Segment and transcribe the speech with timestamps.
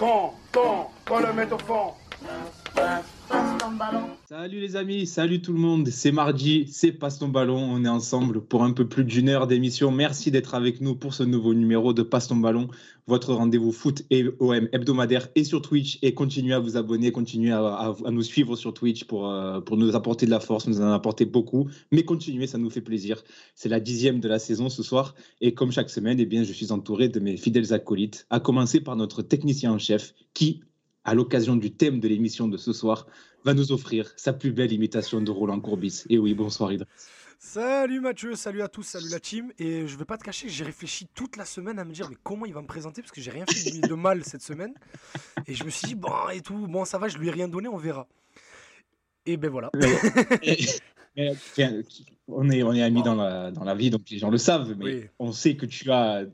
[0.00, 1.92] Quand, quand, quand le mettre au fond.
[4.28, 5.88] Salut les amis, salut tout le monde.
[5.88, 7.58] C'est mardi, c'est Passe ton ballon.
[7.58, 9.90] On est ensemble pour un peu plus d'une heure d'émission.
[9.90, 12.68] Merci d'être avec nous pour ce nouveau numéro de Passe ton ballon,
[13.06, 15.98] votre rendez-vous foot et OM hebdomadaire et sur Twitch.
[16.02, 19.94] Et continuez à vous abonner, continuez à, nous suivre sur Twitch pour, euh, pour nous
[19.94, 21.68] apporter de la force, nous en apporter beaucoup.
[21.92, 23.22] Mais continuez, ça nous fait plaisir.
[23.54, 25.14] C'est la dixième de la saison ce soir.
[25.40, 28.80] Et comme chaque semaine, eh bien, je suis entouré de mes fidèles acolytes, à commencer
[28.80, 30.62] par notre technicien en chef qui,
[31.04, 33.06] à l'occasion du thème de l'émission de ce soir,
[33.44, 36.04] va nous offrir sa plus belle imitation de Roland Courbis.
[36.08, 36.88] Et oui, bonsoir Idriss.
[37.42, 39.50] Salut Mathieu, salut à tous, salut la team.
[39.58, 42.16] Et je vais pas te cacher, j'ai réfléchi toute la semaine à me dire mais
[42.22, 43.00] comment il va me présenter?
[43.00, 44.74] Parce que j'ai rien fait de mal cette semaine.
[45.46, 47.48] Et je me suis dit bon et tout, bon ça va, je lui ai rien
[47.48, 48.06] donné, on verra.
[49.24, 49.70] Et ben voilà.
[52.28, 54.74] on est, on est amis dans, la, dans la vie, donc les gens le savent,
[54.78, 56.24] mais on sait que tu as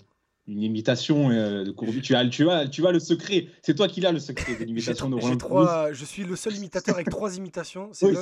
[0.48, 2.00] une imitation euh, de Courbis.
[2.02, 3.48] Tu as, tu, as, tu as le secret.
[3.62, 6.54] C'est toi qui l'as le secret de l'imitation de Roland trois, Je suis le seul
[6.56, 7.90] imitateur avec trois imitations.
[7.92, 8.12] C'est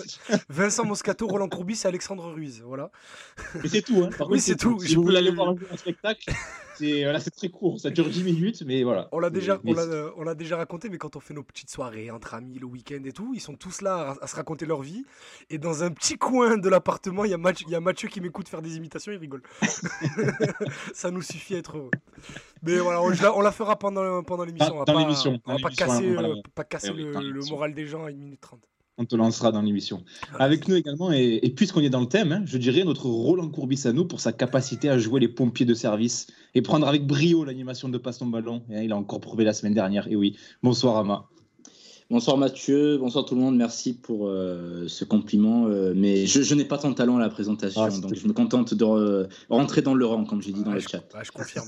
[0.48, 2.62] Vincent Moscato, Roland Courbis et Alexandre Ruiz.
[2.64, 2.90] Voilà.
[3.62, 4.02] Mais c'est tout.
[4.04, 4.24] Hein.
[4.28, 4.78] oui, c'est tout.
[4.80, 6.30] Si vous voulez aller voir un spectacle,
[6.74, 9.08] c'est très court, ça dure 10 minutes, mais voilà.
[9.12, 12.58] On l'a déjà, on déjà raconté, mais quand on fait nos petites soirées entre amis
[12.58, 15.04] le week-end et tout, ils sont tous là à, se raconter leur vie.
[15.50, 18.20] Et dans un petit coin de l'appartement, il y, a Mathieu, y a Mathieu qui
[18.20, 19.42] m'écoute faire des imitations, il rigole.
[20.94, 21.90] ça nous suffit à être heureux.
[22.62, 24.84] Mais voilà, on, la fera pendant, pendant l'émission.
[24.84, 25.40] Dans, l'émission.
[25.46, 26.16] On va pas casser,
[26.54, 28.60] pas casser le, le moral des gens à 1 minute 30
[28.98, 30.04] on te lancera dans l'émission.
[30.38, 33.82] Avec nous également, et, puisqu'on est dans le thème, hein, je dirais notre Roland Courbis
[33.86, 37.44] à nous pour sa capacité à jouer les pompiers de service et prendre avec brio
[37.44, 38.62] l'animation de passe ton ballon.
[38.70, 40.06] Et il a encore prouvé la semaine dernière.
[40.08, 41.28] Et oui, bonsoir Ama.
[42.10, 45.66] Bonsoir Mathieu, bonsoir tout le monde, merci pour euh, ce compliment.
[45.66, 48.34] Euh, mais je, n'ai pas tant de talent à la présentation, ah, donc je me
[48.34, 51.02] contente de rentrer dans le rang, comme j'ai dit dans le chat.
[51.22, 51.66] je confirme.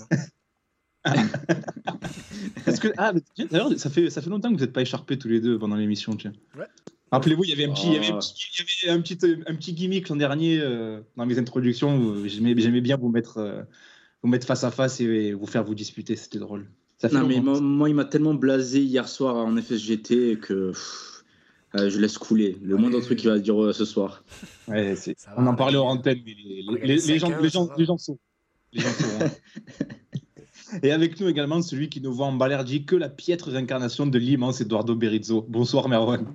[2.80, 3.12] que, ah,
[3.50, 5.76] d'ailleurs, ça fait, ça fait longtemps que vous n'êtes pas écharpés tous les deux pendant
[5.76, 6.12] l'émission.
[6.56, 6.66] Ouais.
[7.12, 10.16] Rappelez-vous, il y avait un petit, il y avait un petit, un petit, gimmick l'an
[10.16, 12.26] dernier euh, dans mes introductions.
[12.26, 13.62] J'aimais bien vous mettre, euh,
[14.22, 16.16] vous mettre face à face et, vous faire vous disputer.
[16.16, 16.68] C'était drôle.
[17.12, 20.72] non, mais moi, il m'a tellement blasé hier soir en FSGT que
[21.76, 22.58] euh, je laisse couler.
[22.60, 24.24] Le moindre truc qu'il va dire ce soir.
[24.68, 28.18] on en parlait en antenne, mais les, gens, les, gens, les gens sont.
[28.72, 29.30] Les gens sont hein.
[30.82, 34.18] Et avec nous également celui qui ne voit en Balerdi que la piètre réincarnation de
[34.18, 35.46] l'immense Eduardo Berizzo.
[35.48, 36.26] Bonsoir Merwan.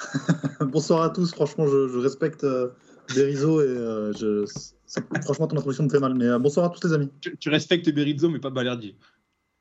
[0.60, 1.32] Bonsoir à tous.
[1.32, 2.68] Franchement, je, respecte euh,
[3.14, 4.44] Berizzo et euh, je,
[5.22, 6.14] franchement, ton introduction me fait mal.
[6.14, 7.08] Mais euh, bonsoir à tous les amis.
[7.20, 8.96] Tu, respectes Berizzo, mais pas Balerdi.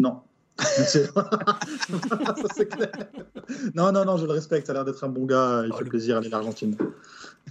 [0.02, 0.22] Non.
[3.74, 4.68] Non, non, non, je le respecte.
[4.68, 5.64] Ça a l'air d'être un bon gars.
[5.66, 6.78] Il oh, fait plaisir à l'Argentine.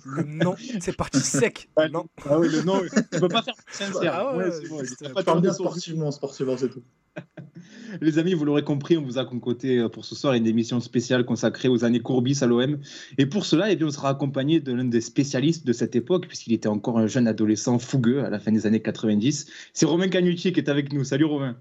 [0.04, 1.68] Le nom, c'est parti sec.
[1.90, 2.06] non.
[2.28, 2.80] Ah oui, le nom,
[3.12, 4.12] tu peux pas faire sincère.
[4.14, 4.82] Ah ouais, c'est bon.
[5.14, 6.82] Pas parle bien sportivement, sportivement, c'est tout.
[8.00, 10.80] Les amis, vous l'aurez compris, on vous a concocté euh, pour ce soir une émission
[10.80, 12.78] spéciale consacrée aux années Courbis à l'OM.
[13.16, 16.26] Et pour cela, eh bien, on sera accompagné de l'un des spécialistes de cette époque,
[16.28, 19.46] puisqu'il était encore un jeune adolescent fougueux à la fin des années 90.
[19.72, 21.04] C'est Romain Canucci qui est avec nous.
[21.04, 21.56] Salut Romain.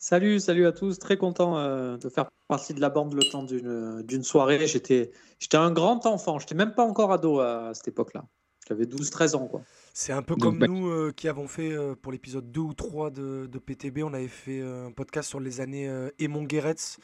[0.00, 1.00] Salut, salut à tous.
[1.00, 4.64] Très content euh, de faire partie de la bande le temps d'une soirée.
[4.68, 5.10] J'étais
[5.54, 6.38] un grand enfant.
[6.38, 8.24] Je n'étais même pas encore ado à, cette époque-là.
[8.68, 9.48] J'avais 12-13 ans.
[9.48, 9.62] quoi.
[9.92, 13.10] C'est un peu comme nous euh, qui avons fait euh, pour l'épisode 2 ou 3
[13.10, 14.04] de, PTB.
[14.04, 16.98] On avait fait un podcast sur les années Emon Guéretz.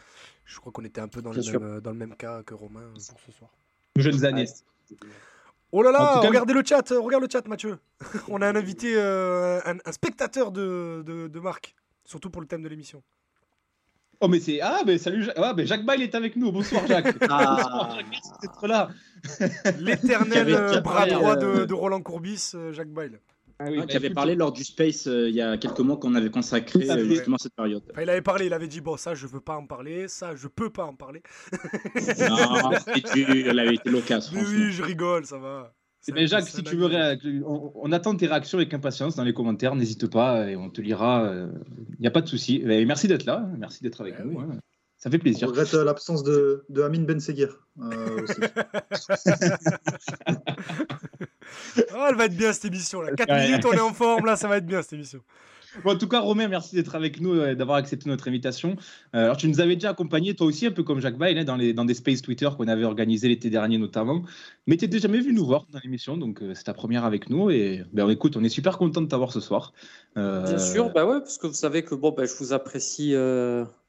[0.45, 2.93] Je crois qu'on était un peu dans le, même, dans le, même, cas que Romain
[2.93, 3.51] pour ce soir.
[3.97, 4.47] Jeunes années.
[5.73, 7.79] Oh là là, regardez le chat, regarde le chat Mathieu.
[8.29, 12.69] On a un invité, un, spectateur de, de, de Marc surtout pour le thème de
[12.69, 13.03] l'émission.
[14.21, 17.17] Oh mais c'est ah mais salut ah, mais Jacques Bail est avec nous bonsoir Jacques
[17.29, 17.57] ah.
[17.57, 18.89] bonsoir Jacques merci d'être là
[19.81, 23.19] l'éternel euh, bras droit de, de, Roland Courbis euh, Jacques Bail
[23.59, 26.15] ah oui, qui avait parlé lors du Space euh, il y a quelques mois qu'on
[26.15, 27.83] avait consacré justement cette période.
[28.01, 30.49] il avait parlé, il avait dit bon ça je veux pas en parler, ça je
[30.49, 31.23] peux pas en parler.
[32.21, 32.71] non,
[33.23, 34.41] elle avait été l'occasion.
[34.45, 35.73] Oui, je rigole, ça va.
[36.13, 36.89] Mais Jacques, si tu veux,
[37.47, 39.75] on, attend tes réactions avec impatience dans les commentaires.
[39.75, 41.23] N'hésite pas et on te lira.
[41.25, 41.49] Il euh,
[42.01, 42.63] n'y a pas de souci.
[42.65, 43.49] Merci d'être là.
[43.59, 44.39] Merci d'être avec nous.
[44.41, 44.59] Hein.
[44.99, 45.49] Ça fait plaisir.
[45.49, 47.59] On regrette euh, l'absence de, de Amin Ben Seguir.
[47.79, 48.27] Euh,
[51.95, 53.03] oh, elle va être bien cette émission.
[53.03, 53.13] Là.
[53.13, 54.27] 4 minutes, on est en forme.
[54.27, 55.21] Là, ça va être bien cette émission
[55.85, 58.77] en tout cas, Romain, merci d'être avec nous et d'avoir accepté notre invitation.
[59.15, 61.45] Euh, alors, tu nous avais déjà accompagné, toi aussi, un peu comme Jacques Bail, hein,
[61.45, 64.23] dans, des space Twitter qu'on avait organisé l'été dernier notamment.
[64.67, 67.31] Mais tu n'étais jamais venu nous voir dans l'émission, donc euh, c'est ta première avec
[67.31, 67.51] nous.
[67.51, 69.73] Et ben, écoute, on est super content de t'avoir ce soir.
[70.17, 73.15] Euh, Bien sûr, bah ouais, parce que vous savez que bon, bah, je vous apprécie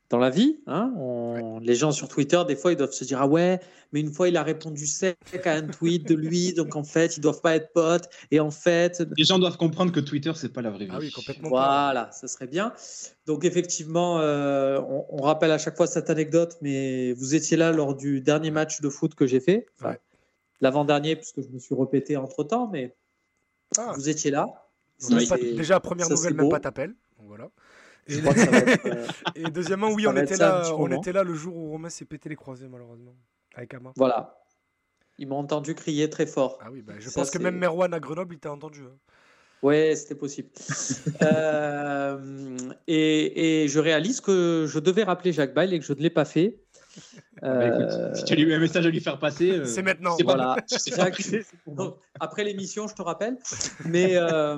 [0.09, 0.59] dans la vie.
[0.67, 0.93] Hein.
[0.97, 3.59] On- Les gens sur Twitter, des fois, ils doivent se dire Ah ouais,
[3.91, 7.17] mais une fois, il a répondu sec à un tweet de lui, donc en fait,
[7.17, 8.07] ils doivent pas être potes.
[8.31, 10.91] Et en fait, Les gens doivent comprendre que Twitter, c'est pas la vraie vie.
[10.93, 11.49] Ah oui, complètement.
[11.49, 12.71] voilà, ça serait bien.
[13.25, 17.71] Donc effectivement, euh, on, on rappelle à chaque fois cette anecdote, mais vous étiez là
[17.71, 19.99] lors du dernier match de foot que j'ai fait, Enfin, Ouais.
[20.61, 22.95] l'avant-dernier, puisque je me suis répété entre temps, mais
[23.77, 24.45] Ah, vous étiez là.
[25.29, 26.51] pas- déjà, première ça, nouvelle, même beau.
[26.51, 26.93] pas t'appelles.
[27.17, 27.49] Donc voilà.
[28.07, 30.97] Et, être, euh, et deuxièmement, oui, ça on était, là, on moment.
[31.01, 33.15] était là le jour où Romain s'est pété les croisés, malheureusement,
[33.55, 33.93] avec Ama.
[33.95, 34.37] voilà.
[35.17, 36.59] Ils m'ont entendu crier très fort.
[36.61, 38.81] Ah oui, bah, je Ça, pense que même Merwan à Grenoble, il t'a entendu.
[38.81, 38.97] hein.
[39.63, 40.49] Ouais, c'était possible.
[41.21, 42.57] Euh,
[42.87, 46.09] et, et je réalise que je devais rappeler Jacques Bail et que je ne l'ai
[46.09, 46.64] pas fait.
[46.95, 49.51] Écoute, Euh, si tu as eu un message à lui faire passer.
[49.51, 50.15] euh, C'est maintenant.
[50.23, 50.55] Voilà.
[50.55, 51.09] pas
[51.67, 53.37] donc, après l'émission, je te rappelle.
[53.85, 54.57] Mais, euh,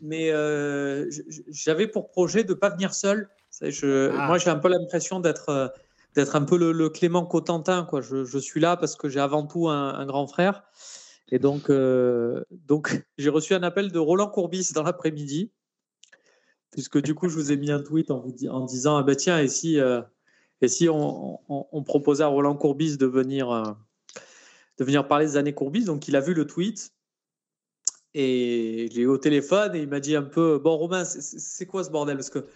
[0.00, 1.08] mais euh,
[1.48, 3.28] j'avais pour projet de ne pas venir seul.
[3.60, 4.26] Je, Ah.
[4.26, 5.68] Moi, j'ai un peu l'impression d'être euh,
[6.14, 7.84] d'être un peu le, le Clément Cotentin.
[7.84, 8.00] Quoi.
[8.02, 10.64] Je, je suis là parce que j'ai avant tout un, un grand frère.
[11.30, 15.50] Et donc, euh, donc j'ai reçu un appel de Roland Courbis dans l'après-midi.
[16.70, 19.02] Puisque du coup, je vous ai mis un tweet en, vous di- en disant ah
[19.02, 20.00] ben tiens, et si, euh,
[20.62, 23.64] et si on, on- on proposait à Roland Courbis de venir, euh,
[24.78, 26.92] de venir parler des années Courbis Donc, il a vu le tweet.
[28.14, 31.66] Et je l'ai eu au téléphone et il m'a dit un peu Bon, Romain, c'est-
[31.66, 32.16] quoi ce bordel?
[32.16, 32.46] Parce que,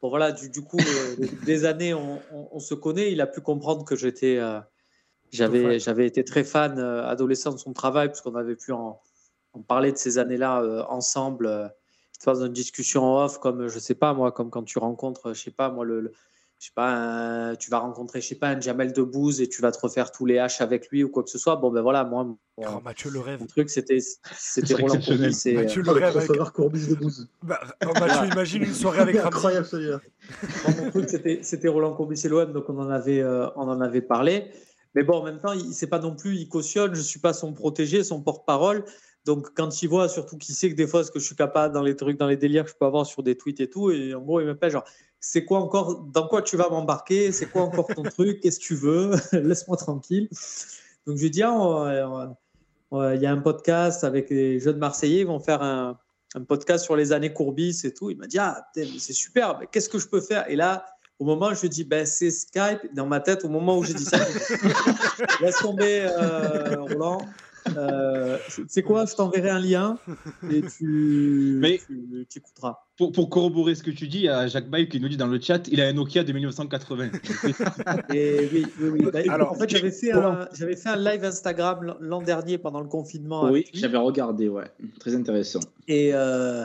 [0.00, 1.16] bon, voilà, du, du coup, euh,
[1.46, 3.12] des années, on, se connaît.
[3.12, 4.38] Il a pu comprendre que j'étais.
[4.38, 4.60] euh,
[5.30, 9.00] j'avais, j'avais été très fan adolescent de son travail, puisqu'on avait pu en,
[9.54, 11.72] en parler de ces années-là ensemble.
[12.24, 15.42] dans une discussion en off, comme je sais pas moi, comme quand tu rencontres, je
[15.42, 16.12] sais pas moi, le-
[16.62, 19.60] je sais pas, un- tu vas rencontrer, je sais pas, un Jamel Debbouze et tu
[19.62, 21.56] vas te refaire tous les H avec lui ou quoi que ce soit.
[21.56, 23.40] Bon ben voilà, moi, mon, Oh, Mathieu le rêve.
[23.40, 23.98] mon truc c'était,
[24.32, 25.00] c'était Roland.
[25.04, 26.16] Courbis et, Mathieu euh, le rêve.
[26.16, 27.28] avec- Courbis de Bouze.
[27.42, 29.26] Bah, oh, Mathieu, imagine une soirée avec Ramsey.
[29.26, 30.00] Incroyable celui-là.
[30.84, 33.80] Mon truc, c'était, c'était Roland Courbis et l'OM, donc on en avait, euh, on en
[33.80, 34.46] avait parlé.
[34.94, 37.32] Mais bon, en même temps, il c'est pas non plus, il cautionne, je suis pas
[37.32, 38.84] son protégé, son porte-parole.
[39.24, 41.74] Donc quand il voit, surtout qu'il sait que des fois, ce que je suis capable
[41.74, 43.90] dans les trucs, dans les délires que je peux avoir sur des tweets et tout,
[43.90, 44.84] et en gros, il m'appelle genre,
[45.24, 47.30] c'est quoi encore, dans quoi tu vas m'embarquer?
[47.30, 48.40] C'est quoi encore ton truc?
[48.40, 49.12] Qu'est-ce que tu veux?
[49.32, 50.28] Laisse-moi tranquille.
[51.06, 52.34] Donc je lui dis, ah,
[52.92, 55.96] il y a un podcast avec les jeunes Marseillais, ils vont faire un,
[56.34, 58.10] un podcast sur les années Courbis et tout.
[58.10, 60.50] Il m'a dit, ah, c'est super, mais qu'est-ce que je peux faire?
[60.50, 60.86] Et là,
[61.20, 63.94] au moment où je dis, ben, c'est Skype, dans ma tête, au moment où j'ai
[63.94, 64.18] dit ça,
[65.40, 67.20] laisse tomber, euh, Roland.
[67.76, 68.38] Euh,
[68.68, 69.04] c'est quoi?
[69.06, 69.98] Je t'enverrai un lien
[70.50, 72.78] et tu, Mais- tu, tu écouteras.
[72.98, 75.16] Pour, pour corroborer ce que tu dis, il y a Jacques Baye qui nous dit
[75.16, 77.10] dans le chat il a un Nokia de 1980.
[78.14, 79.10] Et oui, oui, oui.
[79.12, 82.80] Bah, Alors, en fait, j'avais fait, un, j'avais fait un live Instagram l'an- dernier pendant
[82.80, 83.50] le confinement.
[83.50, 84.66] Oui, j'avais regardé, ouais.
[85.00, 85.60] Très intéressant.
[85.88, 86.64] Et, euh,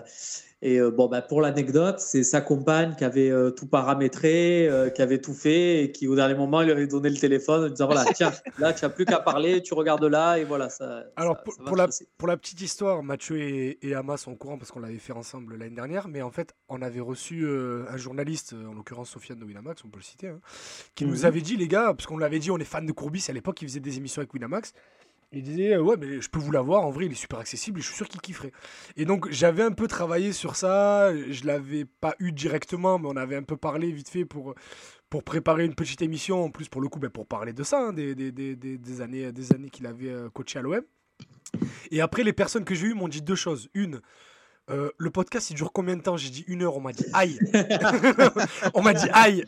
[0.62, 4.90] et euh, bon, bah, pour l'anecdote, c'est sa compagne qui avait euh, tout paramétré, euh,
[4.90, 7.70] qui avait tout fait, et qui au dernier moment lui avait donné le téléphone en
[7.70, 10.70] disant voilà, tiens, là, tu n'as plus qu'à parler, tu regardes là, et voilà.
[10.70, 12.08] Ça, Alors, ça- pour, ça la, passer.
[12.18, 15.14] pour la petite histoire, Mathieu et, et Ama sont au courant parce qu'on l'avait fait
[15.14, 19.40] ensemble l'année dernière, mais en fait, on avait reçu euh, un journaliste, en l'occurrence Sofiane
[19.40, 20.40] de Winamax, on peut le citer, hein,
[20.96, 21.26] qui nous Mhm.
[21.26, 23.62] avait dit, les gars, parce qu'on l'avait dit, on est fan de Courbis, à l'époque,
[23.62, 24.74] il faisait des émissions avec Winamax.
[25.34, 27.80] Il disait, euh, ouais, mais je peux vous l'avoir, en vrai, il est super accessible
[27.80, 28.54] et je suis sûr qu'il kifferait.
[28.96, 33.18] Et donc, j'avais un peu travaillé sur ça, je l'avais pas eu directement, mais on
[33.18, 34.56] avait un peu parlé vite fait pour,
[35.10, 37.88] pour préparer une petite émission, en plus, pour le coup, ben, pour parler de ça,
[37.88, 40.82] hein, des, des, des, des, des années, des années qu'il avait euh, coaché à l'OM.
[41.92, 43.70] Et après, les personnes que j'ai eues m'ont dit deux choses.
[43.74, 44.02] Une,
[44.70, 46.18] euh, le podcast, il dure combien de temps?
[46.18, 47.40] J'ai dit une heure, on m'a dit aïe.
[48.74, 49.46] on m'a dit aïe.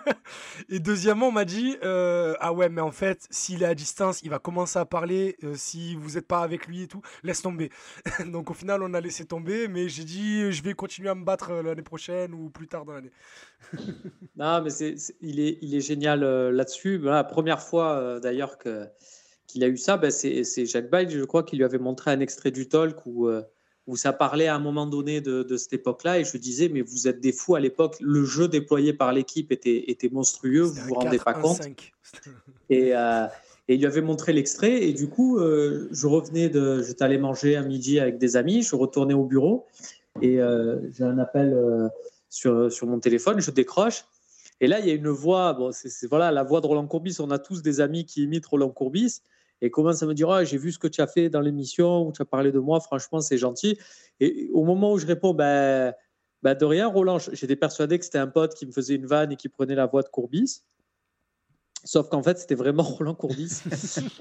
[0.68, 4.22] Et deuxièmement, on m'a dit euh, ah ouais, mais en fait, s'il est à distance,
[4.22, 5.36] il va commencer à parler.
[5.42, 7.70] euh, si vous n'êtes pas avec lui et tout, laisse tomber.
[8.26, 11.24] Donc au final, on a laissé tomber, mais j'ai dit je vais continuer à me
[11.24, 13.12] battre l'année prochaine ou plus tard dans l'année.
[14.36, 16.98] Non, mais c'est, il, est, il est génial là-dessus.
[16.98, 21.42] La première fois d'ailleurs qu'il a eu ça, ben, c'est, c'est Jacques Bail, je crois,
[21.42, 23.28] qui lui avait montré un extrait du talk où,
[23.86, 26.18] où ça parlait à un moment donné de, de cette époque-là.
[26.18, 27.96] Et je disais, mais vous êtes des fous à l'époque.
[28.00, 31.42] Le jeu déployé par l'équipe était, était monstrueux, vous C'était vous rendez pas 4, un
[31.42, 31.62] compte.
[31.62, 31.92] 5.
[32.70, 33.26] Et, euh,
[33.68, 34.82] et il lui avait montré l'extrait.
[34.84, 36.82] Et du coup, euh, je revenais de.
[36.82, 38.62] J'étais allé manger à midi avec des amis.
[38.62, 39.66] Je retournais au bureau.
[40.22, 41.90] Et euh, j'ai un appel
[42.30, 43.40] sur, sur mon téléphone.
[43.40, 44.04] Je décroche.
[44.60, 45.52] Et là, il y a une voix.
[45.54, 47.16] Bon, c'est c'est- voilà, la voix de Roland Courbis.
[47.20, 49.20] On a tous des amis qui imitent Roland Courbis.
[49.60, 52.12] Et commence à me dire J'ai vu ce que tu as fait dans l'émission, où
[52.12, 52.80] tu as parlé de moi.
[52.80, 53.78] Franchement, c'est gentil.
[54.20, 55.92] Et au moment où je réponds ben,
[56.42, 59.32] ben, De rien, Roland, j'étais persuadé que c'était un pote qui me faisait une vanne
[59.32, 60.62] et qui prenait la voix de Courbis.
[61.84, 63.60] Sauf qu'en fait, c'était vraiment Roland Courbis.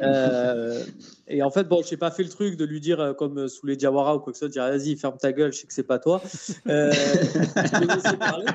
[0.01, 0.83] Euh,
[1.27, 3.39] et en fait, bon, je n'ai pas fait le truc de lui dire, euh, comme
[3.39, 5.53] euh, sous les Diawara ou quoi que ce soit, de dire vas-y, ferme ta gueule,
[5.53, 6.21] je sais que c'est pas toi.
[6.67, 8.47] Euh, je parler.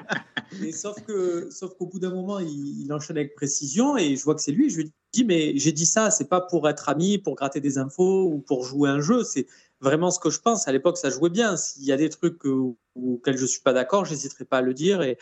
[0.62, 4.24] Et sauf que, sauf qu'au bout d'un moment, il, il, enchaîne avec précision et je
[4.24, 4.68] vois que c'est lui.
[4.68, 7.78] Je lui dis, mais j'ai dit ça, c'est pas pour être ami, pour gratter des
[7.78, 9.24] infos ou pour jouer un jeu.
[9.24, 9.46] C'est
[9.80, 10.68] vraiment ce que je pense.
[10.68, 11.56] À l'époque, ça jouait bien.
[11.56, 15.02] S'il y a des trucs auxquels je suis pas d'accord, j'hésiterai pas à le dire.
[15.02, 15.18] Et,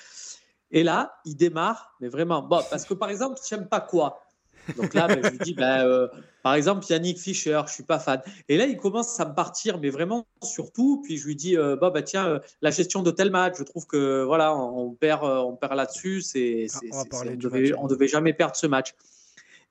[0.77, 2.43] et là, il démarre, mais vraiment.
[2.43, 4.21] Bon, parce que par exemple, j'aime pas quoi?
[4.77, 6.07] Donc là, ben, je lui dis, ben, euh,
[6.43, 8.21] par exemple, Yannick Fischer, je suis pas fan.
[8.51, 11.01] Et là, il commence à me partir, mais vraiment surtout.
[11.03, 13.63] Puis je lui dis, euh, bah, bah, tiens, euh, la gestion de tel match, je
[13.63, 16.21] trouve que voilà, on perd, on perd là-dessus.
[16.21, 18.95] C'est, ah, on, on, devait, devait jamais perdre ce match.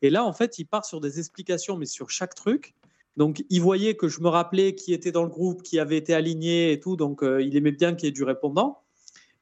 [0.02, 2.74] Et là, en fait, il part sur des explications, mais sur chaque truc.
[3.16, 6.16] Donc, il voyait que je me rappelais qui était dans le groupe, qui avait été
[6.16, 6.96] aligné et tout.
[6.96, 8.82] Donc, il aimait bien qu'il y ait du répondant.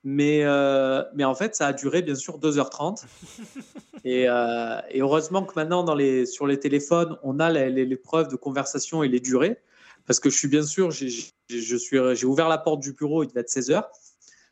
[0.03, 3.05] Mais, euh, mais en fait, ça a duré bien sûr 2h30.
[4.03, 7.95] et, euh, et, heureusement que maintenant, dans les, sur les téléphones, on a les, les,
[7.95, 9.57] preuves de conversation et les durées.
[10.05, 13.50] Parce que je suis bien sûr, j'ai ouvert la porte du bureau, il devait être
[13.50, 13.86] 16h.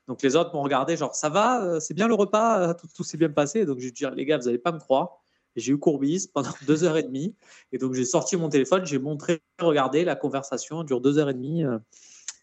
[0.07, 3.03] Donc les autres m'ont regardé, genre, ça va, euh, c'est bien le repas, tout, tout
[3.03, 3.65] s'est bien passé.
[3.65, 5.21] Donc j'ai dit, les gars, vous n'allez pas me croire.
[5.57, 7.35] J'ai eu Courbis pendant deux heures et demie.
[7.73, 11.33] Et donc j'ai sorti mon téléphone, j'ai montré, regardez, la conversation dure deux heures et
[11.33, 11.65] demie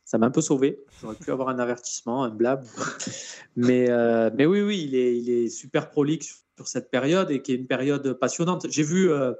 [0.09, 0.83] ça m'a un peu sauvé.
[1.03, 2.65] J'aurais pu avoir un avertissement, un blab.
[3.57, 7.43] Mais, euh, mais oui, oui, il est, il est super prolixe sur cette période et
[7.43, 8.67] qui est une période passionnante.
[8.71, 9.33] J'ai vu, euh,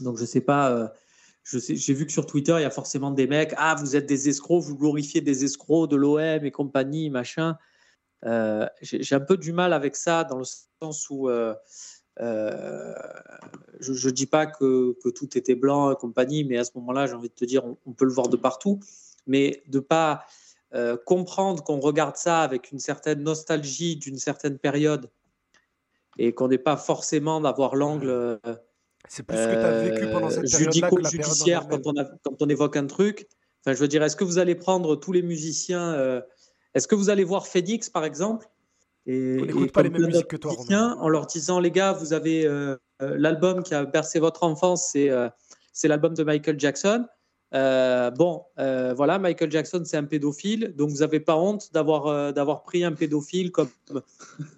[0.00, 0.88] donc je sais pas, euh,
[1.44, 4.28] j'ai vu que sur Twitter, il y a forcément des mecs, ah, vous êtes des
[4.28, 7.56] escrocs, vous glorifiez des escrocs de l'OM et compagnie, machin.
[8.82, 10.44] j'ai, un peu du mal avec ça dans le
[10.82, 11.28] sens où
[12.18, 12.26] je
[13.80, 17.14] ne dis pas que, que, tout était blanc et compagnie, mais à ce moment-là, j'ai
[17.14, 18.80] envie de te dire, on peut le voir de partout
[19.26, 20.24] mais de pas
[20.74, 25.10] euh, comprendre qu'on regarde ça avec une certaine nostalgie d'une certaine période
[26.18, 28.36] et qu'on n'est pas forcément d'avoir l'angle euh,
[29.08, 32.76] c'est plus ce que tu as vécu pendant cette judico-judiciaire quand, on quand on évoque
[32.76, 33.28] un truc.
[33.60, 36.20] Enfin, je veux dire, est-ce que vous allez prendre tous les musiciens euh,
[36.74, 38.48] Est-ce que vous allez voir Phoenix, par exemple
[39.06, 40.52] et, On n'écoute pas les mêmes musiques que toi.
[40.98, 42.48] En leur disant, les gars, vous avez
[42.98, 47.06] l'album qui a bercé votre enfance, c'est l'album de Michael Jackson.
[47.54, 52.06] Euh, bon, euh, voilà, Michael Jackson, c'est un pédophile, donc vous n'avez pas honte d'avoir
[52.06, 53.70] euh, d'avoir pris un pédophile comme.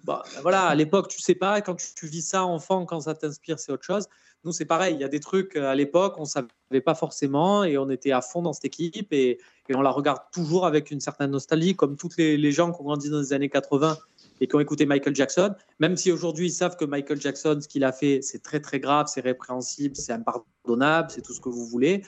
[0.03, 3.59] Bah, voilà, à l'époque, tu sais pas, quand tu, vis ça enfant, quand ça t'inspire,
[3.59, 4.07] c'est autre chose.
[4.43, 7.77] Nous, c'est pareil, il y a des trucs à l'époque, on savait pas forcément et
[7.77, 9.37] on était à fond dans cette équipe et,
[9.71, 12.85] on la regarde toujours avec une certaine nostalgie, comme tous les, les, gens qui ont
[12.85, 13.99] grandi dans les années 80
[14.39, 17.67] et qui ont écouté Michael Jackson, même si aujourd'hui ils savent que Michael Jackson, ce
[17.67, 21.49] qu'il a fait, c'est très très grave, c'est répréhensible, c'est impardonnable, c'est tout ce que
[21.49, 22.03] vous voulez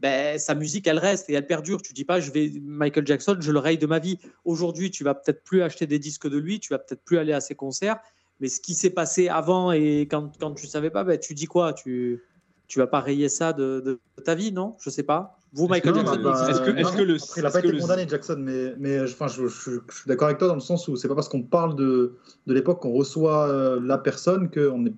[0.00, 1.82] ben, sa musique, elle reste et elle perdure.
[1.82, 4.18] Tu dis pas, je vais Michael Jackson, je le raye de ma vie.
[4.44, 7.32] Aujourd'hui, tu vas peut-être plus acheter des disques de lui, tu vas peut-être plus aller
[7.32, 7.98] à ses concerts.
[8.40, 11.46] Mais ce qui s'est passé avant et quand, quand tu savais pas, ben, tu dis
[11.46, 11.72] quoi?
[11.72, 12.22] Tu
[12.68, 14.76] tu vas pas rayer ça de, de, ta vie, non?
[14.78, 15.37] Je sais pas.
[15.52, 16.12] Vous, Michael Jackson,
[16.48, 19.28] est-ce que, est que, le, Après, il n'a pas été condamné, Jackson, mais, mais enfin,
[19.28, 21.42] je, je, je, suis d'accord avec toi dans le sens où c'est pas parce qu'on
[21.42, 24.92] parle de, de l'époque qu'on reçoit euh, la personne qu'on est,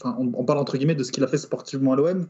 [0.00, 2.26] enfin, on, on, parle entre guillemets de ce qu'il a fait sportivement à l'OM.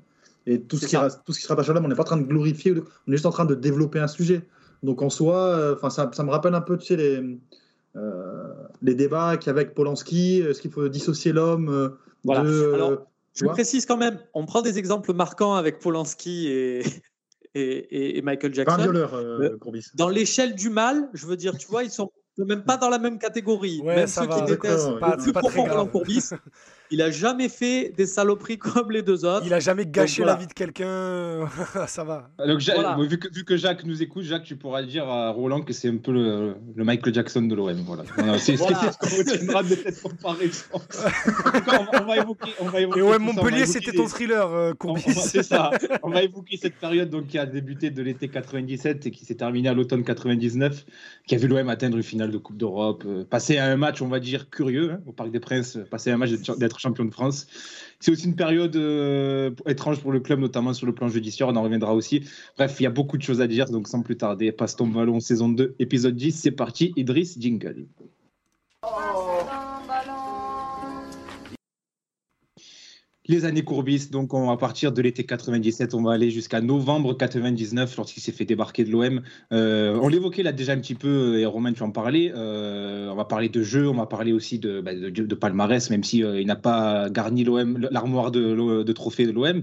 [0.47, 2.03] Et tout ce, qui reste, tout ce qui se rattache à l'homme, on n'est pas
[2.03, 4.43] en train de glorifier, on est juste en train de développer un sujet.
[4.83, 7.39] Donc en soi, euh, enfin ça, ça, me rappelle un peu tu sais, les,
[7.97, 11.89] euh, les débats qu'il y avait avec Polanski, est-ce qu'il faut dissocier l'homme euh,
[12.25, 12.45] voilà.
[12.45, 12.73] de...
[12.73, 16.83] Alors, je précise quand même, on prend des exemples marquants avec Polanski et,
[17.59, 18.77] et, et Michael Jackson.
[18.77, 19.13] Pas un violeur,
[19.95, 22.11] Dans l'échelle du mal, je veux dire, tu vois, ils sont
[22.45, 23.81] même pas dans la même catégorie.
[23.83, 26.31] Ouais, même ceux qui détestent pas, le plus profond Courbis,
[26.91, 29.45] il a jamais fait des saloperies comme les deux autres.
[29.47, 30.35] Il a jamais gâché voilà.
[30.35, 31.49] la vie de quelqu'un.
[31.87, 32.31] ça va.
[32.47, 32.97] Donc, voilà.
[33.01, 35.89] vu, que, vu, que, Jacques nous écoute, Jacques, tu pourras dire à Roland que c'est
[35.89, 37.77] un peu le, le, Michael Jackson de l'OM.
[37.87, 38.05] Voilà.
[38.39, 38.93] c'est voilà.
[38.93, 40.65] ce qu'on retiendra de cette comparaison.
[42.01, 42.51] on, va évoquer.
[42.61, 44.73] On va évoquer Et ouais, Montpellier, c'était ton thriller, euh.
[45.07, 45.71] C'est ça.
[46.03, 49.35] On va évoquer cette période donc, qui a débuté de l'été 97 et qui s'est
[49.35, 50.85] terminée à l'automne 99,
[51.27, 54.01] qui a vu l'OM atteindre une finale de Coupe d'Europe, euh, passer à un match,
[54.03, 57.05] on va dire, curieux hein, au Parc des Princes, passer à un match d'être champion
[57.05, 57.47] de France.
[58.01, 61.57] C'est aussi une période euh, étrange pour le club, notamment sur le plan judiciaire, on
[61.57, 62.25] en reviendra aussi.
[62.57, 64.87] Bref, il y a beaucoup de choses à dire, donc sans plus tarder, passe ton
[64.87, 67.87] ballon, saison 2, épisode 10, c'est parti, Idriss Jingle.
[68.85, 69.38] Oh
[73.29, 74.09] les années Courbis.
[74.11, 78.33] Donc, on va partir de l'été 97, on va aller jusqu'à novembre 99, lorsqu'il s'est
[78.33, 79.23] fait débarquer de l'OM.
[79.53, 82.33] Euh, on l'évoquait là déjà un petit peu, et Romain, tu en parlais.
[82.35, 84.93] Euh, on va parler de jeu, on va parler aussi de, bah,
[85.41, 89.63] palmarès, même s'il euh, il n'a pas garni l'OM, l'armoire de, trophées de l'OM.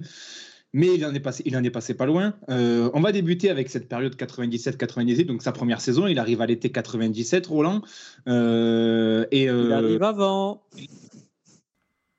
[0.77, 2.33] Mais il en est passé, il en est passé pas loin.
[2.49, 6.05] Euh, on va débuter avec cette période 97-98, donc sa première saison.
[6.05, 7.81] Il arrive à l'été 97, Roland.
[8.27, 10.63] Euh, il arrive avant.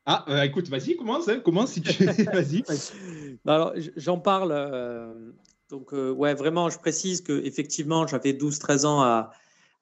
[0.09, 2.63] Ah, euh, écoute, vas-y, commence, hein, commence si tu vas-y.
[3.45, 4.53] Bah, alors, j'en parle.
[4.53, 5.13] Euh,
[5.69, 9.31] donc, euh, ouais, vraiment, je précise que effectivement, j'avais 12-13 ans à,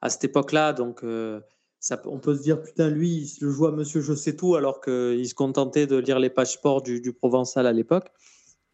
[0.00, 4.00] à cette époque-là, donc on peut se dire, putain, lui, il se joue à Monsieur
[4.00, 7.72] Je sais tout, alors qu'il se contentait de lire les pages du, du Provençal à
[7.72, 8.10] l'époque.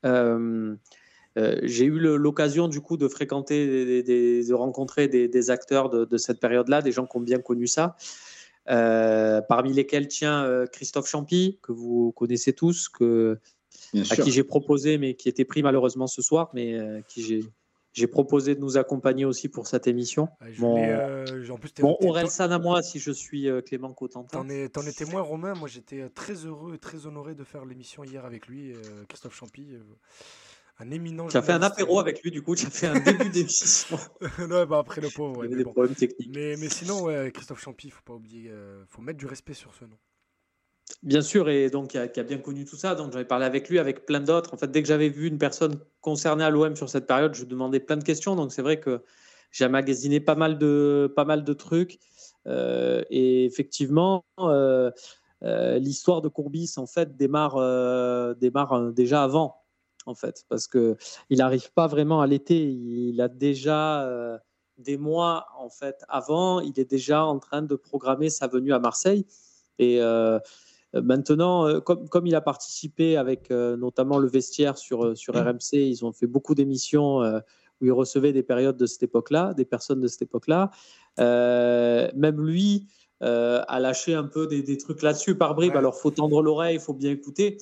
[0.04, 6.80] J'ai eu l'occasion du coup de fréquenter, des, de rencontrer des, acteurs de, cette période-là,
[6.80, 7.96] des gens qui ont bien connu ça.
[8.68, 13.38] Euh, parmi lesquels tient Christophe Champy, que vous connaissez tous, que,
[13.94, 17.40] à qui j'ai proposé, mais qui était pris malheureusement ce soir, mais qui j'ai
[17.92, 20.28] j'ai proposé de nous accompagner aussi pour cette émission.
[20.58, 24.44] bon, en plus, bon Aurel San à moi si je suis Clément Cotentin.
[24.44, 28.04] T'en es, es, témoin Romain, moi j'étais très heureux et très honoré de faire l'émission
[28.04, 28.74] hier avec lui,
[29.08, 29.66] Christophe Champy
[30.80, 31.28] un éminent.
[31.28, 33.98] Tu as fait un apéro avec lui, du coup, tu as fait un début d'émission.
[34.48, 35.38] non, bah après le pauvre.
[35.40, 36.30] Ouais, Il y avait des problèmes techniques.
[36.34, 39.54] Mais, mais sinon, ouais, Christophe Champy, il faut pas oublier, euh, faut mettre du respect
[39.54, 39.96] sur ce nom.
[41.02, 42.94] Bien sûr, et donc qui a, qui a bien connu tout ça.
[42.94, 44.54] Donc j'avais parlé avec lui, avec plein d'autres.
[44.54, 47.44] En fait, dès que j'avais vu une personne concernée à l'OM sur cette période, je
[47.44, 48.34] demandais plein de questions.
[48.34, 49.02] Donc c'est vrai que
[49.52, 51.98] j'ai magasiné pas mal de, pas mal de trucs.
[52.46, 54.90] Euh, et effectivement, euh,
[55.42, 59.59] euh l'histoire de Courbis en fait démarre, démarre déjà avant
[60.06, 60.96] en fait, parce que
[61.28, 62.56] il n'arrive pas vraiment à l'été.
[62.56, 64.38] Il a déjà euh,
[64.78, 68.78] des mois en fait avant, il est déjà en train de programmer sa venue à
[68.78, 69.26] Marseille.
[69.78, 70.38] Et euh,
[70.94, 76.04] maintenant, euh, comme, comme, il a participé avec notamment le vestiaire sur, sur RMC, ils
[76.04, 80.08] ont fait beaucoup d'émissions où il recevait des périodes de cette époque-là, des personnes de
[80.08, 80.70] cette époque-là.
[81.18, 82.86] même lui
[83.20, 85.76] a lâché un peu des, trucs là-dessus par bribes.
[85.76, 87.58] Alors, faut tendre l'oreille, il faut bien écouter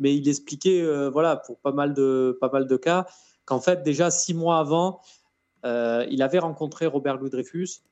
[0.00, 3.06] mais il expliquait, euh, voilà, pour pas mal de, pas mal de cas,
[3.44, 5.00] qu'en fait, déjà six mois avant,
[5.64, 7.82] euh, il avait rencontré Robert Louis Dreyfus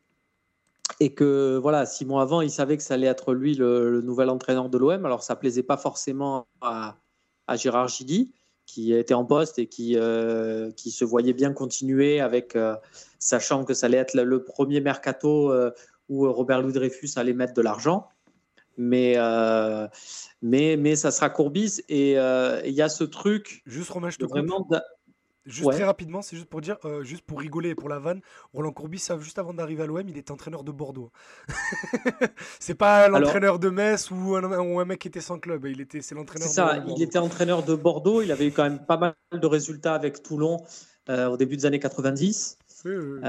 [1.00, 4.30] et que, voilà, six mois avant, il savait que ça allait être lui le, nouvel
[4.30, 5.04] entraîneur de l'OM.
[5.04, 6.96] Alors, ça plaisait pas forcément à,
[7.54, 8.32] Gérard Gilly,
[8.64, 12.56] qui était en poste et qui, euh, qui se voyait bien continuer avec,
[13.18, 15.52] sachant que ça allait être le premier mercato
[16.08, 18.08] où Robert Louis Dreyfus allait mettre de l'argent
[18.78, 19.87] mais, euh,
[20.40, 21.82] mais, mais ça sera Courbis.
[21.88, 23.62] Et euh, il y a ce truc.
[23.66, 24.66] Juste, Romain, je te vraiment
[25.44, 28.20] Juste très rapidement, c'est juste pour dire, euh, juste pour rigoler pour la vanne,
[28.52, 31.11] Roland Courbis, juste avant d'arriver à l'OM, il était entraîneur de Bordeaux.
[32.61, 35.64] c'est pas l'entraîneur de Metz ou un, mec qui était sans club.
[35.64, 36.47] Il était, c'est l'entraîneur.
[36.49, 36.85] C'est ça.
[36.87, 38.20] il était entraîneur de Bordeaux.
[38.20, 40.59] Il avait eu quand même pas mal de résultats avec Toulon
[41.09, 42.59] au début des années 90.
[42.85, 43.20] Oui, oui.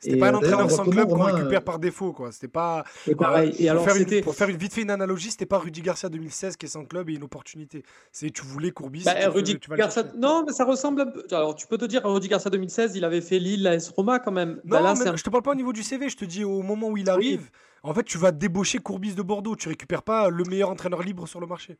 [0.00, 2.32] C'était pas un euh, entraîneur sans club qu'on récupère par défaut, quoi.
[2.32, 2.84] C'était pas.
[3.18, 3.54] pareil.
[3.58, 5.82] Et alors, pour, faire une, pour faire une, vite fait une analogie, c'était pas Rudy
[5.82, 7.82] Garcia 2016 qui est sans club et une opportunité.
[8.10, 9.04] C'est tu voulais Courbis.
[9.04, 10.04] Bah, Rudy Garcia...
[10.16, 11.24] Non, mais ça ressemble un peu.
[11.30, 14.18] Alors, tu peux te dire, Rudy Garcia 2016, il avait fait Lille, la S Roma
[14.18, 14.60] quand même.
[14.64, 16.08] Bah, non, mais je te parle pas au niveau du CV.
[16.08, 17.50] Je te dis au moment où il arrive.
[17.82, 19.56] En fait, tu vas débaucher Courbis de Bordeaux.
[19.56, 21.78] Tu récupères pas le meilleur entraîneur libre sur le marché.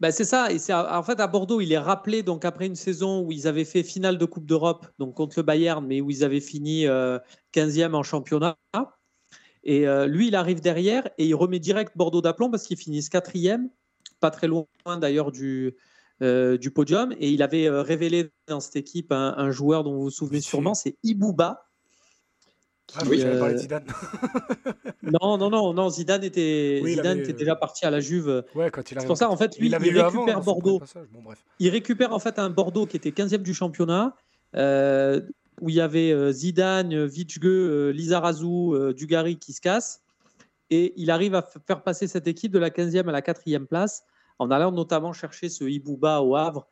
[0.00, 0.52] Ben c'est ça.
[0.52, 3.48] Et c'est en fait à Bordeaux, il est rappelé donc après une saison où ils
[3.48, 6.84] avaient fait finale de Coupe d'Europe, donc contre le Bayern, mais où ils avaient fini
[6.84, 8.56] 15e euh, en championnat.
[9.64, 13.08] Et euh, lui, il arrive derrière et il remet direct Bordeaux d'aplomb parce qu'ils finissent
[13.08, 13.70] quatrième,
[14.20, 14.66] pas très loin
[15.00, 15.76] d'ailleurs du,
[16.22, 17.12] euh, podium.
[17.18, 20.74] Et il avait révélé dans cette équipe un, un joueur dont vous vous souvenez sûrement,
[20.74, 21.67] c'est Ibouba.
[22.96, 23.84] Ah oui, j'avais parlé de Zidane.
[25.02, 28.44] non, non, non, non, Zidane était, Zidane était déjà parti à la Juve.
[28.54, 30.80] Ouais, quand il C'est pour ça, en fait, lui, il, récupère Bordeaux.
[31.58, 34.14] Il récupère en fait un Bordeaux qui était 15e du championnat,
[34.56, 35.20] euh,
[35.60, 40.00] où il y avait euh, Zidane, Vitge, euh, Lizarazu, Dugarry qui se cassent.
[40.70, 44.04] Et il arrive à faire passer cette équipe de la 15e à la 4e place,
[44.38, 46.66] en allant notamment chercher ce Ibouba au Havre,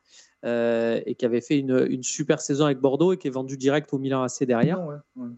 [0.45, 3.93] et qui avait fait une, une, super saison avec Bordeaux et qui est vendu direct
[3.93, 4.81] au Milan AC derrière.
[4.87, 5.29] ouais, ouais.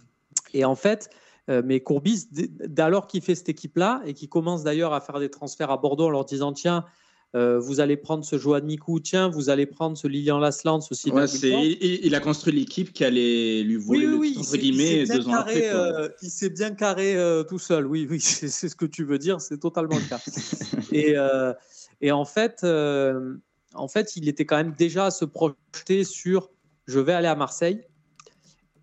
[0.54, 1.10] Et en fait,
[1.48, 5.30] euh, mais Courbis, d'alors qu'il fait cette équipe-là et qui commence d'ailleurs à faire des
[5.30, 6.84] transferts à Bordeaux en leur disant tiens,
[7.34, 11.10] euh, vous allez prendre ce Joan Mikou, tiens, vous allez prendre ce Lilian Lasland, ce
[11.10, 11.24] ouais,
[11.80, 15.34] il, il, a construit l'équipe qui allait lui voler oui, oui, le guillemets deux ans
[15.34, 15.70] après.
[15.74, 17.16] Euh, il s'est bien carré
[17.48, 20.20] tout seul, oui, oui, c'est ce que tu veux dire, c'est totalement le cas.
[20.92, 21.16] et,
[22.00, 22.64] et, en, fait,
[23.74, 26.50] en fait, il était quand même déjà à se projeter sur
[26.86, 27.82] je vais aller à Marseille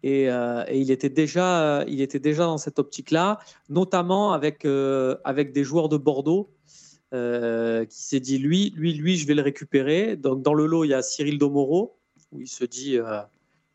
[0.06, 3.39] euh, et, il, était déjà, il était déjà dans cette optique-là,
[3.70, 6.54] notamment avec, euh, avec des joueurs de Bordeaux
[7.13, 10.15] euh, qui s'est dit lui, lui, lui, je vais le récupérer.
[10.15, 11.98] Donc dans le lot, il y a Cyril Domoro,
[12.32, 12.98] où il se dit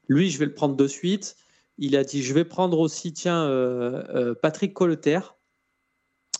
[0.08, 1.36] lui, je vais le prendre de suite.
[1.78, 3.48] Il a dit je vais prendre aussi, tiens,
[4.42, 5.20] Patrick Colleter.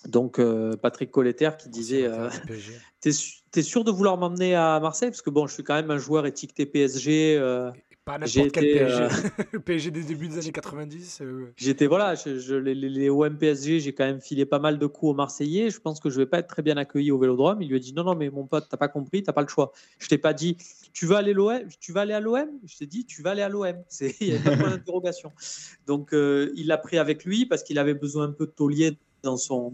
[0.09, 0.41] Donc
[0.81, 2.09] Patrick Colleter qui disait
[3.01, 5.11] T'es es sûr de vouloir m'emmener à Marseille?
[5.11, 7.39] Parce que bon, je suis quand même un joueur étiqueté PSG
[8.05, 9.03] Pas n'importe quel PSG.
[9.55, 9.59] Euh...
[9.65, 11.21] PSG des débuts des années 90.
[11.21, 11.53] Euh...
[11.57, 14.87] J'étais, voilà, je, je, les, les OM PSG, j'ai quand même filé pas mal de
[14.87, 15.71] coups aux Marseillais.
[15.71, 17.61] Je pense que je vais pas être très bien accueilli au Vélodrome.
[17.61, 19.49] Il lui a dit non, non, mais mon pote, t'as pas compris, t'as pas le
[19.49, 19.73] choix.
[19.99, 20.57] Je t'ai pas dit,
[20.93, 22.49] tu vas aller l'OM, tu vas aller à l'OM.
[22.65, 23.77] Je t'ai dit, tu vas aller à l'OM.
[24.21, 25.33] Il n'y a pas de point d'interrogation.
[25.87, 28.97] Donc, euh, il l'a pris avec lui parce qu'il avait besoin un peu de taulier
[29.23, 29.73] dans son,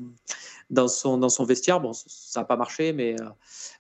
[0.71, 1.81] dans son, dans son vestiaire.
[1.81, 3.29] Bon, ça n'a pas marché, mais euh,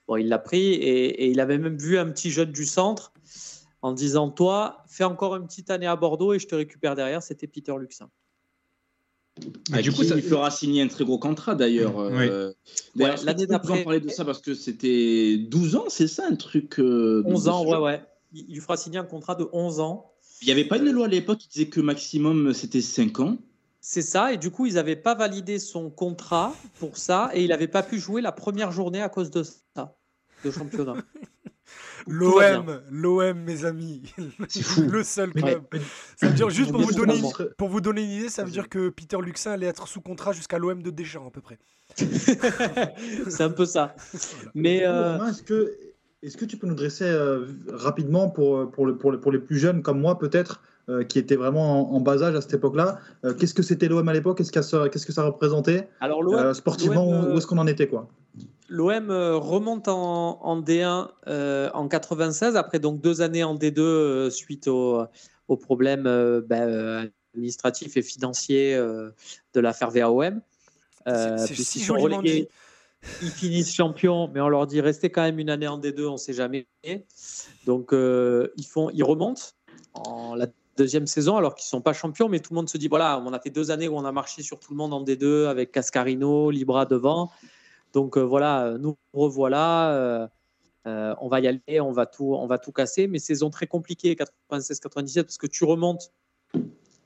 [0.06, 0.72] bon, il l'a pris.
[0.74, 3.12] Et, et, il avait même vu un petit jeune du centre
[3.87, 7.22] en disant Toi, fais encore une petite année à Bordeaux et je te récupère derrière.
[7.22, 8.11] C'était Peter Luxin.
[9.70, 11.96] Ah, du coup, ça lui fera signer un très gros contrat d'ailleurs.
[11.96, 12.27] Oui.
[12.29, 12.53] Euh,
[12.96, 13.85] L'année d'après.
[13.85, 17.64] parler de ça parce que c'était 12 ans, c'est ça un truc euh, 11 ans,
[17.64, 18.03] ouais, ouais.
[18.33, 20.12] Il lui fera signer un contrat de 11 ans.
[20.42, 23.37] Il n'y avait pas une loi à l'époque qui disait que maximum c'était 5 ans.
[23.81, 27.51] C'est ça, et du coup, ils n'avaient pas validé son contrat pour ça, et il
[27.51, 29.96] n'avait pas pu jouer la première journée à cause de ça,
[30.44, 30.96] de championnat.
[32.07, 34.02] L'OM, l'OM, mes amis,
[34.88, 35.62] le seul club.
[35.72, 35.81] Ouais.
[36.16, 37.20] Ça veut dire juste pour vous, donner,
[37.57, 40.33] pour vous donner une idée, ça veut dire que Peter Luxin allait être sous contrat
[40.33, 41.59] jusqu'à l'OM de Deschamps à peu près.
[41.96, 43.94] C'est un peu ça.
[44.55, 45.24] Mais euh...
[45.26, 45.76] est-ce que,
[46.22, 49.38] est que tu peux nous dresser euh, rapidement pour, pour, le, pour, le, pour les
[49.38, 52.55] plus jeunes comme moi peut-être euh, qui étaient vraiment en, en, bas âge à cette
[52.55, 53.00] époque-là.
[53.24, 54.38] Euh, qu'est-ce que c'était l'OM à l'époque?
[54.38, 55.88] Qu'est-ce que, qu'est-ce que ça représentait?
[56.00, 58.09] Alors, euh, Sportivement, où est-ce qu'on en était quoi?
[58.68, 61.09] L'OM remonte en, en D1
[61.72, 65.05] en 96, après donc deux années en D2 suite aux
[65.48, 66.05] au problèmes
[66.46, 70.40] ben, administratifs et financiers de l'affaire VAOM.
[71.07, 71.81] C'est si
[73.22, 76.12] ils finissent champions, mais on leur dit restez quand même une année en D2, on
[76.12, 76.66] ne sait jamais.
[77.64, 79.42] Donc euh, ils, font, ils remontent
[79.94, 82.79] en la deuxième saison alors qu'ils ne sont pas champions, mais tout le monde se
[82.79, 84.92] dit voilà, on a fait deux années où on a marché sur tout le monde
[84.92, 87.31] en D2 avec Cascarino, Libra devant.
[87.92, 89.92] Donc euh, voilà, nous revoilà.
[89.92, 90.27] Euh,
[90.87, 93.66] euh, on va y aller, on va tout, on va tout casser, mais saison très
[93.66, 94.14] compliquée
[94.51, 96.12] 96-97 parce que tu remontes.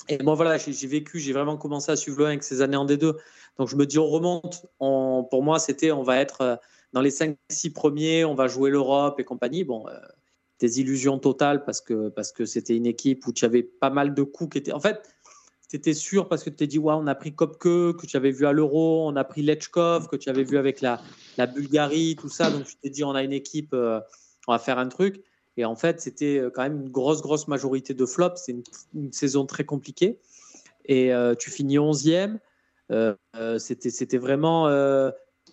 [0.09, 2.77] Et moi voilà, j'ai vécu, j'ai vraiment commencé à suivre le 1 avec ces années
[2.77, 3.15] en D2.
[3.59, 4.67] Donc je me dis on remonte.
[4.81, 6.61] On, pour moi c'était on va être
[6.93, 9.65] dans les 5-6 premiers, on va jouer l'Europe et compagnie.
[9.65, 9.93] Bon, euh,
[10.59, 14.15] des illusions totales parce que parce que c'était une équipe où tu avais pas mal
[14.15, 14.73] de coups qui étaient.
[14.73, 15.01] En fait,
[15.71, 18.33] tu étais sûr parce que tu t'es dit on a pris Kopke que tu avais
[18.33, 21.01] vu à l'Euro, on a pris Lechkov que tu avais vu avec la,
[21.39, 22.51] la Bulgarie, tout ça.
[22.51, 24.01] Donc tu t'es dit on a une équipe, euh,
[24.49, 25.23] on va faire un truc.
[25.57, 28.43] Et en fait, c'était euh, quand même une grosse grosse majorité de flops.
[28.45, 28.57] C'est
[28.95, 30.19] une, saison très compliquée.
[30.87, 32.39] Et euh, tu finis 11e.
[32.91, 33.15] Euh,
[33.59, 34.69] c'était vraiment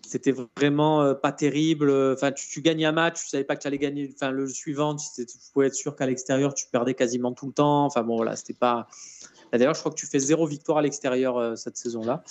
[0.05, 1.91] c'était vraiment pas terrible.
[1.91, 4.09] Enfin, tu, tu, gagnes un match, tu savais pas que tu allais gagner.
[4.15, 7.53] Enfin, le suivant, tu, tu pouvais être sûr qu'à l'extérieur, tu perdais quasiment tout le
[7.53, 7.85] temps.
[7.85, 8.87] Enfin, bon, voilà, c'était pas.
[9.51, 12.23] D'ailleurs, je crois que tu fais zéro victoire à l'extérieur euh, cette saison-là.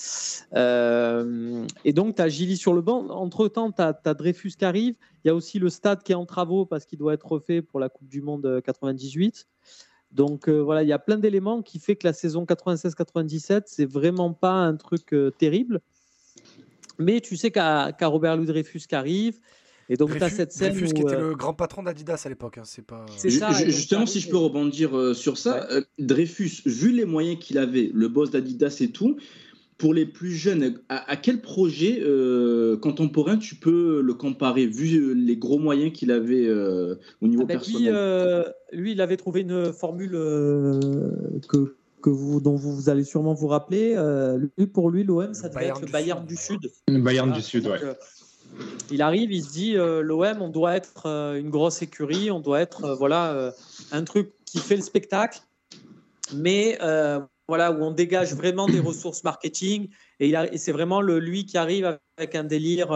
[0.54, 3.08] Euh, et donc, tu as Gilly sur le banc.
[3.08, 4.94] Entre-temps, tu as, Dreyfus qui arrive.
[5.24, 7.62] Il y a aussi le stade qui est en travaux parce qu'il doit être refait
[7.62, 9.46] pour la Coupe du Monde 98.
[10.12, 13.86] Donc, euh, voilà, il y a plein d'éléments qui fait que la saison 96-97, c'est
[13.90, 15.80] vraiment pas un truc terrible.
[16.98, 19.40] Mais tu sais qu'à qu Robert Louis Dreyfus qui arrive.
[19.88, 20.72] Et donc, tu as cette scène.
[20.72, 22.58] Dreyfus où, qui était le grand patron d'Adidas à l'époque.
[22.58, 23.06] Hein, c'est pas...
[23.16, 25.76] ça, justement, si je peux rebondir euh, sur ça, ouais.
[25.76, 29.16] euh, Dreyfus, vu les moyens qu'il avait, le boss d'Adidas et tout,
[29.78, 35.14] pour les plus jeunes, à, à quel projet euh, contemporain tu peux le comparer, vu
[35.14, 38.52] les gros moyens qu'il avait euh, au niveau ah ben personnel?
[38.72, 40.80] lui, lui, il avait trouvé une formule euh,
[41.48, 43.94] que que vous, dont vous allez sûrement vous rappeler.
[43.96, 46.70] Euh, lui, pour lui, l'OM, ça devait Bayern être le Bayern du Sud.
[46.86, 47.80] Le Bayern du Sud, ouais.
[48.90, 52.40] Il arrive, il se dit euh, l'OM, on doit être euh, une grosse écurie, on
[52.40, 53.52] doit être voilà euh,
[53.92, 55.40] un truc qui fait le spectacle,
[56.34, 56.78] mais
[57.48, 59.88] voilà où on dégage vraiment des ressources marketing.
[60.18, 62.88] Et, c'est vraiment le, lui qui arrive avec un délire.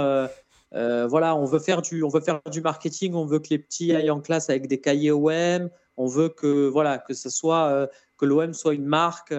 [0.72, 3.94] Voilà, on veut faire du, on veut faire du marketing, on veut que les petits
[3.94, 8.26] aillent en classe avec des cahiers OM, on veut que voilà que ce soit que
[8.26, 9.32] l'OM soit une marque.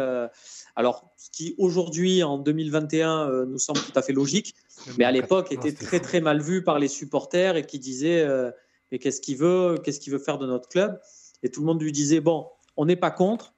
[0.75, 4.55] Alors, ce qui aujourd'hui, en 2021, euh, nous semble tout à fait logique,
[4.98, 8.52] mais à l'époque était très très mal vu par les supporters et qui disaient euh,
[8.91, 11.00] mais qu'est-ce qu'il veut, qu'est-ce qu'il veut faire de notre club?
[11.44, 13.54] Et tout le monde lui disait bon, on n'est pas contre,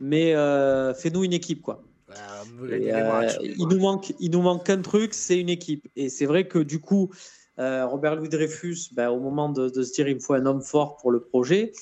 [0.00, 1.82] mais euh, fais-nous une équipe quoi.
[2.70, 5.88] Et, euh, il nous manque, il nous manque un truc, c'est une équipe.
[5.96, 7.10] Et c'est vrai que du coup,
[7.58, 10.46] euh, Robert Louis Dreyfus, ben, au moment de, de, se dire il me faut un
[10.46, 11.72] homme fort pour le projet,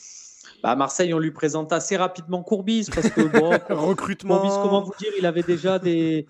[0.63, 4.39] bah, à Marseille, on lui présente assez rapidement Courbis parce que bon, recrutement.
[4.39, 6.27] Courbis, comment vous dire, il avait déjà des,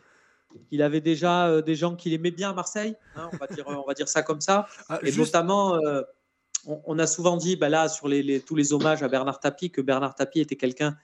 [0.70, 2.96] il avait déjà euh, des gens qu'il aimait bien à Marseille.
[3.16, 4.66] Hein, on va dire, on va dire ça comme ça.
[4.88, 5.18] Ah, Et juste...
[5.18, 6.02] notamment, euh,
[6.66, 9.40] on, on, a souvent dit, bah, là, sur les, les, tous les hommages à Bernard
[9.40, 10.96] Tapie, que Bernard Tapie était quelqu'un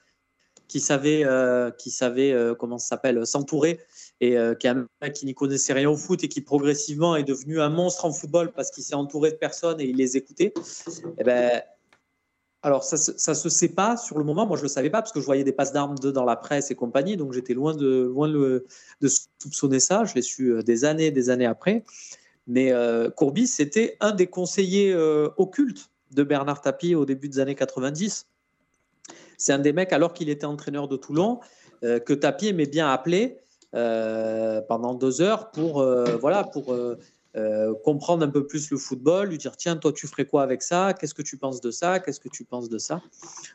[0.69, 3.81] qui savait, euh, qui savait comment ça s'appelle, s'entourer
[4.21, 7.71] et qui, a, qui n'y connaissait rien au foot et qui progressivement est devenu un
[7.71, 10.55] monstre en football parce qu'il s'est entouré de personnes et il les écoutait.
[11.19, 11.61] Et ben,
[12.63, 14.47] alors, ça, ça se sait pas sur le moment.
[14.47, 16.71] Moi, je le savais pas parce que je voyais des passes d'armes dans la presse
[16.71, 17.17] et compagnie.
[17.17, 18.31] Donc, j'étais loin de, loin
[19.39, 20.05] soupçonner ça.
[20.05, 21.85] Je l'ai su euh, des années des années après.
[22.47, 27.39] Mais euh, Courbis, c'était un des conseillers euh, occultes de Bernard Tapie au début des
[27.39, 28.27] années 90.
[29.39, 31.41] C'est un des mecs, alors qu'il était entraîneur de Toulon,
[31.81, 33.39] que Tapie aimait bien appeler
[33.73, 35.83] pendant deux heures pour,
[36.21, 36.77] voilà, pour
[37.37, 40.63] euh, comprendre un peu plus le football, lui dire tiens, toi, tu ferais quoi avec
[40.63, 40.95] ça?
[40.95, 42.01] Qu'est-ce que tu penses de ça?
[42.01, 43.01] Qu'est-ce que tu penses de ça?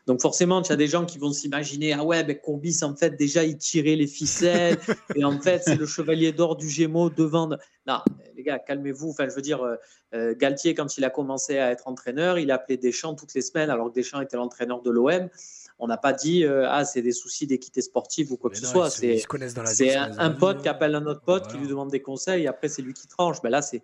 [0.07, 2.95] Donc, forcément, il y a des gens qui vont s'imaginer ah ouais, ben, Courbis, en
[2.95, 4.77] fait, déjà, il tirait les ficelles
[5.15, 7.49] et en fait, c'est le chevalier d'or du Gémeaux devant.
[7.85, 7.99] Non,
[8.35, 9.09] les gars, calmez-vous.
[9.09, 9.75] Enfin, je veux dire, euh,
[10.13, 13.69] euh, Galtier, quand il a commencé à être entraîneur, il appelait Deschamps toutes les semaines
[13.69, 15.29] alors que Deschamps était l'entraîneur de l'OM
[15.77, 18.89] on n'a pas dit ah c'est des soucis d'équité sportive ou quoi que ce soit.
[18.89, 22.69] C'est un, pote qui appelle un autre pote qui lui demande des conseils et après
[22.69, 23.41] c'est lui qui tranche.
[23.41, 23.83] Ben là c'est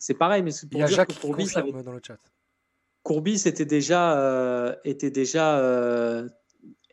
[0.00, 1.52] c'est pareil, mais c'est pour dire que Courbis
[1.84, 2.16] dans le chat.
[3.02, 6.28] Courbis était déjà euh, était déjà euh,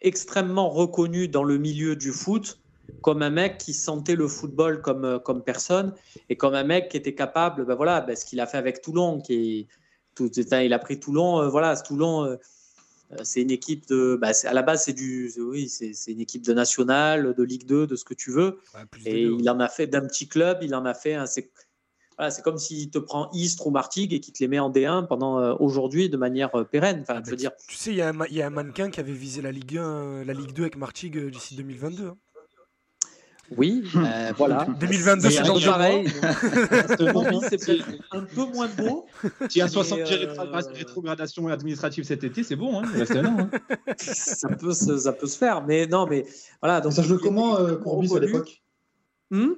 [0.02, 2.60] extrêmement reconnu dans le milieu du foot
[3.02, 5.94] comme un mec qui sentait le football comme comme personne
[6.30, 7.66] et comme un mec qui était capable.
[7.66, 9.68] Ben voilà, ben, ce qu'il a fait avec Toulon, qui
[10.14, 11.50] tout, il a pris Toulon.
[11.50, 12.36] voilà, Toulon euh,
[13.24, 14.18] c'est une équipe de.
[14.20, 15.32] Bah, à la base, c'est du.
[15.38, 18.60] Oui, c'est une équipe de national, de Ligue 2, de ce que tu veux.
[19.06, 21.18] et il en a fait d'un petit club, il en a fait.
[21.28, 21.52] c'est
[22.18, 25.06] voilà, comme s'il te prend Istres ou Martigues et qu'il te les met en D1
[25.06, 27.02] pendant euh, aujourd'hui de manière euh, pérenne.
[27.02, 27.52] Enfin, ah, je veux dire.
[27.68, 29.78] Tu sais, il y, a un, y a un mannequin qui avait visé la Ligue
[29.78, 32.14] 1, la Ligue 2 avec Martigues d'ici 2022.
[33.56, 34.68] Oui, euh, voilà.
[34.80, 36.08] 2022, c'est donc pareil.
[37.58, 37.80] c'est
[38.12, 39.06] un peu moins beau.
[39.50, 40.00] Tu as 60
[40.74, 42.82] rétrogradation administrative cet été, c'est bon.
[42.82, 43.50] Hein, hein.
[43.98, 46.26] ça, peut se, ça peut se faire, mais non, mais
[46.62, 46.82] voilà.
[46.82, 48.62] Donc, ça jouait comment, euh, Courbis, à l'époque
[49.32, 49.52] hmm?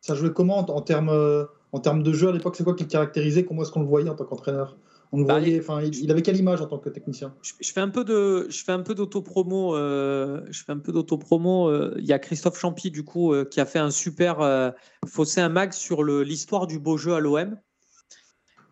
[0.00, 2.84] Ça jouait comment en, termes, euh, en termes de jeu à l'époque C'est quoi qui
[2.84, 4.76] le caractérisait Comment est-ce qu'on le voyait en tant qu'entraîneur?
[5.12, 7.88] On bah, voyait, enfin, il, avait quelle image en tant que technicien je, fais un
[7.88, 9.76] peu de, je fais un peu d'autopromo.
[9.76, 11.68] Euh, je fais un peu d'autopromo.
[11.68, 14.70] Euh, il y a Christophe Champy du coup euh, qui a fait un super euh,
[15.06, 17.58] fossé un mag sur l'histoire du beau jeu à l'OM.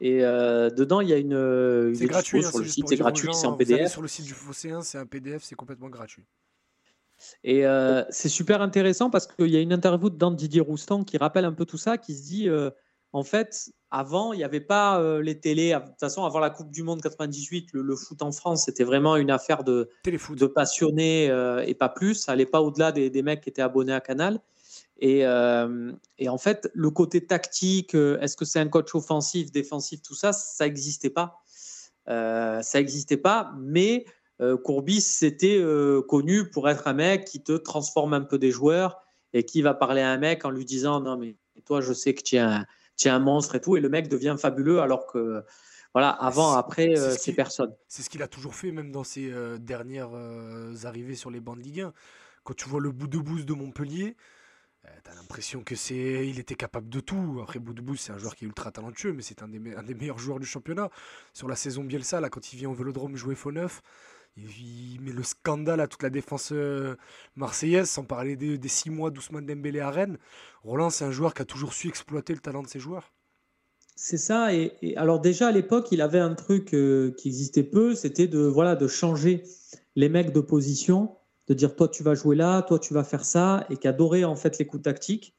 [0.00, 1.94] Et dedans, il y a une.
[1.94, 3.90] c'est gratuit hein, sur le site, c'est gratuit, c'est en PDF.
[3.90, 6.24] Sur le site du Fosséen, c'est un PDF, c'est complètement gratuit.
[7.42, 7.64] Et
[8.10, 11.52] c'est super intéressant parce qu'il y a une interview de Didier Roustan qui rappelle un
[11.52, 12.48] peu tout ça, qui se dit
[13.14, 15.70] en fait, avant, il n'y avait pas euh, les télés.
[15.72, 19.14] De toute façon, avant la Coupe du Monde 98, le, foot en France, c'était vraiment
[19.14, 22.14] une affaire de, de passionnés euh, et pas plus.
[22.16, 24.40] Ça n'allait pas au-delà des, mecs qui étaient abonnés à Canal.
[24.98, 25.92] Et, euh,
[26.26, 30.64] en fait, le côté tactique, est-ce que c'est un coach offensif, défensif, tout ça, ça
[30.64, 31.40] n'existait pas.
[32.08, 34.06] ça n'existait pas, mais
[34.64, 35.64] Courbis, c'était
[36.08, 38.98] connu pour être un mec qui te transforme un peu des joueurs
[39.32, 42.12] et qui va parler à un mec en lui disant Non, mais toi, je sais
[42.12, 44.80] que tu es un tu es un monstre et tout, et le mec devient fabuleux
[44.80, 45.44] alors que,
[45.94, 47.72] voilà, avant, après, euh, c'est personne.
[47.86, 51.38] C'est ce qu'il a toujours fait, même dans ses euh, dernières euh, arrivées sur les
[51.38, 51.92] bancs de Ligue 1.
[52.42, 54.16] Quand tu vois le bout de bouse de Montpellier,
[54.82, 57.38] tu as l'impression que c'est il était capable de tout.
[57.42, 59.74] Après, bout de bouse, c'est un joueur qui est ultra talentueux, mais c'est un des,
[59.74, 60.90] un des meilleurs joueurs du championnat.
[61.32, 63.80] Sur la saison Bielsa, là, quand il vient au Vélodrome jouer faux neuf,
[64.36, 66.96] il met le scandale à toute la défense euh,
[67.36, 70.18] marseillaise, sans parler des, six mois d'Ousmane Dembélé à Rennes.
[70.62, 73.12] Roland, c'est un joueur qui a toujours su exploiter le talent de ses joueurs.
[73.96, 74.52] C'est ça.
[74.52, 78.40] Et, alors déjà à l'époque, il avait un truc euh, qui existait peu, c'était de
[78.40, 79.44] voilà de changer
[79.94, 81.16] les mecs de position,
[81.46, 84.24] de dire toi tu vas jouer là, toi tu vas faire ça, et qui adorait
[84.24, 85.36] en fait les coups tactiques.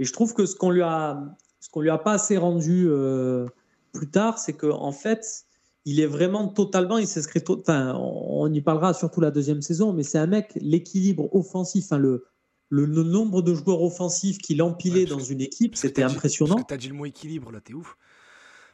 [0.00, 2.86] Et je trouve que ce qu'on lui a ce qu'on lui a pas assez rendu
[2.88, 3.46] euh,
[3.92, 5.46] plus tard, c'est que en fait
[5.88, 10.02] il est vraiment totalement, il s'inscrit, enfin, on y parlera surtout la deuxième saison, mais
[10.02, 12.26] c'est un mec, l'équilibre offensif, enfin, le,
[12.68, 16.62] le, nombre de joueurs offensifs qu'il empilait dans une équipe, c'était impressionnant.
[16.62, 17.96] Tu as dit le mot équilibre, là, t'es ouf.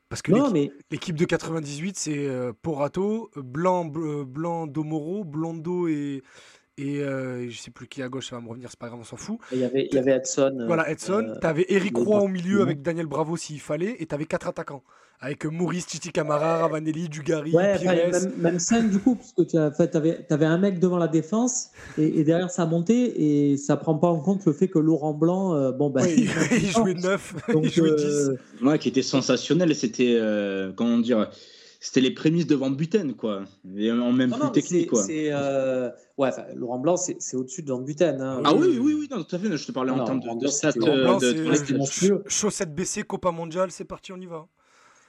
[0.08, 0.32] Parce que
[0.90, 6.24] l'équipe de 98, c'est euh, Porato, Blanc, Blanc, Domoro, Blondo et,
[6.76, 8.98] et euh, je sais plus qui à gauche, ça va me revenir, c'est pas grave,
[9.00, 9.38] on s'en fout.
[9.52, 10.64] Il y avait, il y avait Edson.
[10.66, 11.24] Voilà, Edson.
[11.28, 14.24] Euh, tu avais Eric Roy au milieu avec Daniel Bravo s'il fallait, et tu avais
[14.24, 14.82] quatre attaquants.
[15.20, 19.56] Avec Maurice, Titi Camara, Ravanelli, Dugarry, ouais, Même, même cinq du coup, parce que tu
[19.56, 24.08] avais, avais, un mec devant la défense, et, derrière ça montait, et ça prend pas
[24.08, 26.04] en compte le fait que Laurent Blanc, euh, bon, ben.
[26.16, 28.32] il, jouait neuf, il jouait 10.
[28.62, 30.20] Ouais, qui était sensationnel, c'était,
[30.74, 31.30] comment dire
[31.84, 33.44] c'était les prémices de Van Buten, quoi.
[33.76, 35.04] Et en même plus technique, quoi.
[35.10, 35.90] Euh...
[36.16, 38.22] Ouais, Laurent Blanc, c'est au-dessus de Van Buten.
[38.22, 38.40] Hein.
[38.42, 39.54] Ah oui, oui, oui, non, tout à fait.
[39.54, 40.72] Je te parlais en termes de, de stats.
[40.78, 44.46] Euh, de, Chaussette baissée, Copa Mondial, c'est parti, on y va.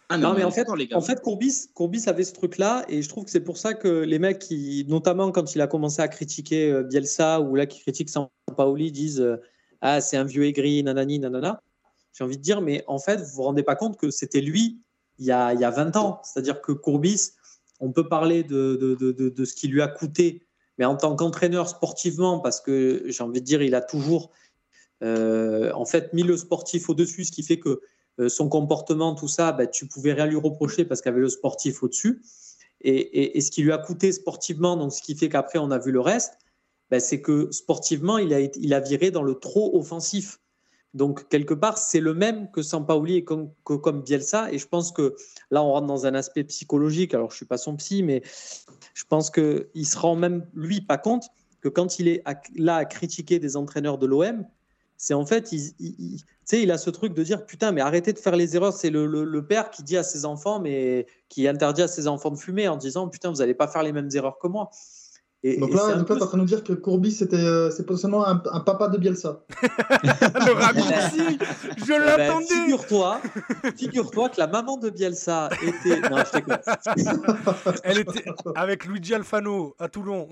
[0.10, 3.24] Ah non, mais en fait, en fait Courbis, Courbis avait ce truc-là, et je trouve
[3.24, 6.74] que c'est pour ça que les mecs, qui, notamment quand il a commencé à critiquer
[6.74, 8.10] euh, Bielsa, ou là qui critique
[8.58, 9.38] Paoli, disent euh,
[9.80, 11.62] Ah, c'est un vieux aigri, nanani, nanana.
[12.12, 14.82] J'ai envie de dire, mais en fait, vous vous rendez pas compte que c'était lui
[15.20, 16.22] il y a, il y a 20 ans.
[16.24, 17.32] C'est-à-dire que Courbis,
[17.80, 18.96] on peut parler de,
[19.46, 20.44] ce qui lui a coûté,
[20.78, 24.32] mais en tant qu'entraîneur sportivement, parce que j'ai envie de dire, il a toujours
[25.04, 27.82] euh, en fait mis le sportif au-dessus, ce qui fait que
[28.20, 31.30] euh, son comportement, tout ça, ben, tu pouvais rien lui reprocher parce qu'il avait le
[31.30, 32.22] sportif au-dessus.
[32.82, 35.92] Et, ce qui lui a coûté sportivement, donc ce qui fait qu'après on a vu
[35.92, 36.38] le reste,
[36.92, 40.40] ben, c'est que sportivement, il a viré dans le trop offensif.
[40.96, 44.52] Donc, quelque part, c'est le même que Sampaoli et comme, que comme Bielsa.
[44.54, 45.16] Et je pense que
[45.52, 47.14] là, on rentre dans un aspect psychologique.
[47.14, 48.24] Alors, je ne suis pas son psy, mais
[48.94, 51.28] je pense qu'il ne se rend même, lui, pas compte
[51.60, 52.24] que quand il est
[52.56, 54.46] là à critiquer des entraîneurs de l'OM,
[54.98, 58.56] c'est en fait, il, a ce truc de dire putain, mais arrêtez de faire les
[58.56, 58.72] erreurs.
[58.72, 62.32] C'est le, le, père qui dit à ses enfants, mais qui interdit à ses enfants
[62.32, 64.70] de fumer en disant putain, vous n'allez pas faire les mêmes erreurs que moi
[65.60, 68.26] donc là, tu es en train de nous dire que Courbis, c'était, euh, c'est potentiellement
[68.26, 69.44] un, un, papa de Bielsa.
[69.62, 71.38] le raccourci
[71.78, 73.22] Je eh ben, l'attendais Figure-toi
[73.78, 76.02] figure que la maman de Bielsa était...
[76.10, 80.30] Non, je Elle était avec Luigi Alfano à Toulon.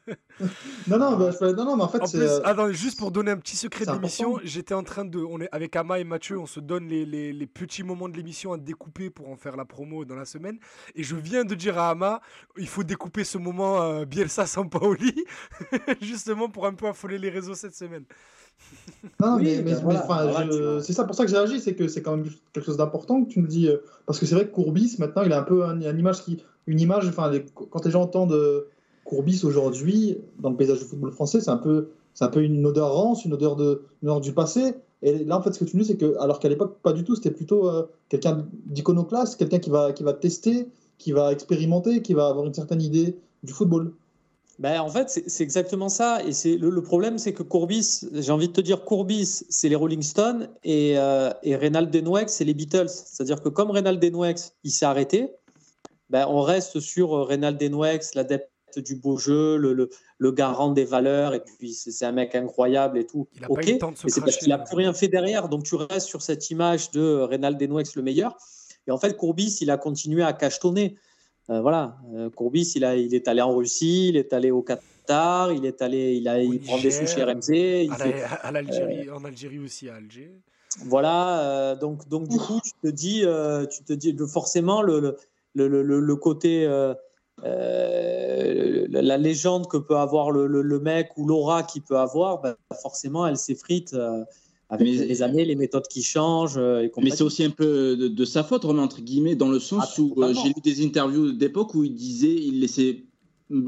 [0.86, 2.18] non, non, bah, non, non, mais en fait, en c'est...
[2.18, 5.18] Plus, euh, attends, juste pour donner un petit secret d'émission, j'étais en train de...
[5.18, 8.16] On est, avec Ama et Mathieu, on se donne les, les, les petits moments de
[8.16, 10.58] l'émission à découper pour en faire la promo dans la semaine.
[10.94, 12.20] Et je viens de dire à Ama,
[12.56, 15.24] il faut découper ce moment euh, Bielsa ça sans Paoli,
[16.02, 18.04] justement pour un peu affoler les réseaux cette semaine.
[19.20, 19.62] Non, mais,
[20.82, 23.24] c'est ça pour ça que j'ai agi, c'est que c'est quand même quelque chose d'important
[23.24, 25.42] que tu me dis, euh, parce que c'est vrai que Courbis, maintenant, il a un
[25.42, 27.32] peu une image qui, une image, enfin,
[27.70, 28.68] quand les gens entendent euh,
[29.04, 32.64] Courbis aujourd'hui dans le paysage du football français, c'est un peu, c'est un peu une
[32.66, 34.74] odeur rance, une odeur de, une odeur du passé.
[35.02, 36.92] Et là, en fait, ce que tu me dis, c'est que, alors qu'à l'époque, pas
[36.92, 40.68] du tout, c'était plutôt euh, quelqu'un d'iconoclaste, quelqu'un qui va, qui va tester,
[40.98, 43.92] qui va expérimenter, qui va avoir une certaine idée du football.
[44.58, 46.24] Ben, en fait, c'est exactement ça.
[46.24, 49.74] Et c'est le, problème, c'est que Courbis, j'ai envie de te dire, Courbis, c'est les
[49.74, 52.88] Rolling Stones et, euh, et Reynald Denouex, c'est les Beatles.
[52.88, 55.30] C'est-à-dire que comme Reynald Denouex, il s'est arrêté,
[56.08, 60.84] ben, on reste sur euh, Reynald Denouex, l'adepte du beau jeu, le, le, garant des
[60.84, 63.26] valeurs, et puis c'est un mec incroyable et tout.
[63.48, 65.48] ok, mais c'est parce qu'il n'a plus rien fait derrière.
[65.48, 68.36] Donc tu restes sur cette image de Reynald Denouex le meilleur.
[68.86, 70.96] Et en fait, Courbis, il a continué à cachetonner.
[71.48, 74.62] Euh, voilà, euh, Courbis, il, a, il est allé en Russie, il est allé au
[74.62, 77.84] Qatar, il est allé, il a, il prend des sous chez RMC.
[77.84, 80.32] Il à, fait, à l'Algérie, en Algérie aussi, à Alger.
[80.84, 83.24] Voilà, euh, donc, donc du coup, tu te dis,
[83.70, 85.16] tu te dis forcément le,
[85.54, 86.66] le, le, le côté,
[87.42, 93.36] la légende que peut avoir le, mec ou l'aura qu'il peut avoir, ben, forcément, elle
[93.36, 93.96] s'effrite
[94.68, 96.58] avec les années, les méthodes qui changent.
[96.58, 100.00] Euh, mais c'est aussi un peu de, sa faute, entre guillemets, dans le sens ah,
[100.00, 103.04] où euh, j'ai lu des interviews d'époque où il disait, il laissait,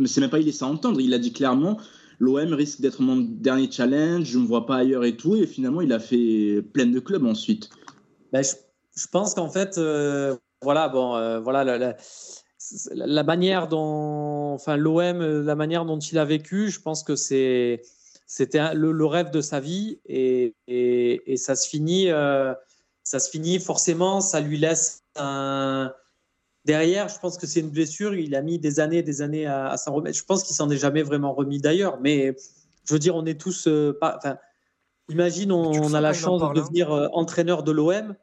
[0.07, 1.79] c'est même pas il laissait entendre, il a dit clairement,
[2.19, 5.47] l'OM risque d'être mon dernier challenge, je ne me vois pas ailleurs et tout, et
[5.47, 7.71] finalement il a fait plein de clubs ensuite.
[8.33, 11.97] Ben, je, pense qu'en fait, euh, voilà, bon, voilà, la,
[12.91, 17.83] la, manière dont, enfin, l'OM, la manière dont il a vécu, je pense que c'est
[18.29, 22.55] c'était le, rêve de sa vie et, et, ça se finit euh,
[23.03, 25.93] ça se finit forcément ça lui laisse un
[26.67, 29.77] derrière je pense que c'est une blessure il a mis des années des années à,
[29.79, 30.17] s'en remettre.
[30.17, 32.37] Je pense qu'il s'en est jamais vraiment remis d'ailleurs mais
[32.85, 34.37] je veux dire on est tous euh, pas enfin
[35.09, 38.15] imagine on, a la chance de devenir euh, entraîneur de l'OM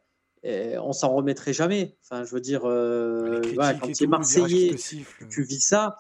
[0.43, 1.97] et on s'en remettrait jamais.
[2.03, 5.97] Enfin je veux dire quand tu es marseillais tu vis ça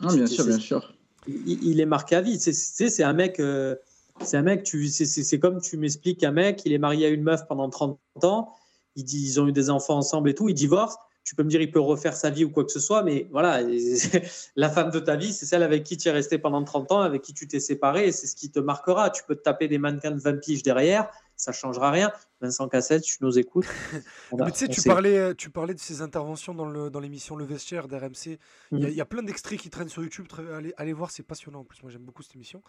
[0.00, 0.92] ah, bien sûr bien sûr
[1.28, 2.38] il, est marqué à vie.
[2.38, 3.76] C'est un mec, euh,
[4.22, 4.62] c'est un mec.
[4.62, 7.98] Tu, c'est comme tu m'expliques un mec, il est marié à une meuf pendant 30
[8.22, 8.52] ans.
[8.96, 10.48] Ils, ont eu des enfants ensemble et tout.
[10.48, 10.98] Ils divorcent.
[11.24, 13.26] Tu peux me dire, il peut refaire sa vie ou quoi que ce soit, mais
[13.32, 13.60] voilà,
[14.56, 17.00] la femme de ta vie, c'est celle avec qui tu es resté pendant 30 ans,
[17.00, 19.10] avec qui tu t'es séparé, c'est ce qui te marquera.
[19.10, 22.10] Tu peux te taper des mannequins de 20 piges derrière, ça changera rien.
[22.40, 23.66] Vincent Cassette, tu nous écoutes.
[24.32, 27.88] Mais tu sais, tu parlais, tu parlais de ses interventions dans l'émission le, dans Vestiaire
[27.88, 28.38] d'RMC.
[28.72, 29.08] Il, y, a mhm.
[29.08, 30.26] plein d'extraits qui traînent sur YouTube.
[30.54, 31.60] Allez, allez voir, c'est passionnant.
[31.60, 32.62] En plus, moi, j'aime beaucoup cette émission.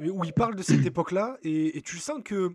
[0.00, 1.38] Où il parle de cette époque-là.
[1.42, 2.52] Et, tu sens que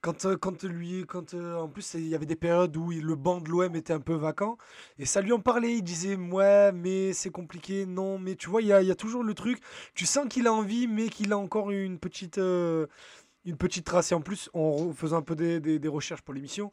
[0.00, 3.14] quand, euh, quand lui, quand euh, en plus il y avait des périodes où le
[3.14, 4.58] banc de l'OM était un peu vacant
[4.98, 5.76] et ça lui en parlait.
[5.76, 8.94] Il disait ouais, mais c'est compliqué, non, mais tu vois, il y a, y a
[8.94, 9.60] toujours le truc.
[9.94, 12.86] Tu sens qu'il a envie, mais qu'il a encore une petite, euh,
[13.44, 14.12] une petite trace.
[14.12, 16.70] Et en plus, en faisant un peu des, des, recherches pour l'émission,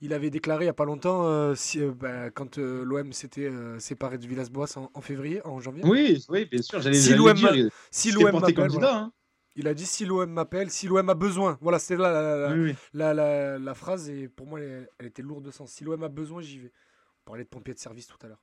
[0.00, 3.12] il avait déclaré il n'y a pas longtemps, euh, si, euh, bah, quand euh, l'OM
[3.12, 5.82] s'était séparé de Villas-Boas en, février, en janvier.
[5.84, 6.80] Oui, oui bien sûr.
[6.80, 7.70] J'allais si l'OM dire.
[7.90, 8.70] Si l'OM m'appelle.
[8.82, 9.12] Hein.
[9.56, 11.58] Il a dit si l'OM m'appelle, si l'OM a besoin.
[11.60, 12.48] Voilà, c'était là
[12.92, 14.08] la, la, la, phrase.
[14.08, 15.70] Et pour moi, elle, était lourde de sens.
[15.70, 16.72] Si l'OM a besoin, j'y vais.
[17.22, 18.42] On parlait de pompier de service tout à l'heure.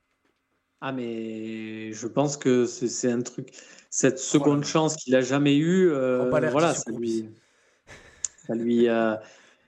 [0.80, 3.50] Ah, mais je pense que c'est un truc.
[3.88, 7.28] Cette seconde chance qu'il a jamais eue, voilà, ça lui,
[8.46, 9.14] ça lui, euh,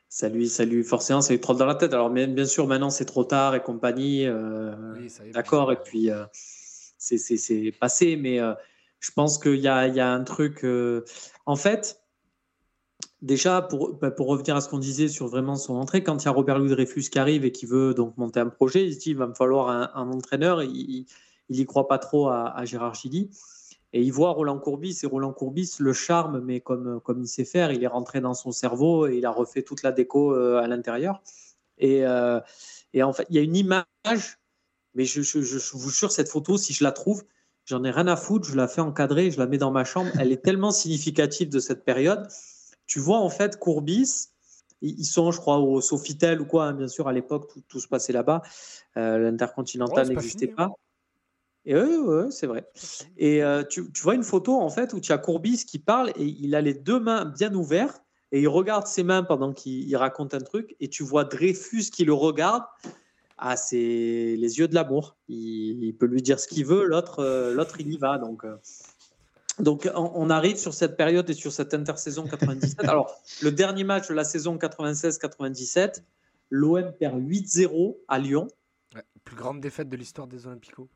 [0.09, 1.95] ça lui, ça lui, forcément, ça lui dans la tête.
[1.95, 4.27] Alors, bien, bien sûr, maintenant, c'est trop tard et compagnie.
[4.27, 4.73] Euh,
[5.33, 5.73] D'accord.
[5.73, 6.25] Et puis, euh,
[6.99, 8.39] c'est passé, mais
[9.01, 10.65] je pense qu'il y a, y a, un truc.
[11.47, 12.01] en fait,
[13.23, 16.27] déjà, pour, bah, pour revenir à ce qu'on disait sur vraiment son entrée, quand il
[16.27, 18.95] y a Robert Louis Dreyfus qui arrive et qui veut donc monter un projet, il
[18.95, 20.63] se dit il va me falloir un, entraîneur.
[20.63, 21.07] Il
[21.51, 23.31] n'y croit pas trop à, Gérard Gilly.
[23.95, 27.47] Et il voit Roland Courbis, et Roland Courbis le charme, mais comme, comme il sait
[27.47, 30.61] faire, il est rentré dans son cerveau et il a refait toute la déco euh,
[30.61, 31.23] à l'intérieur.
[31.79, 32.41] Et, euh,
[32.93, 33.87] et, en fait, il y a une image,
[34.95, 37.25] mais je, je, je, vous jure, cette photo, si je la trouve,
[37.65, 40.11] j'en ai rien à foutre, je la fais encadrer, je la mets dans ma chambre.
[40.19, 42.29] Elle est tellement significative de cette période
[42.87, 44.29] tu vois en fait Courbis,
[44.83, 47.89] ils sont, je crois, au Sofitel ou quoi, hein, bien sûr, à l'époque, tout, se
[47.89, 48.43] passait là-bas.
[48.99, 50.73] Euh, L'intercontinental n'existait pas.
[51.67, 52.69] Et oui, c'est vrai.
[53.17, 56.25] Et euh, tu, vois une photo en fait où tu as Courbis qui parle et
[56.25, 58.03] il a les deux mains bien ouvertes
[58.33, 62.05] et il regarde ses mains pendant qu'il raconte un truc et tu vois Dreyfus qui
[62.05, 62.65] le regarde.
[63.39, 65.17] Ah, c'est les yeux de l'amour.
[65.29, 68.19] Il, peut lui dire ce qu'il veut, l'autre, euh, l'autre il y va.
[68.19, 68.57] Donc, euh,
[69.59, 72.81] donc, on, arrive sur cette période et sur cette intersaison 97.
[72.85, 76.03] Alors, le dernier match de la saison 96-97,
[76.51, 78.49] l'OM perd 8-0 à Lyon.
[79.25, 80.89] plus grande défaite de l'histoire des Olympicos.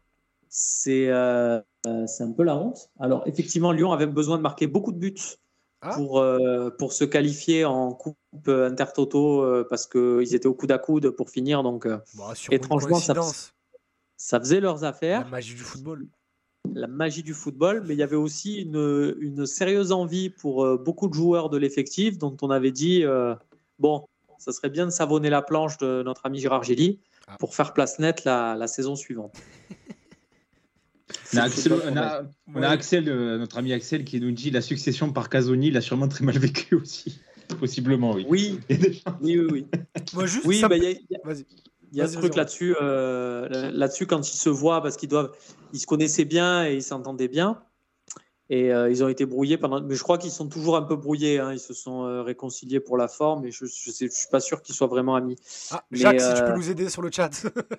[0.87, 1.61] Euh,
[2.07, 2.91] c'est un peu la honte.
[2.99, 5.15] Alors, effectivement, Lyon avait besoin de marquer beaucoup de buts
[5.81, 5.95] ah.
[5.95, 10.79] pour, euh, pour se qualifier en Coupe Intertoto euh, parce qu'ils étaient au coude à
[10.79, 11.63] coude pour finir.
[11.63, 11.87] Donc,
[12.51, 13.15] étrangement, ça,
[14.17, 15.25] ça, faisait leurs affaires.
[15.25, 16.07] La magie du football
[16.75, 20.77] la magie du football, mais il y avait aussi une, une sérieuse envie pour euh,
[20.77, 23.35] beaucoup de joueurs de l'effectif dont on avait dit euh,
[23.79, 24.07] bon,
[24.39, 27.37] ça serait bien de savonner la planche de notre ami Gérard Gély ah.
[27.39, 29.35] pour faire place nette la, la saison suivante.
[31.35, 35.77] On a, Axel, euh, notre ami Axel, qui nous dit la succession par Casoni, il
[35.77, 37.21] a sûrement très mal vécu aussi.
[37.61, 38.27] Possiblement, oui.
[39.21, 39.67] Oui, oui, oui.
[40.15, 40.77] Moi, juste, oui, bah,
[41.25, 41.47] Vas-y.
[41.93, 45.33] Il y a ce truc là-dessus, euh, là-dessus quand ils se voient parce qu'ils doivent,
[45.73, 47.63] ils se connaissaient bien et ils s'entendaient bien.
[48.51, 49.83] Et euh, ils ont été brouillés pendant.
[49.83, 51.39] Mais je crois qu'ils sont toujours un peu brouillés.
[51.39, 51.53] Hein.
[51.53, 53.45] Ils se sont euh, réconciliés pour la forme.
[53.45, 55.37] Et je ne je, suis pas sûr qu'ils soient vraiment amis.
[55.71, 57.31] Ah, Jacques, si tu peux nous aider sur le chat.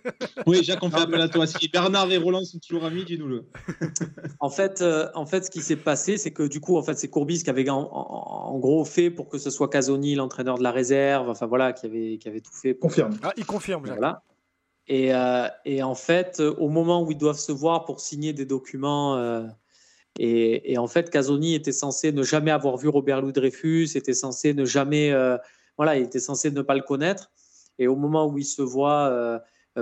[0.46, 1.48] oui, Jacques, on fait appel à toi.
[1.48, 3.46] Si Bernard et Roland sont toujours amis, dis-nous-le.
[4.40, 4.84] en, fait,
[5.16, 7.50] en fait, ce qui s'est passé, c'est que du coup, en fait, c'est Courbis qui
[7.50, 11.30] avait en, gros fait pour que ce soit Casoni, l'entraîneur de la réserve.
[11.30, 12.76] Enfin voilà, qui avait, qui avait tout fait.
[12.76, 13.18] Confirme.
[13.24, 13.98] Ah, il confirme, Jacques.
[13.98, 14.22] Voilà.
[14.88, 15.12] Et,
[15.66, 19.18] et, en fait, au moment où ils doivent se voir pour signer des documents
[20.18, 24.54] et, en fait, Casoni était censé ne jamais avoir vu Robert Louis Dreyfus, était censé
[24.54, 25.38] ne jamais, euh,
[25.78, 27.32] voilà, il était censé ne pas le connaître.
[27.78, 29.40] Et au moment où il se voit euh,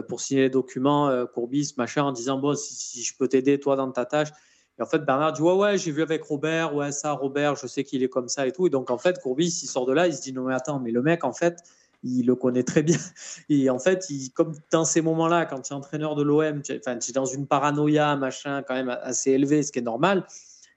[0.07, 3.75] pour signer les documents, euh, Courbis, machin, en disant bon, si, je peux t'aider toi
[3.75, 4.29] dans ta tâche.
[4.77, 7.65] Et en fait, Bernard dit ouais, ouais, j'ai vu avec Robert, ouais, ça, Robert, je
[7.65, 8.67] sais qu'il est comme ça et tout.
[8.67, 10.79] Et donc, en fait, Courbis, il sort de là, il se dit non, mais attends,
[10.79, 11.57] mais le mec, en fait,
[12.03, 12.97] il le connaît très bien.
[13.49, 16.77] Et en fait, il, comme dans ces moments-là, quand tu es entraîneur de l'OM, tu,
[16.77, 20.25] enfin, es dans une paranoïa, machin, quand même assez élevé, ce qui est normal.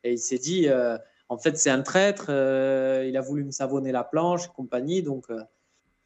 [0.04, 0.96] Et il s'est dit, euh,
[1.28, 5.02] en fait, c'est un traître, euh, il a voulu me savonner la planche et compagnie.
[5.02, 5.42] Donc, euh,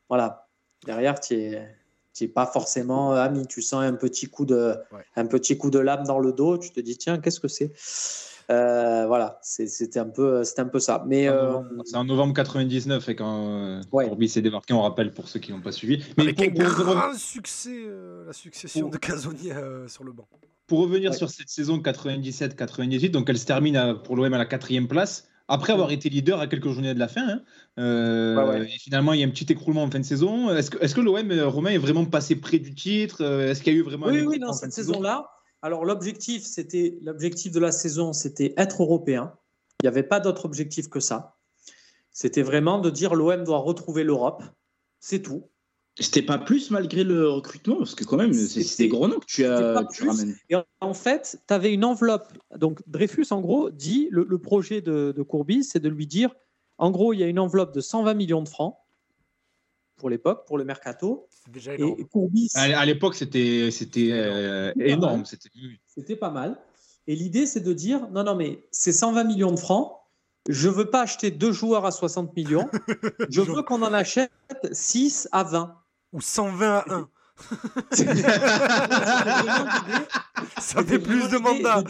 [0.09, 0.49] voilà.
[0.85, 3.47] Derrière, tu n'es pas forcément ami.
[3.47, 4.77] Tu sens un petit coup de,
[5.17, 6.59] un petit coup de lame dans le dos.
[6.59, 7.73] Tu te dis, tiens, qu'est-ce que c'est?
[8.51, 11.05] Euh, voilà, c'était un peu, c'était un peu ça.
[11.07, 14.29] Mais euh, c'est en novembre 99 et quand euh, ouais.
[14.29, 16.03] s'est débarqué, on rappelle pour ceux qui n'ont pas suivi.
[16.19, 17.87] Mais Avec pour, un grand succès,
[18.27, 19.51] la succession de Casoni
[19.87, 20.29] sur le banc.
[20.67, 24.89] Pour revenir sur cette saison 97-98, donc elle se termine pour l'OM à la quatrième
[24.89, 25.29] place.
[25.47, 27.43] Après avoir été leader à quelques journées de la fin, hein.
[27.77, 30.49] et finalement il y a un petit écroulement en fin de saison.
[30.57, 33.77] Est-ce que, est que l'OM Romain est vraiment passé près du titre Est-ce qu'il y
[33.77, 35.34] a eu vraiment Oui, oui, dans cette saison-là,
[35.65, 39.33] alors l'objectif, c'était l'objectif de la saison, c'était être européen.
[39.81, 41.39] Il n'y avait pas d'autre objectif que ça.
[42.13, 44.43] C'était vraiment de dire l'OM doit retrouver l'Europe.
[45.01, 45.49] C'est tout.
[45.99, 49.25] C'était pas plus malgré le recrutement, parce que quand même, c'est des gros noms que
[49.25, 50.37] tu, as, ramènes.
[50.51, 52.29] Et en fait, tu avais une enveloppe.
[52.55, 56.35] Donc Dreyfus, en gros, dit le, projet de, de Courbis, c'est de lui dire
[56.77, 58.77] en gros, il y a une enveloppe de 120 millions de francs
[60.05, 61.31] pour l'époque, pour le mercato.
[61.49, 61.95] Déjà énorme.
[61.99, 65.25] Et Courbis, à l'époque, c'était c'était euh, énorme.
[65.25, 66.59] C'était pas mal.
[67.07, 69.97] Et l'idée, c'est de dire non, non, mais c'est 120 millions de francs.
[70.47, 72.69] Je veux pas acheter deux joueurs à 60 millions.
[73.31, 74.31] je veux qu'on en achète
[74.73, 75.75] 6 à 20.
[76.13, 77.09] Ou 120 à 1.
[80.59, 81.83] ça fait plus de mandats.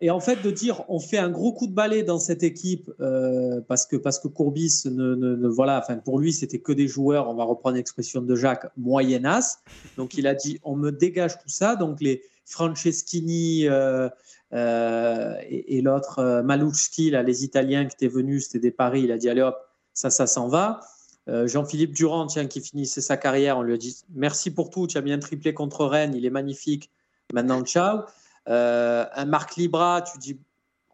[0.00, 2.90] et en fait, de dire, on fait un gros coup de balai dans cette équipe
[3.00, 7.28] euh, parce que parce que Courbis, ne, voilà, enfin pour lui, c'était que des joueurs.
[7.28, 9.58] On va reprendre l'expression de Jacques, moyennas.
[9.96, 11.76] Donc il a dit, on me dégage tout ça.
[11.76, 14.08] Donc les Franceschini euh,
[14.52, 19.02] euh, et, l'autre Malucci, là, les Italiens qui étaient venus, c'était des paris.
[19.02, 19.56] Il a dit, allez hop,
[19.92, 20.80] ça, ça s'en va.
[21.28, 24.86] Euh, Jean-Philippe Durand, tiens, qui finissait sa carrière, on lui a dit merci pour tout,
[24.86, 26.90] tu as bien triplé contre Rennes, il est magnifique.
[27.32, 28.02] Maintenant, ciao.
[28.46, 30.38] un Marc Libra, tu dis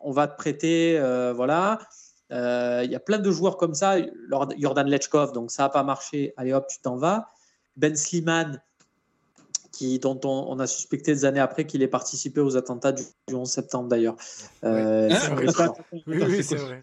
[0.01, 0.99] on va te prêter,
[1.35, 1.79] voilà.
[2.31, 3.97] Il y a plein de joueurs comme ça.
[4.57, 6.33] Jordan Lechkov, donc ça n'a pas marché.
[6.39, 7.29] Allez hop, tu t'en vas.
[7.77, 8.59] Ben Sliman,
[9.73, 13.03] qui, dont on, a suspecté des années après qu'il ait participé aux attentats du,
[13.33, 14.17] 11 septembre d'ailleurs.
[16.07, 16.83] oui, c'est vrai.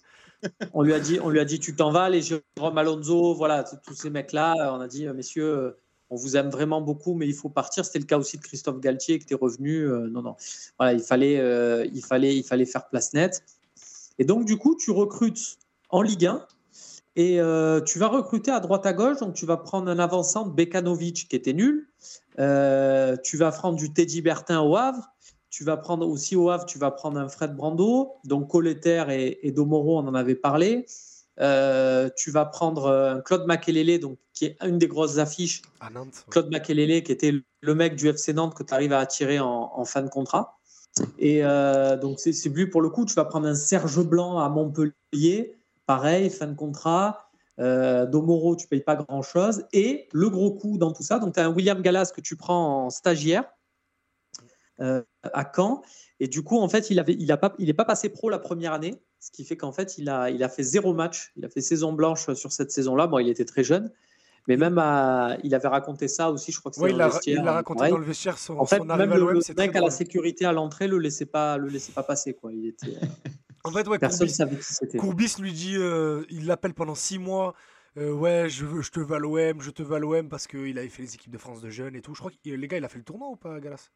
[0.73, 3.63] On lui a dit, on lui a dit, tu t'en vas, les Jérôme Alonso, voilà,
[3.63, 4.73] tous ces mecs-là.
[4.73, 5.75] On a dit, messieurs,
[6.09, 7.85] on vous aime vraiment beaucoup, mais il faut partir.
[7.85, 9.87] C'était le cas aussi de Christophe Galtier qui était revenu.
[9.87, 10.35] Euh, non, non.
[10.77, 13.43] Voilà, il fallait, euh, il fallait, il fallait faire place nette.
[14.17, 15.57] Et donc, du coup, tu recrutes
[15.89, 16.45] en Ligue 1
[17.15, 19.17] et euh, tu vas recruter à droite à gauche.
[19.17, 21.87] Donc, tu vas prendre un avançant de Bekanovic qui était nul.
[22.37, 25.11] tu vas prendre du Teddy Bertin au Havre.
[25.59, 28.13] Tu vas prendre aussi au Havre, tu vas prendre un Fred Brando.
[28.23, 30.85] Donc, Coleter et, et Domoro, on en avait parlé.
[31.41, 35.61] Euh, tu vas prendre euh, un Claude Makelele, donc, qui est une des grosses affiches.
[35.81, 38.99] À Nantes, Claude Makelele, qui était le mec du FC Nantes que tu arrives à
[38.99, 40.59] attirer en, fin de contrat.
[41.17, 43.03] Et euh, donc, c'est plus pour le coup.
[43.03, 47.29] Tu vas prendre un Serge Blanc à Montpellier, pareil, fin de contrat.
[47.57, 49.65] Domoro, tu payes pas grand chose.
[49.73, 52.37] Et le gros coup dans tout ça, donc tu as un William Gallas que tu
[52.37, 53.43] prends en stagiaire
[54.79, 55.81] à Caen.
[56.19, 58.73] Et du coup, en fait, il n'est il pas, il pas passé pro la première
[58.73, 61.31] année, ce qui fait qu'en fait, il a, il a fait zéro match.
[61.35, 63.07] Il a fait saison blanche sur cette saison-là.
[63.07, 63.91] Bon, il était très jeune.
[64.47, 67.53] Mais même à, il avait raconté ça aussi, je crois que c'est oui, il l'a
[67.53, 68.37] raconté dans le vestiaire.
[68.37, 71.27] Son, en fait, son même le, le mec à la sécurité à l'entrée le laissait
[71.27, 72.51] pas, le laissait pas passer quoi.
[72.51, 72.97] Il était.
[73.63, 74.97] en fait, ouais, Personne Courbis, savait qui c'était.
[74.97, 77.53] Courbis lui dit, euh, il l'appelle pendant six mois.
[77.97, 80.47] Euh, ouais, je, veux, je te veux à l'OM, je te veux à l'OM parce
[80.47, 82.15] qu'il avait fait les équipes de France de jeunes et tout.
[82.15, 83.91] Je crois que les gars, il a fait le tournoi ou pas, Galas?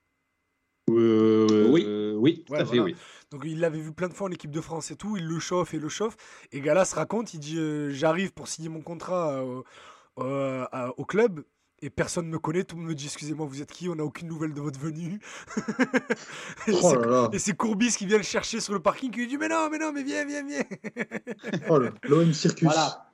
[0.91, 1.85] Euh, oui,
[2.17, 2.95] oui, tout à fait, oui.
[3.31, 5.39] Donc il l'avait vu plein de fois en équipe de France et tout, il le
[5.39, 6.15] chauffe et le chauffe.
[6.51, 9.43] Et Galas raconte, il dit euh, j'arrive pour signer mon contrat
[10.19, 11.43] euh, au club
[11.81, 13.95] et personne ne me connaît, tout le monde me dit excusez-moi vous êtes qui, on
[13.95, 15.19] n'a aucune nouvelle de votre venue.
[16.71, 19.49] oh et c'est Courbis qui vient le chercher sur le parking qui lui dit mais
[19.49, 20.63] non, mais non, mais viens, viens, viens.
[21.69, 22.63] oh l'OM Circus.
[22.63, 23.12] Voilà.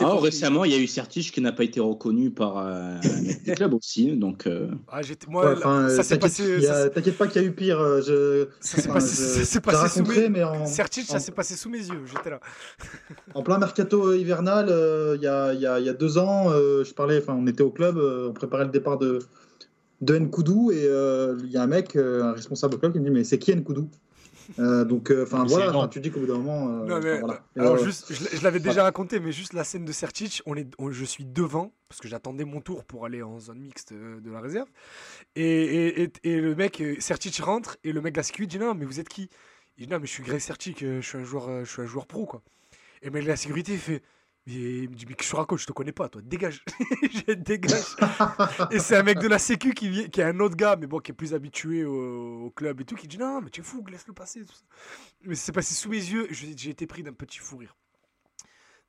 [0.00, 2.94] Ah, récemment, il y a eu Certige qui n'a pas été reconnu par euh,
[3.48, 4.16] un club aussi.
[4.16, 4.68] Donc, euh...
[4.88, 5.56] ah, moi,
[5.90, 6.60] ça s'est passé.
[6.94, 7.80] T'inquiète pas qu'il y a eu pire.
[7.80, 8.48] Euh, je...
[8.60, 10.66] Ça s'est passé, passé sous mes mais en...
[10.66, 12.02] Certige, ça s'est passé sous mes yeux.
[12.06, 12.38] J'étais là.
[13.34, 16.92] en plein mercato hivernal, euh, il y, a, y, a, y, a, deux ans, je
[16.94, 17.18] parlais.
[17.18, 19.18] Enfin, on était au club, on préparait le départ de
[20.00, 20.88] de Nkoudou et
[21.44, 23.54] il y a un mec, un responsable au club, qui me dit mais c'est qui
[23.54, 23.88] Nkoudou?
[24.58, 26.86] Euh, donc, euh, enfin voilà, tu dis qu'au bout d'un moment.
[26.88, 27.22] Euh,
[27.56, 31.04] alors, juste, je, l'avais déjà raconté, mais juste la scène de Sertic, on est, je
[31.04, 34.68] suis devant, parce que j'attendais mon tour pour aller en zone mixte de la réserve.
[35.36, 38.74] Et, et, et, le mec, Sertic rentre, et le mec de la sécurité dit Non,
[38.74, 39.28] mais vous êtes qui?
[39.78, 41.86] Il dit Non, mais je suis Greg Sertic, je suis un joueur, je suis un
[41.86, 42.42] joueur pro, quoi.
[43.02, 44.00] Et le mec de la sécurité, il
[44.46, 46.64] il me dit, mais que je raconte, je te connais pas, toi, dégage.
[47.02, 47.96] je dégage.
[48.72, 50.88] et c'est un mec de la Sécu qui, vient, qui est un autre gars, mais
[50.88, 53.64] bon, qui est plus habitué au, club et tout, qui dit, non, mais tu es
[53.64, 54.44] fou, laisse-le passer.
[54.44, 54.64] Tout ça.
[55.24, 57.76] Mais c'est passé sous mes yeux, j'ai été pris d'un petit fou rire.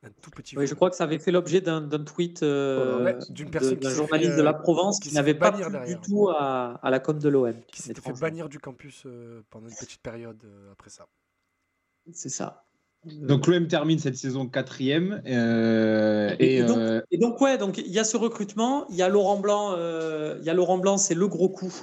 [0.01, 3.49] D'un tout petit oui, je crois que ça avait fait l'objet d'un tweet euh, d'une
[3.49, 6.99] personne, d'un journaliste de la Provence qui, n'avait pas plu du tout à, à, la
[6.99, 7.53] com de l'OM.
[7.67, 11.07] Qui s'était fait bannir du campus euh, pendant une petite période euh, après ça.
[12.11, 12.65] C'est ça.
[13.05, 15.21] Donc l'OM termine cette saison quatrième.
[15.27, 18.95] Euh, et, et, donc, euh, et, donc, ouais, donc il y a ce recrutement, il
[18.95, 21.73] y a Laurent Blanc, euh, il y a Laurent Blanc, c'est le gros coup.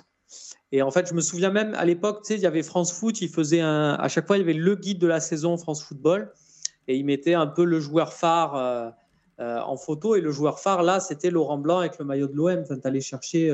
[0.72, 2.92] Et en fait, je me souviens même à l'époque, tu sais, il y avait France
[2.92, 5.58] Foot, il faisait un, à chaque fois, il y avait le guide de la saison
[5.58, 6.32] France Football,
[6.88, 8.94] et il mettait un peu le joueur phare
[9.38, 10.14] en photo.
[10.14, 12.60] Et le joueur phare là, c'était Laurent Blanc avec le maillot de l'OM.
[12.60, 13.52] Enfin, allais chercher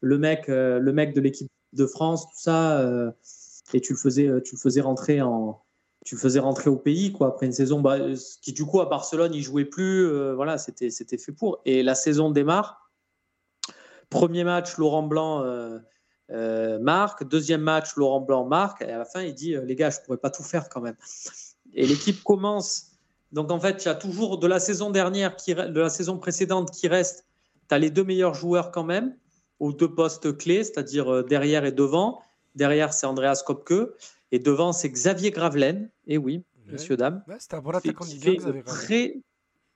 [0.00, 2.84] le mec, le mec de l'équipe de France, tout ça,
[3.72, 5.62] et tu le faisais, tu le faisais rentrer en
[6.04, 7.80] tu faisais rentrer au pays quoi après une saison.
[7.80, 7.98] Bah,
[8.40, 11.60] qui du coup à Barcelone il jouait plus euh, voilà c'était fait pour.
[11.64, 12.90] Et la saison démarre.
[14.10, 15.78] Premier match Laurent Blanc euh,
[16.30, 17.26] euh, marque.
[17.26, 18.82] Deuxième match Laurent Blanc marque.
[18.82, 20.96] Et à la fin il dit les gars je pourrais pas tout faire quand même.
[21.74, 22.86] Et l'équipe commence.
[23.30, 26.70] Donc en fait il y a toujours de la saison dernière de la saison précédente
[26.72, 27.26] qui reste.
[27.68, 29.16] Tu as les deux meilleurs joueurs quand même
[29.60, 32.20] aux deux postes clés c'est-à-dire derrière et devant.
[32.56, 33.72] Derrière c'est Andreas Kopke
[34.32, 35.90] et devant, c'est Xavier Gravelaine.
[36.06, 37.22] Et oui, messieurs, dames.
[37.38, 38.18] C'était un bon attaquant qui,
[38.64, 39.20] très,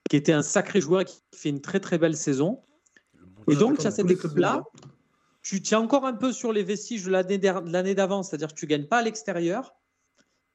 [0.09, 2.63] qui était un sacré joueur qui fait une très très belle saison.
[3.49, 4.63] Et donc, tu as cette équipe-là.
[5.43, 8.69] Tu tiens encore un peu sur les vestiges de l'année d'avant, c'est-à-dire que tu ne
[8.69, 9.75] gagnes pas à l'extérieur.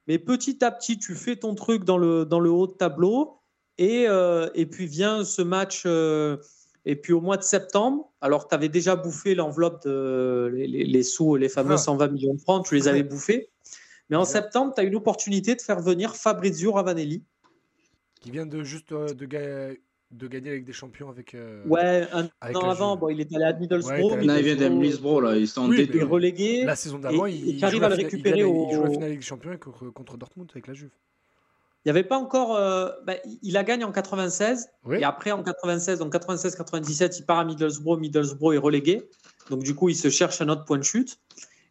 [0.05, 3.39] Mais petit à petit, tu fais ton truc dans le, dans le haut de tableau.
[3.79, 5.83] Et, euh, et puis vient ce match.
[5.85, 6.37] Euh,
[6.85, 11.03] et puis au mois de septembre, alors tu avais déjà bouffé l'enveloppe de les, les,
[11.03, 12.07] sous, les fameux 120 ah.
[12.09, 13.52] millions de francs, tu les avais bouffés.
[14.13, 17.23] Mais en septembre, tu as eu l'opportunité de faire venir Fabrizio Ravanelli.
[18.21, 19.25] Qui vient de juste euh, de,
[20.11, 21.33] de gagner avec des champions avec.
[21.33, 24.11] Euh, ouais, un an avant, bon, il est allé à Middlesbrough.
[24.11, 26.63] Ouais, il vient de Middlesbrough, là, il s'est oui, relégué.
[26.63, 28.67] La saison d'avant, il, il, arrive à le récupérer il, au.
[28.69, 30.91] Il joue la finale avec des champions contre Dortmund avec la Juve.
[31.83, 32.55] Il n'y avait pas encore.
[32.55, 34.69] Euh, bah, il a gagné en 96.
[34.91, 37.99] Et après, en 96, donc 96-97, il part à Middlesbrough.
[37.99, 39.09] Middlesbrough est relégué.
[39.49, 41.17] Donc, du coup, il se cherche un autre point de chute.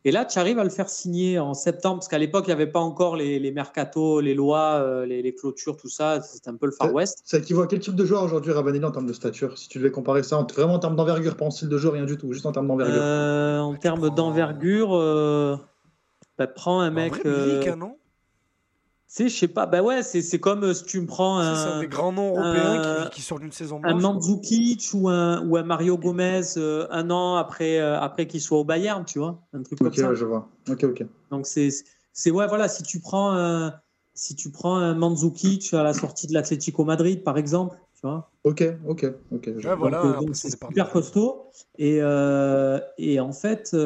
[0.05, 2.55] Et là, tu arrives à le faire signer en septembre, parce qu'à l'époque, il n'y
[2.55, 6.20] avait pas encore les, les mercatos, les lois, euh, les, clôtures, tout ça.
[6.22, 7.22] C'était un peu le Far West.
[7.24, 9.78] Ça équivaut à quel type de joueur aujourd'hui, Ravanelli, en termes de stature Si tu
[9.78, 12.32] devais comparer ça, vraiment en termes d'envergure, pas en style de jeu, rien du tout,
[12.32, 13.00] juste en termes d'envergure?
[13.00, 15.57] Euh, en termes d'envergure, euh,
[16.36, 17.24] bah, prends un mec.
[17.24, 17.96] Vrai, non?
[19.12, 21.54] Sais, je sais pas, bah ouais, c'est comme euh, si tu me prends un.
[21.54, 23.92] C'est des grands noms européens qui, sortent d'une saison blanche.
[23.94, 28.40] Un Mandzukic ou un, ou un Mario Gomez euh, un an après, euh, après qu'il
[28.40, 29.42] soit au Bayern, tu vois.
[29.52, 30.08] Un truc comme ça.
[30.08, 30.48] Ok, je vois.
[30.70, 31.04] Ok, ok.
[31.30, 31.70] Donc c'est.
[32.30, 33.74] Ouais, voilà, si tu prends un,
[34.14, 38.30] si tu prends un Mandzukic à la sortie de l'Atlético Madrid, par exemple, tu vois.
[38.44, 39.50] Ok, ok, ok.
[39.64, 41.50] Ouais, voilà, c'est super costaud.
[41.78, 42.00] Et,
[42.98, 43.76] et en fait.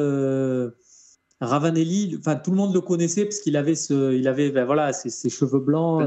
[1.39, 4.91] Ravanelli, enfin tout le monde le connaissait parce qu'il avait ce, il avait ben, voilà
[4.91, 6.01] ses, cheveux blancs.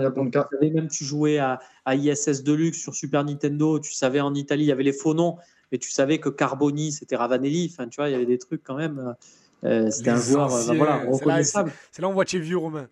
[0.61, 4.69] Tu même tu jouais à, ISS Deluxe sur Super Nintendo, tu savais en Italie il
[4.69, 5.37] y avait les faux noms,
[5.71, 7.71] mais tu savais que Carboni c'était Ravanelli.
[7.73, 9.15] Enfin tu vois il y avait des trucs quand même.
[9.63, 11.71] Euh, c'était un joueur euh, voilà, reconnaissable.
[11.93, 12.89] C'est là, on voit chez vieux Romain.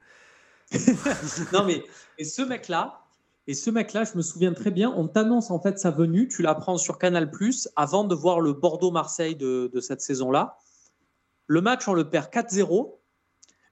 [1.52, 1.82] non mais
[2.18, 3.00] et ce mec là.
[3.48, 6.42] Et ce mec-là, je me souviens très bien, on t'annonce en fait sa venue, tu
[6.42, 10.58] l'apprends sur Canal Plus avant de voir le Bordeaux-Marseille de, de cette saison-là.
[11.48, 12.94] Le match, on le perd 4-0,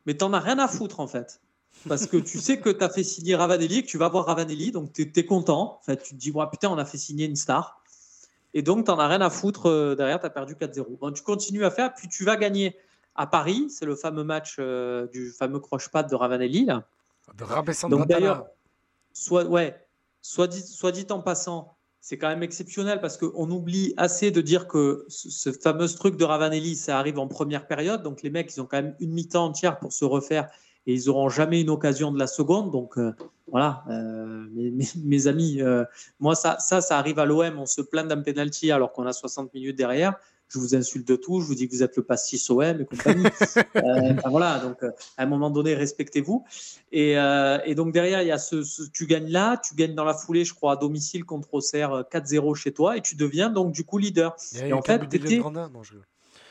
[0.06, 1.40] mais tu n'en as rien à foutre en fait.
[1.88, 4.72] Parce que tu sais que tu as fait signer Ravanelli, que tu vas voir Ravanelli,
[4.72, 5.78] donc tu es, content.
[5.78, 7.80] En fait, tu te dis, putain, on a fait signer une star.
[8.54, 9.66] Et donc, tu n'en as rien à foutre.
[9.66, 10.98] Euh, derrière, tu as perdu 4-0.
[10.98, 12.76] Bon, tu continues à faire, puis tu vas gagner
[13.14, 13.68] à Paris.
[13.70, 16.64] C'est le fameux match euh, du fameux croche-patte de Ravanelli.
[16.64, 16.84] Là.
[17.34, 18.46] De Donc, d'ailleurs,
[19.12, 19.86] soit, ouais,
[20.22, 21.75] soit dit, soit dit en passant,
[22.08, 26.24] c'est quand même exceptionnel parce qu'on oublie assez de dire que ce, fameux truc de
[26.24, 28.04] Ravanelli, ça arrive en première période.
[28.04, 30.48] Donc les mecs, ils ont quand même une mi-temps entière pour se refaire
[30.86, 32.70] et ils n'auront jamais une occasion de la seconde.
[32.70, 33.12] Donc euh,
[33.50, 34.46] voilà, euh,
[35.04, 35.84] mes, amis, euh,
[36.20, 39.12] moi, ça, ça, ça arrive à l'OM, on se plaint d'un penalty alors qu'on a
[39.12, 40.14] 60 minutes derrière
[40.48, 42.84] je vous insulte de tout, je vous dis que vous êtes le pastis OM et
[42.84, 43.24] compagnie.
[43.76, 46.44] euh, voilà, donc euh, à un moment donné, respectez-vous.
[46.92, 50.04] Et, euh, et, donc derrière, il y a ce, tu gagnes là, tu gagnes dans
[50.04, 53.72] la foulée, je crois, à domicile contre Auxerre 4-0 chez toi, et tu deviens donc
[53.72, 54.36] du coup leader.
[54.62, 55.08] Et, en fait,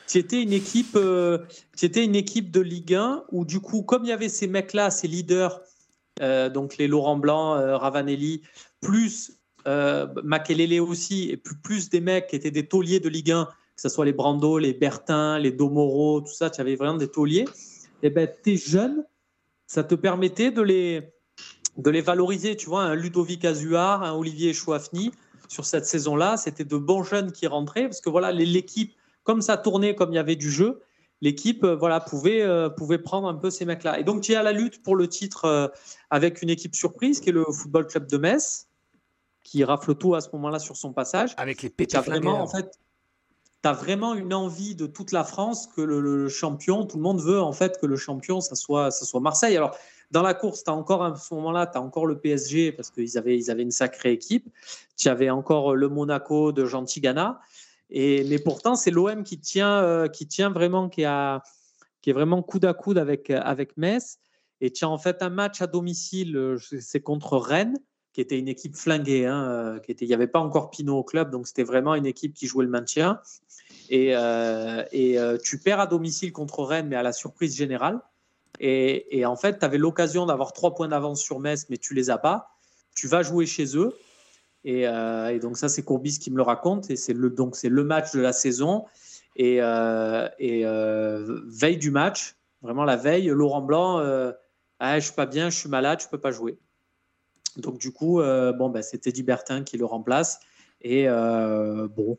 [0.08, 1.40] tu étais une équipe, euh,
[1.82, 4.92] étais une équipe de Ligue 1 où du coup, comme il y avait ces mecs-là,
[4.92, 5.62] ces leaders,
[6.54, 8.42] donc les Laurent Blanc, Ravanelli,
[8.82, 13.32] plus euh, Makelele aussi, et plus, plus des mecs qui étaient des tauliers de Ligue
[13.32, 16.98] 1 que ce soit les Brando, les Bertin, les Domoro, tout ça, tu avais vraiment
[16.98, 17.46] des tauliers,
[18.04, 19.06] et eh ben, tes jeunes,
[19.68, 21.14] ça te permettait de les,
[21.78, 22.56] de les valoriser.
[22.56, 25.12] Tu vois, un Ludovic Azuard, un Olivier Chouafny,
[25.48, 29.58] sur cette saison-là, c'était de bons jeunes qui rentraient, parce que voilà, l'équipe, comme ça
[29.58, 30.82] tournait, comme il y avait du jeu,
[31.22, 34.00] l'équipe euh, voilà, pouvait, euh, pouvait prendre un peu ces mecs-là.
[34.00, 35.68] Et donc, tu es à la lutte pour le titre euh,
[36.10, 38.68] avec une équipe surprise, qui est le Football Club de Metz,
[39.44, 41.34] qui rafle tout à ce moment-là sur son passage.
[41.38, 42.80] Avec les pétés vraiment, en fait,
[43.66, 47.42] tu vraiment une envie de toute la France que le, champion, tout le monde veut
[47.42, 49.58] en fait que le champion, ça soit, ça soit Marseille.
[49.58, 49.76] Alors,
[50.12, 52.92] dans la course, tu as encore à ce moment-là, tu as encore le PSG parce
[52.92, 54.48] qu'ils avaient, ils avaient une sacrée équipe.
[54.98, 57.40] Tu avais encore le Monaco de Gentilgana.
[57.90, 61.42] Et, mais pourtant, c'est l'OM qui tient, euh, qui tient vraiment, qui, a,
[62.04, 64.20] qui est vraiment coude à coude avec, avec Metz.
[64.62, 67.78] Et tu as en fait un match à domicile, euh, c'est contre Rennes,
[68.16, 69.26] qui était une équipe flinguée.
[69.26, 72.06] Hein, euh, qui il n'y avait pas encore Pinot au club, donc c'était vraiment une
[72.06, 73.20] équipe qui jouait le maintien.
[73.90, 78.00] Et, euh, euh, tu perds à domicile contre Rennes, mais à la surprise générale.
[78.62, 82.10] Et, en fait, tu avais l'occasion d'avoir trois points d'avance sur Metz, mais tu les
[82.10, 82.52] as pas.
[82.96, 83.94] Tu vas jouer chez eux.
[84.64, 84.88] Et,
[85.42, 86.90] donc ça, c'est Courbis qui me le raconte.
[86.90, 88.86] Et c'est le, donc c'est le match de la saison.
[89.36, 94.00] Et, veille du match, vraiment la veille, Laurent Blanc,
[94.80, 96.58] ah, je suis pas bien, je suis malade, je peux pas jouer.
[97.58, 100.40] Donc du coup, bon, bah, c'était Bertin qui le remplace.
[100.82, 102.18] Et bon,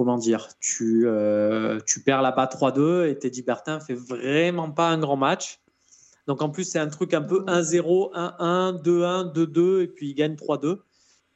[0.00, 4.98] comment dire, tu, euh, tu perds là-bas 3-2 et Teddy Bertin fait vraiment pas un
[4.98, 5.60] grand match.
[6.26, 10.14] Donc en plus, c'est un truc un peu 1-0, 1-1, 2-1, 2-2 et puis il
[10.14, 10.78] gagne 3-2.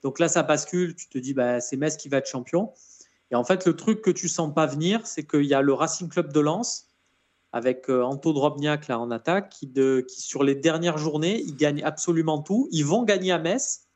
[0.02, 2.72] Donc là, ça bascule, tu te dis, bah, c'est Metz qui va être champion.
[3.30, 5.74] Et en fait, le truc que tu sens pas venir, c'est qu'il y a le
[5.74, 6.86] Racing Club de Lens
[7.54, 11.54] avec euh, Anto Drobniak là en attaque qui, de, qui, sur les dernières journées, ils
[11.54, 12.68] gagnent absolument tout.
[12.72, 13.86] Ils vont gagner à Metz.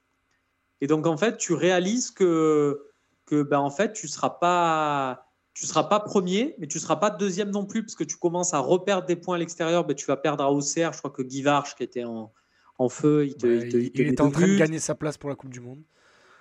[0.80, 2.80] Et donc en fait, tu réalises que
[3.26, 7.10] que ben, en fait, tu seras pas tu seras pas premier, mais tu seras pas
[7.10, 9.84] deuxième non plus, parce que tu commences à reperdre des points à l'extérieur.
[9.84, 10.92] Ben, tu vas perdre à Auxerre.
[10.92, 12.32] Je crois que Guy Varche, qui était en,
[12.78, 15.50] en feu, il, te, il, est en train de gagner sa place pour la Coupe
[15.50, 15.82] du Monde.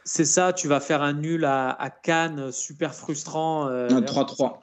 [0.03, 3.67] C'est ça, tu vas faire un nul à, à Cannes, super frustrant.
[3.69, 4.59] Euh, un 3-3.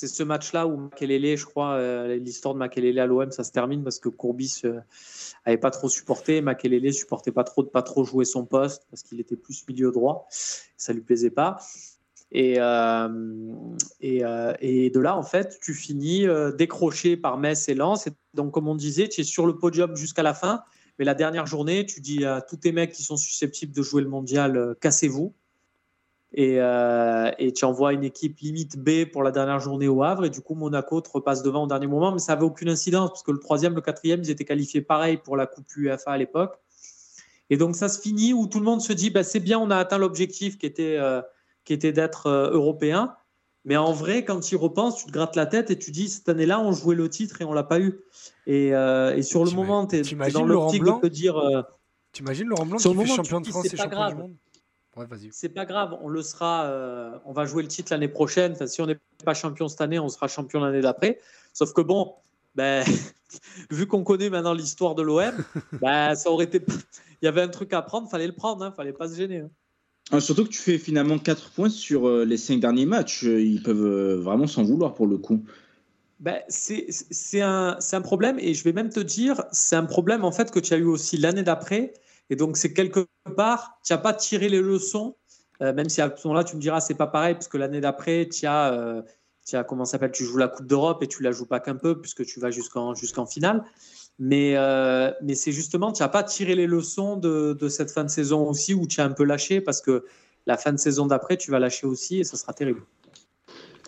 [0.00, 3.52] C'est ce match-là où Makelele, je crois, euh, l'histoire de Makelele à l'OM, ça se
[3.52, 4.80] termine parce que Courbis euh,
[5.44, 6.40] avait pas trop supporté.
[6.40, 9.92] Makelele supportait pas trop de pas trop jouer son poste parce qu'il était plus milieu
[9.92, 10.26] droit.
[10.78, 11.58] Ça lui plaisait pas.
[12.32, 12.60] Et,
[14.00, 14.22] et,
[14.60, 16.26] et, de là, en fait, tu finis
[16.56, 18.06] décroché par Metz et Lens.
[18.06, 20.62] Et donc, comme on disait, tu es sur le podium jusqu'à la fin.
[21.00, 24.02] Mais la dernière journée, tu dis à tous tes mecs qui sont susceptibles de jouer
[24.02, 24.74] le mondial, euh,
[26.38, 30.24] Euh, et, tu envoies une équipe limite B pour la dernière journée au Havre.
[30.24, 32.12] Et du coup, Monaco te repasse devant au dernier moment.
[32.12, 35.16] Mais ça n'avait aucune incidence parce que le troisième, le quatrième, ils étaient qualifiés pareil
[35.16, 36.58] pour la Coupe UEFA à l'époque.
[37.50, 39.70] Et donc, ça se finit où tout le monde se dit bah, c'est bien, on
[39.70, 41.20] a atteint l'objectif qui était, euh,
[41.64, 43.14] qui était d'être européen.
[43.64, 46.08] Mais en vrai, quand tu y repenses, tu te grattes la tête et tu dis
[46.08, 48.00] cette année-là, on jouait le titre et on l'a pas eu.
[48.46, 51.36] Et, euh, et sur le moment, tu es, dans l'optique de te dire.
[51.36, 51.62] Euh,
[52.12, 54.14] T'imagines Laurent Blanc qui fait champion de France et champion grave.
[54.14, 54.34] du monde?
[54.96, 56.64] Ouais, C'est pas grave, on le sera.
[56.66, 58.52] Euh, on va jouer le titre l'année prochaine.
[58.52, 61.18] Enfin, si on n'est pas champion cette année, on sera champion l'année d'après.
[61.52, 62.14] Sauf que bon,
[62.54, 62.84] ben,
[63.70, 65.32] vu qu'on connaît maintenant l'histoire de l'OM,
[65.80, 66.62] ben, ça aurait été.
[67.22, 69.38] Il y avait un truc à prendre, fallait le prendre, hein, fallait pas se gêner.
[69.38, 69.50] Hein.
[70.12, 73.22] Ah, surtout que tu fais finalement 4 points sur euh, les 5 derniers matchs.
[73.22, 75.44] Ils peuvent euh, vraiment s'en vouloir pour le coup.
[76.18, 80.32] Ben, c'est un, un, problème et je vais même te dire, c'est un problème en
[80.32, 81.94] fait que tu as eu aussi l'année d'après.
[82.30, 83.06] Et donc, c'est quelque
[83.36, 85.16] part, tu n'as pas tiré les leçons,
[85.60, 88.28] même si à ce moment-là, tu me diras, c'est pas pareil, parce que l'année d'après,
[88.28, 89.02] tu as,
[89.52, 92.00] as, comment s'appelle, tu joues la Coupe d'Europe et tu la joues pas qu'un peu,
[92.00, 93.64] puisque tu vas jusqu'en jusqu'en finale.
[94.18, 98.04] Mais, euh, mais c'est justement, tu n'as pas tiré les leçons de, de, cette fin
[98.04, 100.04] de saison aussi, où tu as un peu lâché, parce que
[100.46, 102.82] la fin de saison d'après, tu vas lâcher aussi, et ça sera terrible.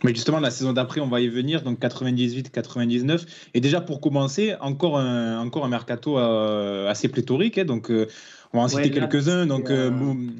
[0.04, 3.26] Mais justement, la saison d'après, on va y venir, donc 98-99.
[3.54, 7.58] Et déjà, pour commencer, encore un, encore un mercato euh, assez pléthorique.
[7.58, 8.08] Hein, donc, euh,
[8.52, 9.46] on va en citer quelques-uns.
[9.46, 9.70] Donc,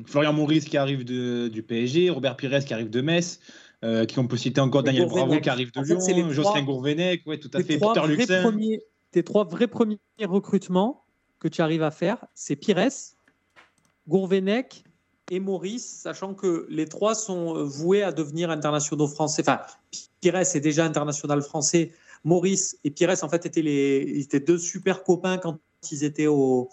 [0.07, 3.41] Florian Maurice qui arrive de, du PSG, Robert Pires qui arrive de Metz.
[4.09, 5.81] qui on peut citer encore Daniel Bravo qui arrive de
[6.13, 8.53] Lyon, Jocelyn Gourvenec, ouais, tout à fait, Peter Luxin
[9.13, 11.05] tes trois vrais premiers recrutements
[11.39, 12.89] que tu arrives à faire, c'est Pires,
[14.09, 14.85] Gourvenec
[15.33, 19.41] et Maurice, sachant que les trois sont euh, voués à devenir internationaux français.
[19.41, 19.61] Enfin,
[20.21, 21.93] Pires est déjà international français.
[22.23, 25.59] Maurice et Pires, en fait, étaient, les, étaient deux super copains quand
[25.91, 26.69] ils étaient au,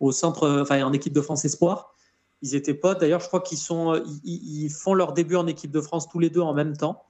[0.00, 1.94] au centre, enfin, en équipe de France Espoir.
[2.42, 3.00] Ils étaient potes.
[3.00, 6.28] D'ailleurs, je crois qu'ils sont, ils, font leur début en équipe de France tous les
[6.28, 7.04] deux en même temps.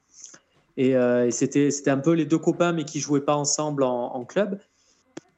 [0.79, 4.25] Euh, et, c'était, c'était un peu les deux copains, mais qui jouaient pas ensemble en,
[4.25, 4.61] club.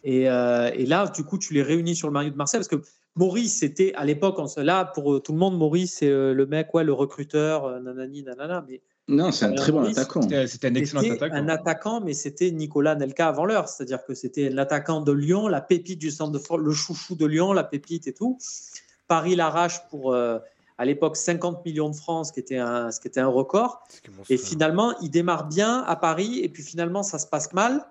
[0.07, 2.83] Euh, et, là, du coup, tu les réunis sur le Mario de Marseille parce que
[3.17, 6.85] Maurice, c'était à l'époque, là, pour tout le monde, Maurice, c'est euh, le mec, ouais,
[6.85, 8.65] le recruteur, nanani, nanana.
[8.69, 10.21] Mais non, c'est un très bon attaquant.
[10.47, 11.35] C'était un excellent attaquant.
[11.35, 13.69] Un attaquant, mais c'était Nicolas Nelka avant l'heure.
[13.69, 17.53] C'est-à-dire que c'était l'attaquant de Lyon, la pépite du centre de le chouchou de Lyon,
[17.53, 18.39] la pépite et tout.
[19.09, 20.15] Paris l'arrache pour
[20.79, 23.87] à l'époque 50 millions de francs, ce qui était un, ce qui était un record.
[24.29, 27.87] Et finalement, il démarre bien à Paris, et puis finalement, ça se passe mal.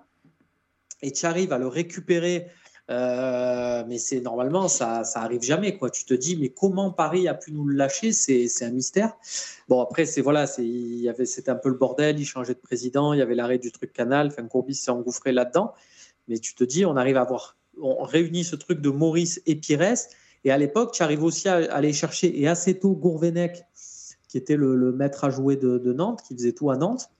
[1.02, 2.46] Et tu arrives à le récupérer,
[2.90, 5.76] euh, mais c'est normalement, ça, ça arrive jamais.
[5.76, 5.90] Quoi.
[5.90, 8.12] Tu te dis, mais comment Paris a pu nous le lâcher?
[8.12, 9.16] C'est un mystère.
[9.68, 12.18] Bon, après, c'est voilà, c'était un peu le bordel.
[12.20, 14.28] Il changeait de président, il y avait l'arrêt du truc Canal.
[14.28, 15.72] Enfin, Courbis s'est engouffré là-dedans.
[16.28, 19.56] Mais tu te dis, on arrive à voir, on réunit ce truc de Maurice et
[19.56, 19.96] Pires
[20.46, 23.64] et à l'époque, tu arrives aussi à, aller chercher, et assez tôt, Gourvenec,
[24.28, 27.10] qui était le, maître à jouer de, Nantes, qui faisait tout à Nantes.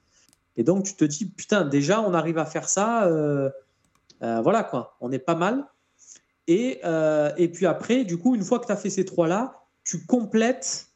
[0.56, 3.06] Et donc, tu te dis, putain, déjà, on arrive à faire ça.
[3.06, 3.50] Euh,
[4.22, 4.96] euh, voilà, quoi.
[5.00, 5.64] On est pas mal.
[6.46, 9.64] Et, euh, et puis après, du coup, une fois que tu as fait ces trois-là,
[9.84, 10.88] tu complètes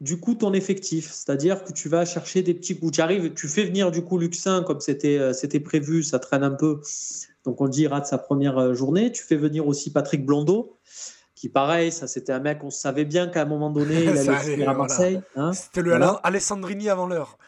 [0.00, 1.10] du coup ton effectif.
[1.10, 2.92] C'est-à-dire que tu vas chercher des petits coups.
[2.92, 6.50] Tu arrives, tu fais venir du coup Luxin comme c'était c'était prévu, ça traîne un
[6.50, 6.82] peu.
[7.44, 9.10] Donc on le dit, il rate sa première journée.
[9.10, 10.76] Tu fais venir aussi Patrick Blondeau
[11.36, 14.38] qui pareil, ça c'était un mec, on savait bien qu'à un moment donné, il allait
[14.38, 15.20] finir à Marseille.
[15.36, 15.52] Hein.
[15.52, 15.94] c'était le
[16.24, 17.38] Alessandrini avant l'heure.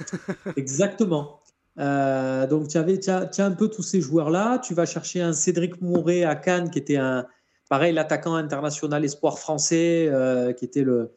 [0.56, 1.40] Exactement.
[1.78, 4.58] Euh, donc tu avais, as, un peu tous ces joueurs-là.
[4.58, 7.26] Tu vas chercher un Cédric Mouret à Cannes, qui était un,
[7.68, 11.10] pareil, l'attaquant international espoir français, euh, qui était le,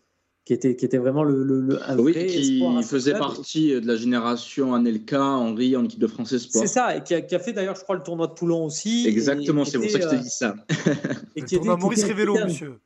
[0.45, 5.21] qui était, qui était vraiment le, le, oui, qui faisait partie de la génération Anelka,
[5.21, 6.65] Henri en équipe de France Espoir.
[6.65, 8.65] C'est ça, et qui a, qui a fait d'ailleurs, je crois, le tournoi de Toulon
[8.65, 9.05] aussi.
[9.07, 10.55] Exactement, c'est pour ça que je te dis ça.
[11.35, 12.79] et qui était, Maurice Révélo, monsieur.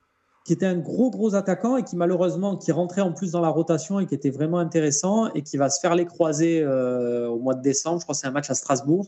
[0.44, 3.50] Qui était un gros, gros attaquant et qui malheureusement, qui rentrait en plus dans la
[3.50, 7.38] rotation et qui était vraiment intéressant et qui va se faire les croiser euh, au
[7.38, 8.00] mois de décembre.
[8.00, 9.08] Je crois c'est un match à Strasbourg.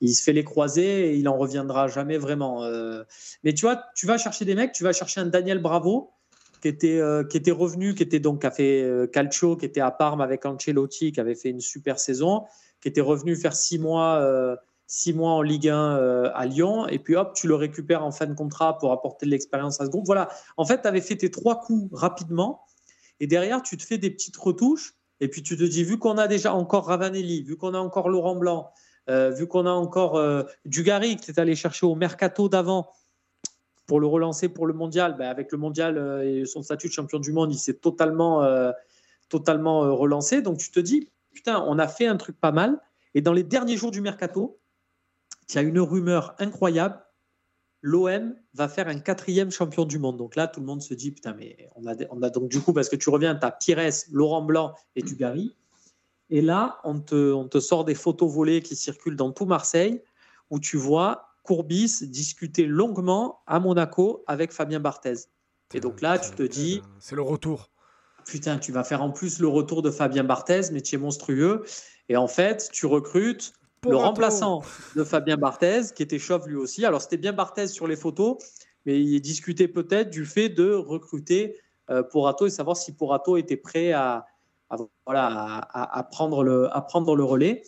[0.00, 2.64] Il se fait les croiser et il en reviendra jamais vraiment.
[2.64, 3.04] Euh.
[3.44, 6.10] Mais tu vois, tu vas chercher des mecs, tu vas chercher un Daniel Bravo
[6.60, 9.80] qui était, euh, qui était revenu, qui était donc, qui a fait Calcio, qui était
[9.80, 12.44] à Parme avec Ancelotti, qui avait fait une super saison,
[12.80, 14.56] qui était revenu faire six mois,
[14.90, 18.26] six mois en Ligue 1 à Lyon, et puis hop, tu le récupères en fin
[18.26, 20.06] de contrat pour apporter de l'expérience à ce groupe.
[20.06, 22.64] Voilà, en fait, tu avais fait tes trois coups rapidement,
[23.20, 26.18] et derrière, tu te fais des petites retouches, et puis tu te dis, vu qu'on
[26.18, 28.72] a déjà encore Ravanelli, vu qu'on a encore Laurent Blanc,
[29.08, 30.20] vu qu'on a encore
[30.64, 32.90] Dugarry que tu es allé chercher au mercato d'avant,
[33.86, 37.18] pour le relancer pour le mondial, ben avec le mondial et son statut de champion
[37.18, 38.46] du monde, il s'est totalement,
[39.30, 40.42] totalement relancé.
[40.42, 42.80] Donc tu te dis, putain, on a fait un truc pas mal.
[43.14, 44.58] Et dans les derniers jours du mercato,
[45.48, 47.02] il y a une rumeur incroyable.
[47.80, 50.16] L'OM va faire un quatrième champion du monde.
[50.16, 52.60] Donc là, tout le monde se dit, putain, mais on a, on a donc du
[52.60, 55.54] coup, parce que tu reviens, tu as Pires, Laurent Blanc et Dugarry.
[56.30, 60.02] Et là, on te, on te sort des photos volées qui circulent dans tout Marseille,
[60.50, 65.14] où tu vois Courbis discuter longuement à Monaco avec Fabien Barthez.
[65.72, 66.82] Et donc là, tu te dis.
[66.98, 67.70] C'est le retour
[68.28, 71.64] putain, tu vas faire en plus le retour de Fabien Barthez, métier monstrueux.
[72.08, 73.54] Et en fait, tu recrutes
[73.86, 74.62] le remplaçant
[74.96, 76.84] de Fabien Barthez, qui était chauve lui aussi.
[76.84, 78.36] Alors, c'était bien Barthez sur les photos,
[78.86, 81.56] mais il discutait peut-être du fait de recruter
[81.90, 84.26] euh, Porato et savoir si Porato était prêt à,
[85.06, 87.62] voilà, à, prendre le, à prendre le relais.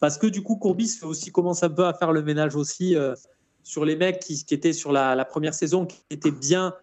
[0.00, 3.14] Parce que du coup, Courbis aussi commence un peu à faire le ménage aussi euh,
[3.62, 6.74] sur les mecs qui, qui étaient sur la, la, première saison, qui étaient bien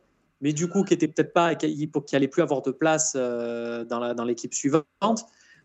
[0.41, 3.84] mais du coup qui était peut-être pas, qui, qui allait plus avoir de place euh,
[3.86, 4.86] dans l'équipe suivante.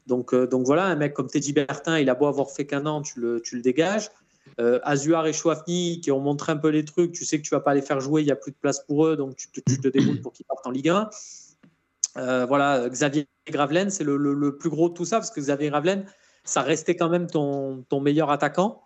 [0.07, 2.87] Donc, euh, donc voilà, un mec comme Teddy Bertin, il a beau avoir fait qu'un
[2.87, 4.11] an, tu le, dégages.
[4.59, 7.51] Euh, Azuar et Chouafni qui ont montré un peu les trucs, tu sais que tu
[7.51, 9.49] vas pas les faire jouer, il n'y a plus de place pour eux, donc tu
[9.49, 11.11] te, tu débrouilles pour qu'ils partent en Ligue 1.
[12.47, 16.05] voilà, Xavier Gravelaine, c'est le, plus gros de tout ça, parce que Xavier Gravelaine,
[16.45, 18.83] ça restait quand même ton meilleur attaquant.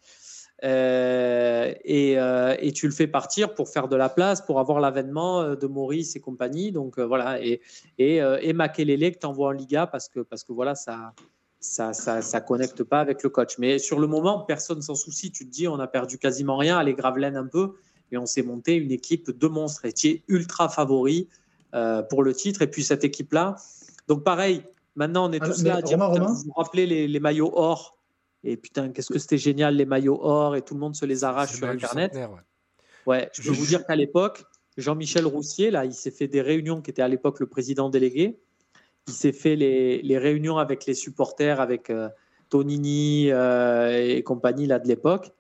[0.64, 5.42] Euh, euh, et, tu le fais partir pour faire de la place, pour avoir l'avènement
[5.42, 6.72] euh, de Maurice et compagnie.
[6.72, 7.61] Donc voilà, et,
[7.98, 11.12] et, et Makelele que tu envoies en Liga parce que, parce que voilà, ça
[11.59, 13.59] ça, ça, ça, connecte pas avec le coach.
[13.59, 15.32] Mais sur le moment, personne s'en soucie.
[15.32, 17.72] Tu te dis, on a perdu quasiment rien, allez, Gravelaine un peu,
[18.12, 19.84] et on s'est monté une équipe de monstres.
[19.84, 21.28] Et tu es ultra favori
[22.09, 22.62] pour le titre.
[22.62, 23.57] Et puis cette équipe-là.
[24.07, 24.62] Donc pareil,
[24.94, 27.95] maintenant on est ah, tous là à dire, vous vous rappelez les, les maillots or
[28.47, 31.24] et putain, qu'est-ce que c'était génial, les maillots or, et tout le monde se les
[31.24, 32.16] arrache sur Internet.
[33.07, 33.28] ouais.
[33.32, 34.44] je peux vous dire qu'à l'époque,
[34.76, 38.38] Jean-Michel Roussier, là, il s'est fait des réunions, qui était à l'époque le président délégué.
[39.09, 42.09] Il s'est fait les, les, réunions avec les supporters, avec euh,
[42.49, 45.32] Tonini euh, et compagnie là, de l'époque.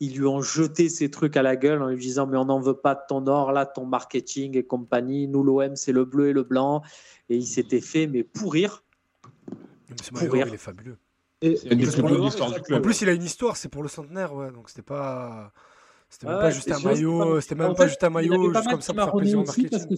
[0.00, 2.60] Ils lui ont jeté ces trucs à la gueule en lui disant Mais on n'en
[2.60, 5.28] veut pas de ton or, là, ton marketing et compagnie.
[5.28, 6.82] Nous, l'OM, c'est le bleu et le blanc.
[7.28, 8.82] Et il s'était fait, mais pourrir.
[9.90, 10.48] Mais pourrir.
[10.48, 10.96] il est fabuleux.
[11.42, 11.58] Et,
[12.72, 15.52] en plus, il a une histoire, c'est pour le centenaire, ouais, donc c'était pas.
[16.10, 18.92] C'était même pas juste un maillot, c'était même pas juste un maillot, juste comme ça
[18.92, 19.96] pour faire plaisir au marketing.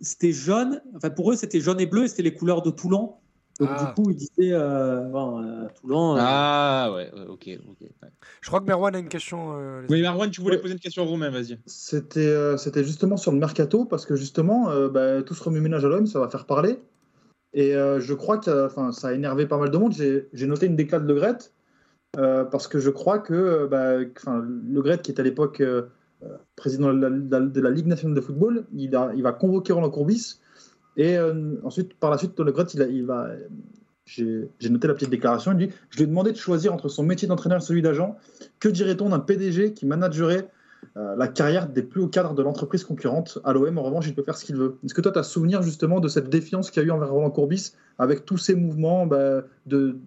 [0.00, 3.16] C'était jaune, enfin pour eux c'était jaune et bleu et c'était les couleurs de Toulon.
[3.58, 3.92] Donc du ah.
[3.96, 6.16] coup, ils disaient euh, bon, euh, Toulon.
[6.16, 7.88] Euh, ah ouais, ok, ok.
[8.42, 9.56] Je crois que Merwan a une question.
[9.88, 11.58] oui, Merwan, tu voulais poser une question à Romain, vas-y.
[11.66, 16.06] C'était c'était justement sur le mercato parce que justement, bah, tout ce remue-ménage à l'homme,
[16.06, 16.78] ça va faire parler.
[17.56, 19.94] Et euh, je crois que ça a énervé pas mal de monde.
[19.94, 21.38] J'ai noté une déclate de Gret,
[22.18, 25.62] euh, parce que je crois que euh, bah, Le Gret, qui est à l'époque
[26.54, 30.38] président de la, Ligue nationale de football, il, va convoquer Roland Courbis.
[30.98, 31.16] Et
[31.64, 33.30] ensuite, par la suite, Le Gret, il, va.
[34.04, 35.52] J'ai noté la petite déclaration.
[35.52, 38.18] Il dit Je lui ai demandé de choisir entre son métier d'entraîneur et celui d'agent.
[38.60, 40.50] Que dirait-on d'un PDG qui managerait
[40.94, 43.38] la carrière des plus hauts cadres de l'entreprise concurrente.
[43.44, 44.78] À l'OM, en revanche, il peut faire ce qu'il veut.
[44.82, 47.10] Est-ce que toi, tu as souvenir justement de cette défiance qu'il y a eu envers
[47.10, 49.98] Roland Courbis avec tous ces mouvements bah, de,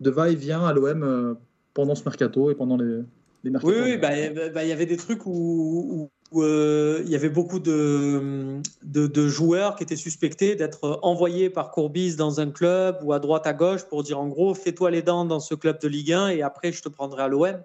[0.00, 1.34] de va-et-vient à l'OM euh,
[1.74, 3.00] pendant ce mercato et pendant les,
[3.44, 4.10] les mercato Oui, bah,
[4.54, 9.76] bah, il y avait des trucs où, euh, il y avait beaucoup de, de, joueurs
[9.76, 13.84] qui étaient suspectés d'être envoyés par Courbis dans un club ou à droite à gauche
[13.84, 16.72] pour dire en gros fais-toi les dents dans ce club de Ligue 1 et après
[16.72, 17.56] je te prendrai à l'OM.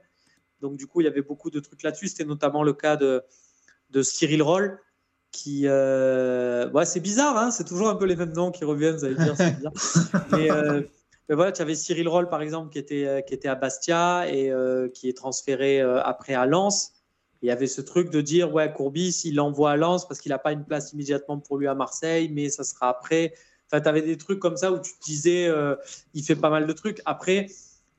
[0.64, 2.08] Donc, du coup, il y avait beaucoup de trucs là-dessus.
[2.08, 3.22] C'était notamment le cas de,
[3.90, 4.80] de Cyril Roll,
[5.34, 5.64] qui.
[5.66, 6.70] Euh...
[6.72, 9.16] Ouais, c'est bizarre, hein c'est toujours un peu les mêmes noms qui reviennent, vous allez
[9.16, 9.74] dire, c'est bizarre.
[10.32, 10.82] mais, euh,
[11.28, 14.26] mais, voilà, tu avais Cyril Roll, par exemple, qui était, euh, qui était à Bastia
[14.32, 16.94] et euh, qui est transféré après à Lens.
[17.42, 20.30] Il y avait ce truc de dire, ouais, Courbis, il l'envoie à Lens parce qu'il
[20.30, 23.34] n'a pas une place immédiatement pour lui à Marseille, mais ça sera après.
[23.68, 25.52] Enfin, tu avais des trucs comme ça où tu te disais,
[26.14, 27.02] il fait pas mal de trucs.
[27.04, 27.48] Après,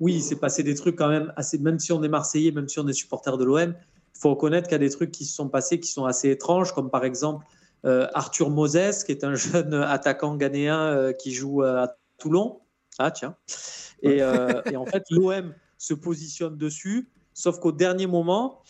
[0.00, 2.68] oui, il s'est passé des trucs quand même assez, même si on est Marseillais, même
[2.68, 3.74] si on est supporter de l'OM,
[4.14, 6.30] il faut reconnaître qu'il y a des trucs qui se sont passés qui sont assez
[6.30, 7.46] étranges, comme par exemple
[7.84, 12.60] euh, Arthur Moses, qui est un jeune attaquant ghanéen euh, qui joue à Toulon.
[12.98, 13.36] Ah, tiens.
[14.02, 18.62] Et, euh, en fait, l'OM se positionne dessus, sauf qu'au dernier moment,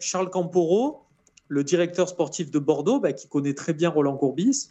[0.00, 1.02] Charles Camporo,
[1.48, 4.70] le directeur sportif de Bordeaux, bah, qui connaît très bien Roland Courbis,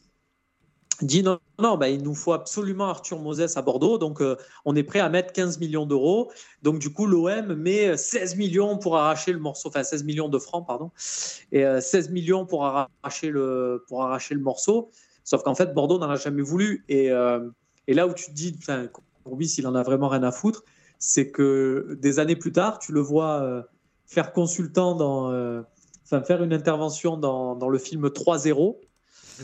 [1.01, 4.75] dit non, non bah, il nous faut absolument Arthur Moses à Bordeaux, donc euh, on
[4.75, 6.31] est prêt à mettre 15 millions d'euros.
[6.63, 10.39] Donc du coup, l'OM met 16 millions pour arracher le morceau, enfin 16 millions de
[10.39, 10.91] francs, pardon,
[11.51, 14.91] et 16 millions pour arracher le, pour arracher le morceau.
[15.23, 16.85] Sauf qu'en fait, Bordeaux n'en a jamais voulu.
[16.87, 17.07] Et,
[17.87, 18.57] et là où tu te dis,
[19.23, 20.63] Courbis, il en a vraiment rien à foutre,
[20.99, 23.65] c'est que des années plus tard, tu le vois
[24.05, 25.63] faire consultant dans,
[26.05, 28.77] faire une intervention dans, dans le film 3-0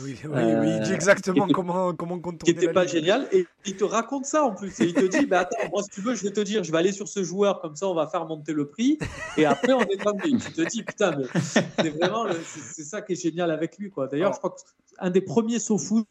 [0.00, 2.54] oui, oui, oui, il dit exactement comment, comment contourner.
[2.54, 3.28] Qui n'était pas génial.
[3.32, 4.80] Et il te raconte ça en plus.
[4.80, 6.72] Et il te dit bah, Attends, moi, si tu veux, je vais te dire, je
[6.72, 8.98] vais aller sur ce joueur, comme ça, on va faire monter le prix.
[9.36, 10.38] Et après, on est tranquille.
[10.44, 13.92] Tu te dis Putain, mais c'est vraiment c'est ça qui est génial avec lui.
[14.10, 14.54] D'ailleurs, je crois
[14.98, 16.06] qu'un des premiers foot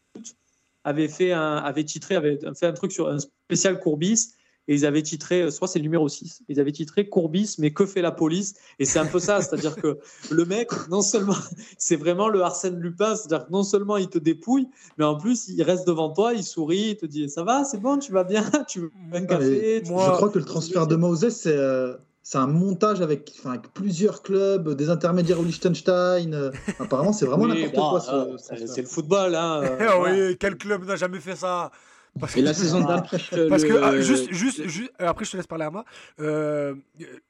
[0.83, 4.33] avait, fait un, avait titré, avait fait un truc sur un spécial Courbis
[4.67, 7.71] et ils avaient titré, euh, soit c'est le numéro 6, ils avaient titré Courbis, mais
[7.71, 8.55] que fait la police?
[8.79, 9.99] Et c'est un peu ça, c'est-à-dire que
[10.29, 11.35] le mec, non seulement,
[11.77, 15.47] c'est vraiment le Arsène Lupin, c'est-à-dire que non seulement il te dépouille, mais en plus
[15.49, 18.23] il reste devant toi, il sourit, il te dit Ça va, c'est bon, tu vas
[18.23, 21.55] bien, tu veux un café Je crois que le transfert de Moses, c'est.
[21.55, 26.33] Euh, c'est un montage avec, enfin, avec, plusieurs clubs, des intermédiaires au Liechtenstein.
[26.35, 28.37] Euh, apparemment, c'est vraiment n'importe quoi.
[28.37, 29.33] c'est le football.
[29.33, 29.63] Hein,
[30.03, 31.71] oui, quel club n'a jamais fait ça?
[32.19, 33.17] Parce et la saison d'après.
[33.49, 35.85] Parce que, ah, juste, juste, juste, euh, après, je te laisse parler à moi.
[36.19, 36.75] Euh,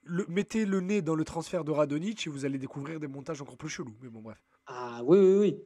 [0.03, 3.41] le, mettez le nez dans le transfert de Radonic et vous allez découvrir des montages
[3.41, 3.95] encore plus chelous.
[4.01, 4.37] Mais bon, bref.
[4.67, 5.57] Ah, oui, oui, oui.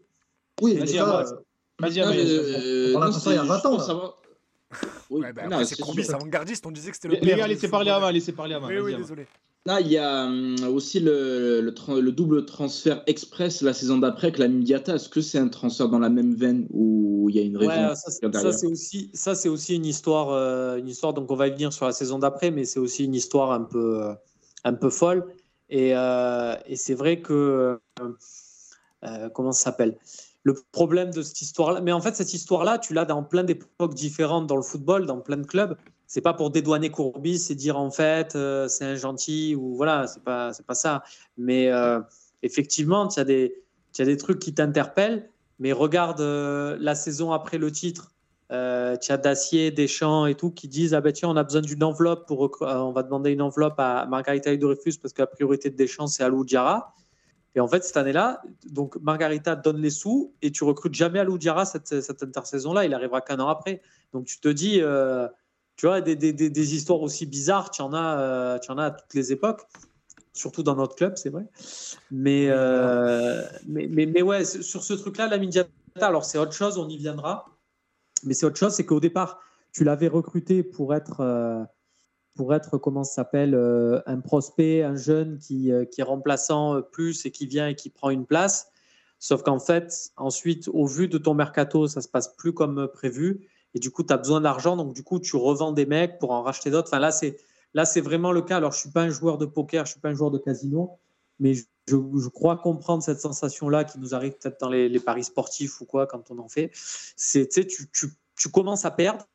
[0.61, 2.01] Oui, vas-y, vas-y.
[2.01, 2.93] Euh,
[3.25, 3.79] il y a 20 ans.
[3.79, 4.15] Ça
[5.09, 5.21] Oui.
[5.21, 6.65] Ouais, bah, après, c'est avant-gardiste?
[6.65, 7.15] On disait que c'était le.
[7.21, 8.11] Les gars, laissez parler à moi.
[8.11, 8.69] Laissez parler à moi.
[8.69, 9.27] Oui, oui, désolé.
[9.67, 14.37] Là, il y a hum, aussi le, le, double transfert express la saison d'après avec
[14.37, 14.93] la Midiata.
[14.95, 17.71] Est-ce que c'est un transfert dans la même veine ou il y a une raison
[17.71, 21.15] ouais, Ça, c'est aussi, ça, c'est aussi une histoire, euh, une histoire.
[21.15, 23.63] Donc, on va y venir sur la saison d'après, mais c'est aussi une histoire un
[23.63, 24.13] peu, euh,
[24.65, 25.25] un peu folle.
[25.69, 27.79] Et, euh, et c'est vrai que.
[29.33, 29.97] comment ça s'appelle?
[30.43, 31.81] Le problème de cette histoire-là.
[31.81, 35.21] Mais en fait, cette histoire-là, tu l'as dans plein d'époques différentes dans le football, dans
[35.21, 35.75] plein de clubs
[36.07, 40.07] c'est pas pour dédouaner Courbis et dire en fait euh, c'est un gentil ou voilà,
[40.07, 41.03] c'est pas c'est pas ça.
[41.37, 41.99] Mais euh,
[42.43, 45.29] effectivement, tu as des tu as des trucs qui t'interpellent.
[45.57, 48.11] Mais regarde euh, la saison après le titre,
[48.49, 51.83] tu as Dacier, Deschamps et tout qui disent ah ben tiens on a besoin d'une
[51.83, 55.75] enveloppe pour on va demander une enveloppe à Margarita Dreyfus parce que la priorité de
[55.75, 56.93] Deschamps c'est Alou Diarra.
[57.57, 61.37] Et en fait, cette année-là, donc Margarita donne les sous et tu recrutes jamais Alou
[61.37, 62.83] Diarra cette, cette intersaison-là.
[62.83, 63.81] Il arrivera qu'un an après.
[64.11, 64.81] Donc tu te dis,
[65.77, 68.85] tu vois, des, des, des, histoires aussi bizarres, tu en, as, euh, tu en as
[68.85, 69.61] à toutes les époques,
[70.33, 71.45] surtout dans notre club, c'est vrai.
[72.11, 75.69] Mais, euh, mais, mais, mais, ouais, sur ce truc-là, la Mindiata,
[75.99, 77.45] alors c'est autre chose, on y viendra.
[78.23, 79.39] Mais c'est autre chose, c'est qu'au départ,
[79.73, 81.61] tu l'avais recruté pour être, euh,
[82.35, 83.53] pour être comment ça s'appelle,
[84.05, 88.09] un prospect, un jeune qui, qui est remplaçant plus et qui vient et qui prend
[88.09, 88.71] une place.
[89.19, 93.47] Sauf qu'en fait, ensuite, au vu de ton mercato, ça se passe plus comme prévu
[93.75, 96.31] et du coup, tu as besoin d'argent, donc du coup, tu revends des mecs pour
[96.31, 96.87] en racheter d'autres.
[96.87, 97.37] Enfin, là, c'est
[97.73, 98.57] là, c'est vraiment le cas.
[98.57, 100.91] Alors, je suis pas un joueur de poker, je suis pas un joueur de casino,
[101.39, 105.81] mais je, je, crois comprendre cette sensation-là qui nous arrive peut-être dans les, paris sportifs
[105.81, 106.71] ou quoi quand on en fait.
[106.73, 108.07] C'est, tu, tu,
[108.37, 109.27] tu commences à perdre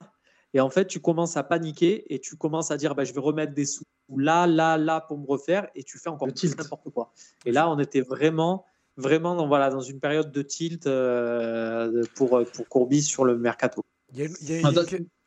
[0.54, 3.20] et en fait, tu commences à paniquer et tu commences à dire bah, je vais
[3.20, 3.84] remettre des sous
[4.16, 7.12] là, là, là pour me refaire et tu fais encore plus n'importe quoi.
[7.44, 8.64] Et là, on était vraiment,
[8.96, 13.84] vraiment dans, voilà, dans une période de tilt euh, pour, pour Courbis sur le mercato.
[14.14, 14.70] Il y a,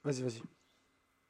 [0.05, 0.41] Vas-y, vas-y.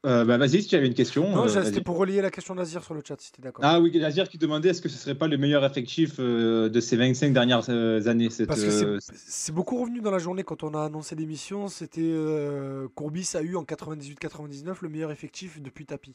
[0.04, 1.30] Euh, bah, vas-y, si tu avais une question.
[1.30, 3.64] Non, euh, c'était pour relier la question d'Azir sur le chat, si tu d'accord.
[3.64, 6.80] Ah oui, Azir qui demandait est-ce que ce serait pas le meilleur effectif euh, de
[6.80, 10.74] ces 25 dernières années cette, Parce que c'est beaucoup revenu dans la journée quand on
[10.74, 11.68] a annoncé l'émission.
[11.68, 12.14] C'était
[12.94, 16.14] Courbis a eu en 98-99 le meilleur effectif depuis Tapi.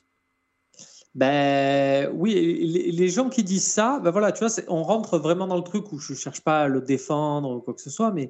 [1.15, 5.57] Ben oui, les, gens qui disent ça, ben voilà, tu vois, on rentre vraiment dans
[5.57, 8.29] le truc où je cherche pas à le défendre ou quoi que ce soit, mais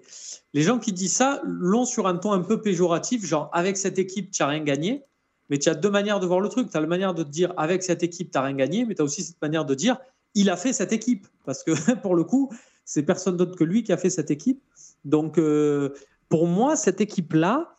[0.53, 3.99] les gens qui disent ça l'ont sur un ton un peu péjoratif, genre avec cette
[3.99, 5.03] équipe, tu n'as rien gagné.
[5.49, 6.69] Mais tu as deux manières de voir le truc.
[6.69, 8.95] Tu as la manière de te dire avec cette équipe, tu n'as rien gagné, mais
[8.95, 9.97] tu as aussi cette manière de dire
[10.35, 11.27] il a fait cette équipe.
[11.45, 11.71] Parce que
[12.01, 12.51] pour le coup,
[12.85, 14.61] c'est personne d'autre que lui qui a fait cette équipe.
[15.05, 15.89] Donc euh,
[16.29, 17.75] pour moi, cette équipe-là,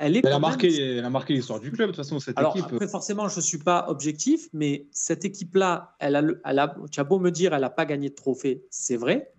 [0.00, 2.72] elle, a marqué, elle a marqué l'histoire du club, de toute façon, cette Alors, équipe.
[2.72, 7.00] Après, forcément, je ne suis pas objectif, mais cette équipe-là, elle a, elle a, tu
[7.00, 9.32] as beau me dire, elle n'a pas gagné de trophée, c'est vrai.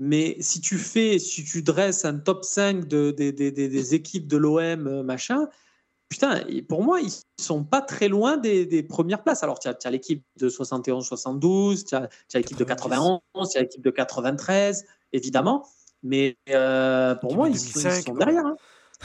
[0.00, 4.86] Mais si tu fais, si tu dresses un top 5 de, des équipes de l'OM,
[4.86, 5.48] euh, machin,
[6.10, 9.42] putain, pour moi, ils sont pas très loin des, premières places.
[9.42, 13.90] Alors, tu as, l'équipe de 71-72, tu as, l'équipe de 91, tu as l'équipe de
[13.90, 15.66] 93, évidemment.
[16.02, 18.44] Mais euh, pour moi, ils, sont, derrière.
[18.44, 18.56] Hein.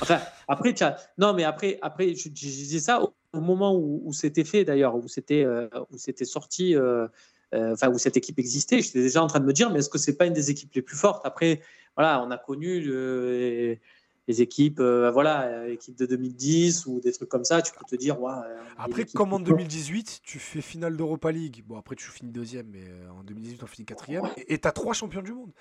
[0.02, 0.74] Enfin, après,
[1.18, 5.44] non, mais après, après je, disais ça au, moment où, c'était fait d'ailleurs, où c'était
[5.44, 7.08] euh, où c'était sorti, euh,
[7.54, 8.82] euh, enfin où cette équipe existait.
[8.82, 10.74] J'étais déjà en train de me dire, mais est-ce que c'est pas une des équipes
[10.74, 11.26] les plus fortes?
[11.26, 11.62] Après,
[11.96, 17.62] voilà, on a connu les équipes, voilà, équipe de 2010 ou des trucs comme ça,
[17.62, 18.32] tu peux te dire, ouais,
[18.78, 21.64] Après, comme en 2018, tu fais finale d'Europa League.
[21.68, 24.24] Bon, après, tu finis deuxième, mais en 2018, on finit quatrième.
[24.48, 25.52] Et tu as trois champions du monde.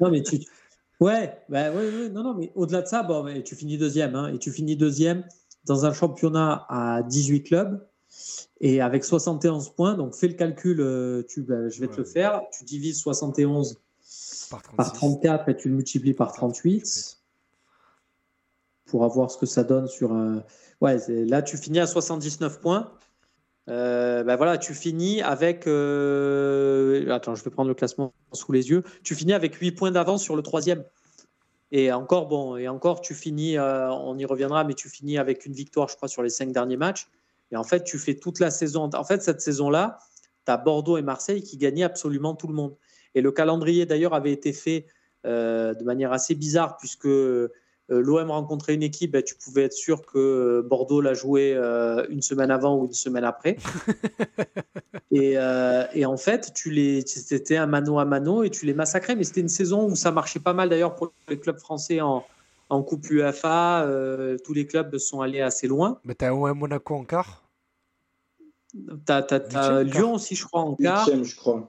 [0.00, 0.40] non, mais tu.
[1.00, 4.14] Ouais, bah, ouais, ouais, non, non, mais au-delà de ça, bon, mais tu finis deuxième.
[4.14, 5.24] Hein, et tu finis deuxième
[5.64, 7.86] dans un championnat à 18 clubs
[8.60, 9.94] et avec 71 points.
[9.94, 12.42] Donc, fais le calcul, euh, tu, bah, je vais te le faire.
[12.52, 13.80] Tu divises 71
[14.76, 17.18] par, 34 et tu le multiplies par 38
[18.86, 20.12] pour avoir ce que ça donne sur.
[20.12, 20.44] un
[20.80, 22.90] Ouais, là, tu finis à 79 points.
[23.66, 25.66] Ben voilà, tu finis avec.
[25.66, 28.82] Euh, attends, je vais prendre le classement sous les yeux.
[29.04, 30.84] Tu finis avec 8 points d'avance sur le troisième.
[31.70, 35.46] Et encore, bon, et encore, tu finis, euh, on y reviendra, mais tu finis avec
[35.46, 37.08] une victoire, je crois, sur les 5 derniers matchs.
[37.50, 38.90] Et en fait, tu fais toute la saison.
[38.92, 39.98] En fait, cette saison-là,
[40.44, 42.76] tu as Bordeaux et Marseille qui gagnaient absolument tout le monde.
[43.14, 44.86] Et le calendrier, d'ailleurs, avait été fait
[45.24, 47.06] de manière assez bizarre, puisque
[48.00, 52.06] l'OM rencontrait une équipe, ben, tu pouvais être sûr que euh, Bordeaux l'a joué euh,
[52.08, 53.56] une semaine avant ou une semaine après.
[55.10, 55.36] et,
[56.06, 59.16] en fait, tu les, c'était un mano à mano et tu les massacrais.
[59.16, 62.24] Mais c'était une saison où ça marchait pas mal d'ailleurs pour les clubs français en,
[62.68, 63.86] en Coupe UEFA.
[64.44, 65.98] tous les clubs sont allés assez loin.
[66.04, 67.42] Mais tu as OM Monaco en quart?
[68.72, 71.06] Tu as, Lyon aussi, je crois, en quart.
[71.06, 71.68] je crois.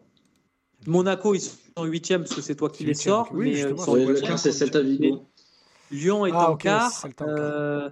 [0.87, 3.29] Monaco, ils sont huitième parce que c'est toi qui les sors.
[3.33, 5.25] Oui, mais le quart, c'est Celta Vigo.
[5.93, 7.05] Lyon est ah, en quart.
[7.21, 7.89] Euh,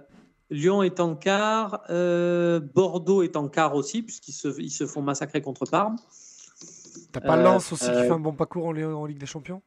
[0.50, 1.82] Lyon est en quart.
[1.90, 5.96] Euh, Bordeaux est en quart aussi, puisqu'ils se, ils se font massacrer contre Parme.
[7.12, 9.62] T'as pas Lens aussi qui fait un bon parcours en, Ligue des Champions?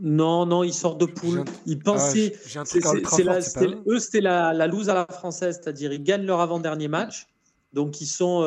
[0.00, 1.44] Non, non, ils sortent de poule.
[1.66, 2.34] Ils pensaient.
[3.86, 7.26] eux, c'était la, la loose à la française, c'est-à-dire ils gagnent leur avant-dernier match.
[7.72, 8.42] Donc ils sont.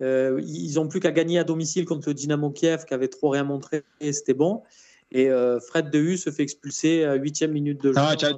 [0.00, 3.30] Euh, ils n'ont plus qu'à gagner à domicile contre le Dynamo Kiev qui avait trop
[3.30, 4.62] rien montré et c'était bon.
[5.10, 7.98] Et euh, Fred Dehu se fait expulser à 8 minute de jeu.
[7.98, 8.32] Ah, tu as,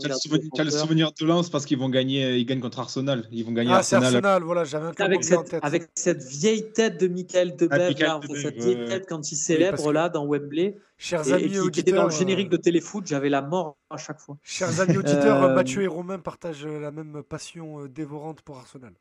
[0.64, 3.26] le souvenir de Lens parce qu'ils vont gagner, ils gagnent contre Arsenal.
[3.32, 4.04] Ils vont gagner ah, Arsenal.
[4.04, 5.60] Arsenal, voilà, j'avais un avec cette, en tête.
[5.64, 10.08] Avec cette vieille tête de Michael de ah, cette vieille tête quand il célèbre là
[10.08, 10.78] dans Wembley.
[10.96, 13.42] Chers et, amis et qui, qui était dans le générique euh, de téléfoot, j'avais la
[13.42, 14.36] mort à chaque fois.
[14.42, 18.92] Chers amis auditeurs, euh, Mathieu et Romain partagent la même passion dévorante pour Arsenal.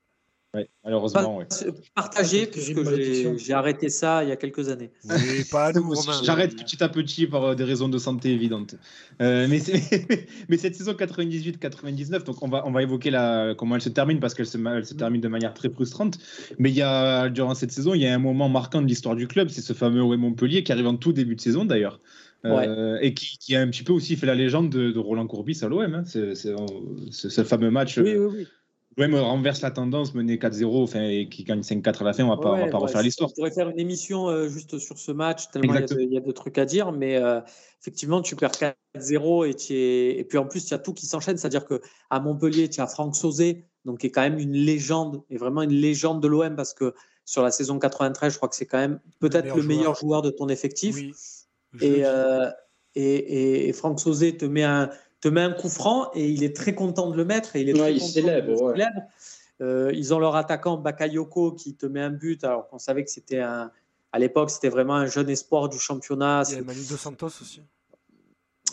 [0.56, 1.46] Ouais, malheureusement, oui.
[1.94, 2.84] Partagé, puisque
[3.38, 4.90] j'ai arrêté ça il y a quelques années.
[5.52, 5.72] pas
[6.24, 8.74] J'arrête petit à petit par euh, des raisons de santé évidentes.
[9.22, 9.62] Euh, mais,
[10.50, 14.20] mais, cette saison 98-99, donc on va, on va évoquer la, comment elle se termine,
[14.20, 16.18] parce qu'elle se, se, termine de manière très frustrante.
[16.58, 19.16] Mais il y a, durant cette saison, il y a un moment marquant de l'histoire
[19.16, 22.00] du club, c'est ce fameux OM Montpellier qui arrive en tout début de saison d'ailleurs.
[22.46, 25.60] Euh, et qui, qui, a un petit peu aussi fait la légende de, Roland Courbis
[25.62, 25.94] à l'OM.
[25.94, 26.04] Hein.
[26.06, 27.98] C'est ce fameux match.
[27.98, 28.48] Oui, oui, oui
[29.08, 32.30] me renverse la tendance, mener 4-0 enfin, et qui gagne 5-4 à la fin, on
[32.30, 33.30] va pas, va pas refaire l'histoire.
[33.30, 36.32] On pourrait faire une émission euh, juste sur ce match, tellement il y, a de
[36.32, 37.40] trucs à dire, mais euh,
[37.82, 41.38] effectivement, tu perds 4-0 et, et puis en plus, il y a tout qui s'enchaîne,
[41.38, 45.38] c'est-à-dire qu'à Montpellier, tu as Franck Sauzé, donc qui est quand même une légende, et
[45.38, 46.94] vraiment une légende de l'OM, parce que
[47.26, 50.24] sur la saison 93, je crois que c'est quand même peut-être le meilleur joueur.
[50.24, 50.98] de ton effectif.
[51.84, 52.50] Euh,
[52.96, 54.90] et, et, Franck Sauzé te met un
[55.22, 57.56] te met un coup franc et il est très content de le mettre.
[57.56, 58.74] Et il est très célèbre.
[59.62, 63.12] Euh, ils ont leur attaquant Bakayoko qui te met un but alors qu'on savait que
[63.12, 63.72] c'était un.
[64.12, 66.44] À l'époque, c'était vraiment un jeune espoir du championnat.
[66.50, 67.62] Il y a Manu Dos Santos aussi.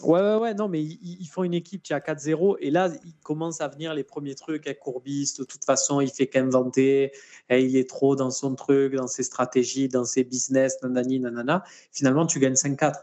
[0.03, 3.15] Ouais, ouais, ouais, non, mais ils, font une équipe qui a 4-0 et là, il
[3.23, 5.35] commence à venir les premiers trucs avec Courbis.
[5.39, 7.13] De toute façon, il fait qu'inventer.
[7.49, 11.65] Et il est trop dans son truc, dans ses stratégies, dans ses business, nanani, nanana.
[11.93, 12.95] Finalement, tu gagnes 5-4.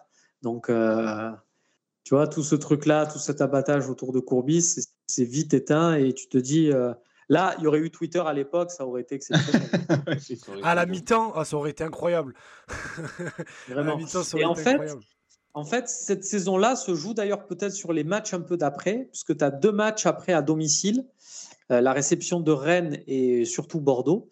[0.43, 1.31] Donc, euh,
[2.03, 4.75] tu vois, tout ce truc-là, tout cet abattage autour de Courbis,
[5.07, 6.71] c'est vite éteint et tu te dis.
[6.71, 6.93] Euh,
[7.29, 9.69] là, il y aurait eu Twitter à l'époque, ça aurait été exceptionnel.
[10.63, 12.33] à la mi-temps, ah, ça aurait été incroyable.
[13.69, 13.97] Vraiment.
[13.97, 14.79] et en fait,
[15.53, 19.37] en fait, cette saison-là se joue d'ailleurs peut-être sur les matchs un peu d'après, puisque
[19.37, 21.05] tu as deux matchs après à domicile,
[21.71, 24.29] euh, la réception de Rennes et surtout Bordeaux,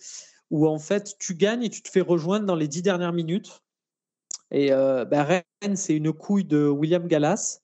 [0.50, 3.62] où en fait tu gagnes et tu te fais rejoindre dans les dix dernières minutes.
[4.52, 7.62] Et ben, Rennes, c'est une couille de William Gallas.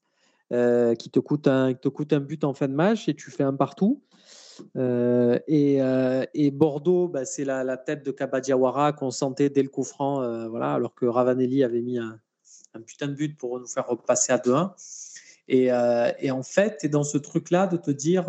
[0.49, 1.73] Qui te coûte, un,
[2.21, 4.01] but en fin de match et tu fais un partout.
[4.75, 10.73] Et, Bordeaux, bah, c'est la, tête de Kabadiawara qu'on sentait dès le coup franc, voilà,
[10.73, 12.19] alors que Ravanelli avait mis un,
[12.85, 14.71] putain de but pour nous faire repasser à 2-1.
[15.49, 15.65] Et,
[16.19, 18.27] et, en fait, tu es dans ce truc-là de te dire,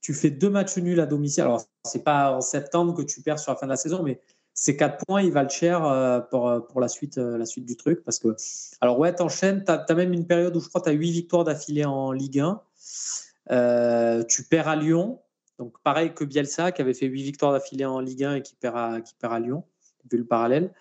[0.00, 1.44] tu fais deux matchs nuls à domicile.
[1.44, 4.20] Alors, c'est pas en septembre que tu perds sur la fin de la saison, mais
[4.54, 7.66] ces quatre points, ils valent cher euh, pour, euh, pour la, suite, euh, la suite
[7.66, 8.04] du truc.
[8.04, 8.36] Parce que,
[8.80, 9.64] alors, ouais, t'enchaînes.
[9.64, 12.12] Tu as, même une période où je crois que tu as huit victoires d'affilée en
[12.12, 12.62] Ligue 1.
[14.28, 15.20] tu perds à Lyon.
[15.58, 18.54] Donc, pareil que Bielsa, qui avait fait huit victoires d'affilée en Ligue 1 et qui
[18.54, 19.64] perd à, qui perd à Lyon.
[20.10, 20.72] vu le parallèle.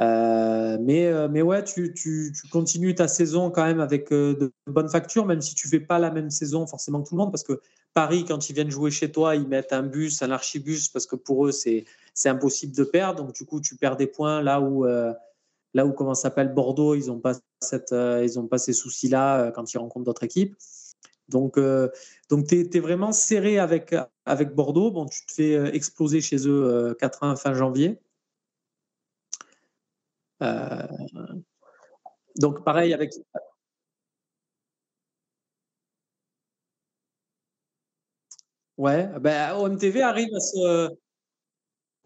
[0.00, 5.24] Mais, mais ouais, tu, tu, tu, continues ta saison quand même avec de bonnes factures,
[5.24, 7.60] même si tu fais pas la même saison forcément que tout le monde, parce que
[7.92, 11.14] Paris, quand ils viennent jouer chez toi, ils mettent un bus, un archibus, parce que
[11.14, 11.84] pour eux, c'est
[12.26, 13.24] impossible de perdre.
[13.24, 17.06] Donc, du coup, tu perds des points là où, là où comment s'appelle Bordeaux, ils
[17.08, 17.34] n'ont pas,
[18.36, 20.54] ont pas ces soucis-là quand ils rencontrent d'autres équipes.
[21.28, 21.58] Donc,
[22.30, 23.94] donc tu es, vraiment serré avec,
[24.26, 24.90] avec Bordeaux.
[24.90, 27.98] Bon, tu te fais exploser chez eux 4 fin janvier.
[30.42, 30.86] Euh,
[32.36, 33.12] donc pareil avec
[38.76, 40.88] Ouais, ben, OMTV arrive à ce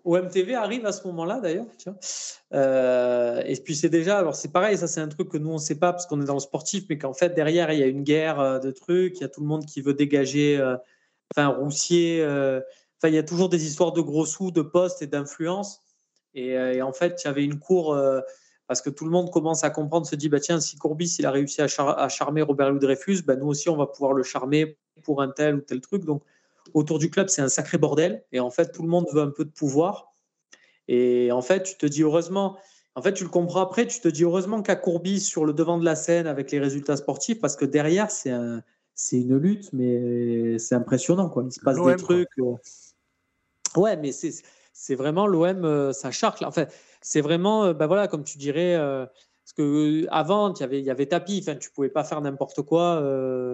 [0.08, 1.66] OMTV arrive à ce moment-là d'ailleurs.
[2.54, 5.54] Euh, et puis c'est déjà, alors c'est pareil, ça c'est un truc que nous on
[5.54, 7.82] ne sait pas parce qu'on est dans le sportif, mais qu'en fait derrière il y
[7.82, 10.60] a une guerre euh, de trucs, il y a tout le monde qui veut dégager,
[11.32, 15.06] enfin Roussier, enfin il y a toujours des histoires de gros sous, de postes et
[15.06, 15.82] d'influence.
[16.36, 18.20] Euh, et, en fait, il y avait une cour euh,
[18.66, 21.26] parce que tout le monde commence à comprendre, se dit bah tiens, si Courbis il
[21.26, 24.78] a réussi à, charmer Robert Louis Dreyfus, bah, nous aussi on va pouvoir le charmer
[25.04, 26.04] pour un tel ou tel truc.
[26.04, 26.22] Donc
[26.74, 28.24] autour du club, c'est un sacré bordel.
[28.32, 30.14] Et en fait, tout le monde veut un peu de pouvoir.
[30.88, 32.58] Et en fait, tu te dis heureusement.
[32.94, 35.78] En fait, tu le comprends après, tu te dis heureusement qu'à Courbis sur le devant
[35.78, 38.62] de la scène avec les résultats sportifs, parce que derrière, c'est un,
[38.94, 41.28] c'est une lutte, mais c'est impressionnant.
[41.28, 41.44] Quoi.
[41.46, 42.28] Il se passe des trucs.
[42.40, 42.54] Euh,
[43.76, 46.42] ouais, mais c'est, vraiment l'OM, euh, sa charte.
[46.42, 49.06] En fait, c'est vraiment, ben voilà, comme tu dirais, euh,
[49.48, 53.00] parce que avant, il y avait, Tapi, enfin, tu pouvais pas faire n'importe quoi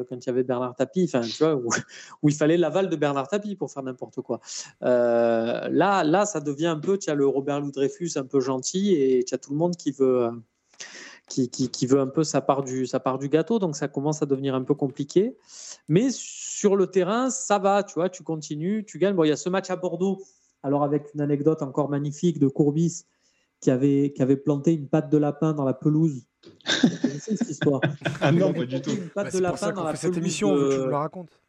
[0.09, 1.09] quand il y avait Bernard Tapi,
[2.23, 4.41] où, il fallait l'aval de Bernard Tapi pour faire n'importe quoi.
[4.81, 8.95] là, là, ça devient un peu, tu as le Robert Louis Dreyfus un peu gentil
[8.95, 10.31] et tu as tout le monde qui veut.
[11.89, 15.37] Veut un peu sa part, du, gâteau, donc ça commence à devenir un peu compliqué.
[15.89, 19.15] Mais sur le terrain, ça va, tu tu continues, tu gagnes.
[19.15, 20.21] Bon, il y a ce match à Bordeaux
[20.65, 23.05] alors avec une anecdote encore magnifique de Courbis
[23.65, 26.27] qui avait, qui avait planté une patte de lapin dans la pelouse.
[26.45, 27.81] Vous connaissez cette histoire
[28.21, 28.91] Ah non, pas du tout.
[28.91, 31.41] Une patte bah, de lapin dans la cette émission, tu me la racontes.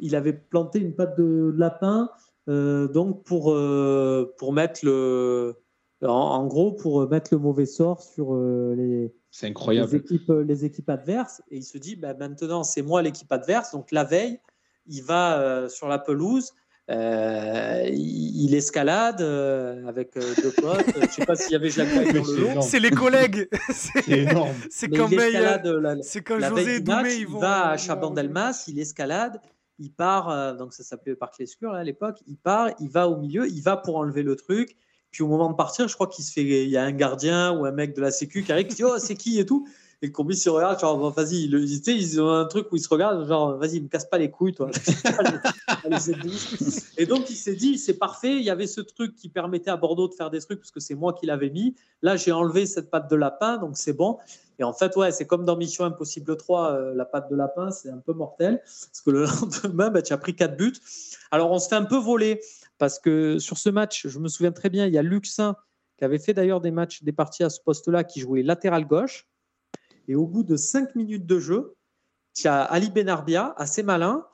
[0.00, 2.10] Il avait planté une patte de lapin
[2.48, 5.54] euh, donc pour, euh, pour mettre le.
[6.02, 9.90] En, gros, pour mettre le mauvais sort sur euh, les, incroyable.
[9.92, 11.42] les, équipes, les équipes adverses.
[11.50, 13.70] Et il se dit bah, maintenant, c'est moi l'équipe adverse.
[13.70, 14.40] Donc la veille,
[14.86, 16.52] il va sur la pelouse
[16.88, 20.86] euh, il escalade euh, avec euh, deux potes.
[21.00, 22.60] Je sais pas s'il y avait Jacques dans le.
[22.60, 23.48] C'est les collègues.
[23.70, 24.54] C'est énorme.
[24.70, 25.08] C'est quand,
[26.02, 29.40] c'est quand José Doumé, il va à Chabandelmas, il escalade,
[29.78, 33.16] il part, donc ça s'appelait le parc Lescure à l'époque, il part, il va au
[33.16, 34.76] milieu, il va pour enlever le truc.
[35.10, 37.52] Puis au moment de partir, je crois qu'il se fait, il y a un gardien
[37.52, 39.66] ou un mec de la sécu qui arrive qui dit oh c'est qui et tout?
[40.02, 43.56] Et Courbis se regarde, genre, vas-y, ils ont un truc où ils se regardent, genre,
[43.56, 44.70] vas-y, me casse pas les couilles, toi.
[46.98, 49.76] et donc, il s'est dit, c'est parfait, il y avait ce truc qui permettait à
[49.76, 51.74] Bordeaux de faire des trucs, parce que c'est moi qui l'avais mis.
[52.02, 54.18] Là, j'ai enlevé cette patte de lapin, donc c'est bon.
[54.58, 57.70] Et en fait, ouais, c'est comme dans Mission Impossible 3, euh, la patte de lapin,
[57.70, 60.74] c'est un peu mortel, parce que le lendemain, bah, tu as pris 4 buts.
[61.30, 62.40] Alors, on se fait un peu voler,
[62.76, 65.56] parce que sur ce match, je me souviens très bien, il y a Luxin,
[65.96, 69.26] qui avait fait d'ailleurs des matchs, des parties à ce poste-là, qui jouait latéral gauche.
[70.08, 71.76] Et au bout de 5 minutes de jeu,
[72.34, 74.26] tu as Ali Benarbia, assez malin.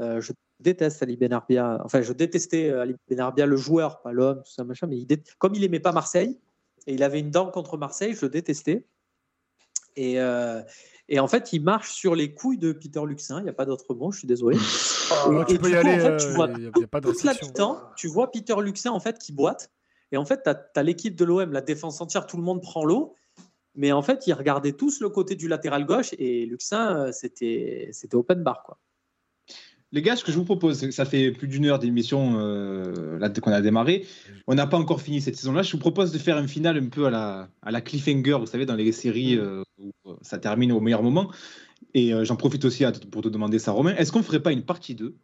[0.00, 1.80] Euh, je déteste Ali Benarbia.
[1.84, 4.86] Enfin, je détestais euh, Ali Benarbia, le joueur, pas l'homme, tout ça, machin.
[4.86, 6.38] Mais il comme il n'aimait pas Marseille,
[6.86, 8.84] et il avait une dent contre Marseille, je le détestais.
[9.96, 10.60] Et, euh,
[11.08, 13.38] et en fait, il marche sur les couilles de Peter Luxin.
[13.38, 14.56] Il n'y a pas d'autre mot, je suis désolé.
[14.56, 16.00] et, tu peux y aller.
[16.00, 16.48] Fait, tu vois
[17.96, 19.70] tu vois Peter Luxin en fait qui boite.
[20.12, 22.62] Et en fait, tu as, as l'équipe de l'OM, la défense entière, tout le monde
[22.62, 23.14] prend l'eau.
[23.74, 27.90] Mais en fait, ils regardaient tous le côté du latéral gauche et Luxin, euh, c'était
[28.12, 28.62] open bar.
[28.62, 28.78] Quoi.
[29.92, 33.52] Les gars, ce que je vous propose, ça fait plus d'une heure d'émission euh, qu'on
[33.52, 34.06] a démarré.
[34.46, 35.62] On n'a pas encore fini cette saison-là.
[35.62, 38.46] Je vous propose de faire un final un peu à la, à la cliffhanger, vous
[38.46, 39.92] savez, dans les séries euh, où
[40.22, 41.30] ça termine au meilleur moment.
[41.92, 43.94] Et j'en profite aussi pour te demander ça, Romain.
[43.94, 45.14] Est-ce qu'on ne ferait pas une partie 2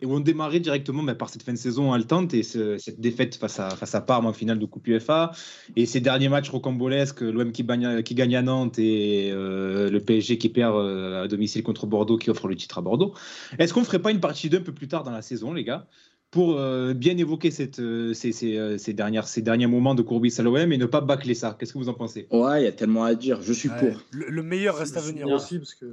[0.00, 3.36] et où on démarrait directement bah, par cette fin de saison haletante et cette défaite
[3.36, 5.32] face à, face à Parme en finale de Coupe UEFA
[5.74, 7.64] et ces derniers matchs rocambolesques, l'OM qui,
[8.04, 12.18] qui, gagne à Nantes et euh, le PSG qui perd euh, à domicile contre Bordeaux
[12.18, 13.14] qui offre le titre à Bordeaux.
[13.58, 15.52] Est-ce qu'on ne ferait pas une partie 2 un peu plus tard dans la saison,
[15.52, 15.86] les gars
[16.32, 17.80] pour euh, bien évoquer cette,
[18.12, 21.34] ces, ces, ces, dernières, ces derniers moments de Courbis à l'OM et ne pas bâcler
[21.34, 21.56] ça?
[21.58, 22.26] Qu'est-ce que vous en pensez?
[22.30, 23.40] Ouais, il y a tellement à dire.
[23.40, 24.02] Je suis pour.
[24.10, 25.28] Le, meilleur reste à venir.
[25.28, 25.86] Aussi, parce que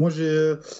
[0.00, 0.10] moi,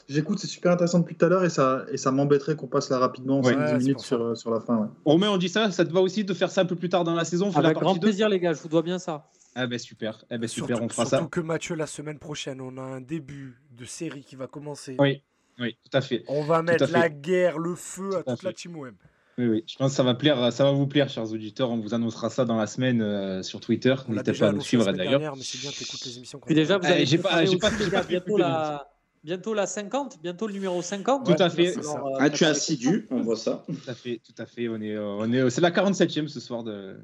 [0.09, 2.89] j'écoute, c'est super intéressant depuis tout à l'heure et ça, et ça m'embêterait qu'on passe
[2.91, 4.77] là rapidement, 5 minutes sur, sur, la fin.
[4.79, 4.89] Ouais.
[5.05, 7.05] Romain, on dit ça, ça te va aussi de faire ça un peu plus tard
[7.05, 9.27] dans la saison Avec grand plaisir, les gars, je vous dois bien ça.
[9.55, 12.61] Ah ben super, eh ben super surtout, on fera surtout que Mathieu, la semaine prochaine,
[12.61, 14.97] on a un début de série qui va commencer.
[14.99, 15.23] Oui,
[15.59, 16.25] oui, tout à fait.
[16.29, 18.93] On va mettre la guerre, le feu à, toute la team OM.
[19.39, 21.71] Oui, oui, je pense que ça va, plaire, ça va vous plaire, chers auditeurs.
[21.71, 23.95] On vous annoncera ça dans la semaine euh, sur Twitter.
[24.09, 25.35] L'a N'hésitez pas à nous la suivre d'ailleurs.
[25.37, 26.39] mais c'est bien, t'écoutes les émissions.
[26.39, 26.63] quand Puis même.
[26.65, 28.90] déjà, vous Euh, avez j'ai pas- pas- bientôt la...
[29.23, 31.25] bientôt la 50, bientôt le numéro 50.
[31.27, 31.77] Tout à fait.
[31.79, 33.65] Alors, euh, Ah, tu es assidu, on voit ça.
[33.67, 34.69] Tout à fait, tout à fait.
[34.69, 36.97] On est, euh, on est, c'est la 47e ce soir de,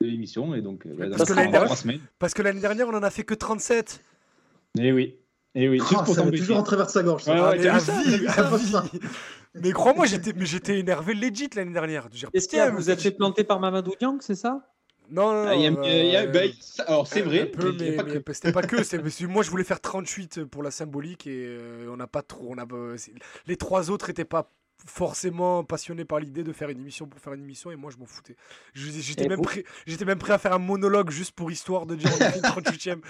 [0.00, 0.54] de l'émission.
[0.54, 1.68] Et donc, euh, bah, Parce que dernière-.
[2.18, 4.02] Parce que l'année dernière, on en a fait que 37.
[4.78, 5.16] Eh oui.
[5.54, 5.78] Eh oui.
[5.80, 7.24] Juste pour ça toujours en travers de sa gorge.
[7.24, 7.32] ça.
[7.34, 9.00] Ouais, Ah, ouais, mais ça, vie, ça vie.
[9.54, 12.08] Mais crois-moi, j'étais, mais j'étais énervé legit l'année dernière.
[12.32, 14.71] Est-ce qu'il y a- putain, vous êtes fait planter par Mamadou Niang, c'est ça?
[15.12, 15.48] Non, non, non.
[15.48, 16.40] Ah, a- euh, bah,
[16.86, 17.46] alors, c'est vrai.
[17.46, 18.82] peu, mais mais, mais c'était pas que.
[18.82, 18.98] c'est-
[19.28, 22.48] moi, je voulais faire 38 pour la symbolique et euh, on n'a pas trop.
[22.50, 22.96] On a, euh,
[23.46, 24.50] les trois autres étaient pas
[24.86, 27.98] forcément passionnés par l'idée de faire une émission pour faire une émission et moi je
[27.98, 28.34] m'en foutais.
[28.74, 32.10] J'étais même, prêt, j'étais même prêt à faire un monologue juste pour histoire de dire
[32.12, 33.00] on a fait le 38e.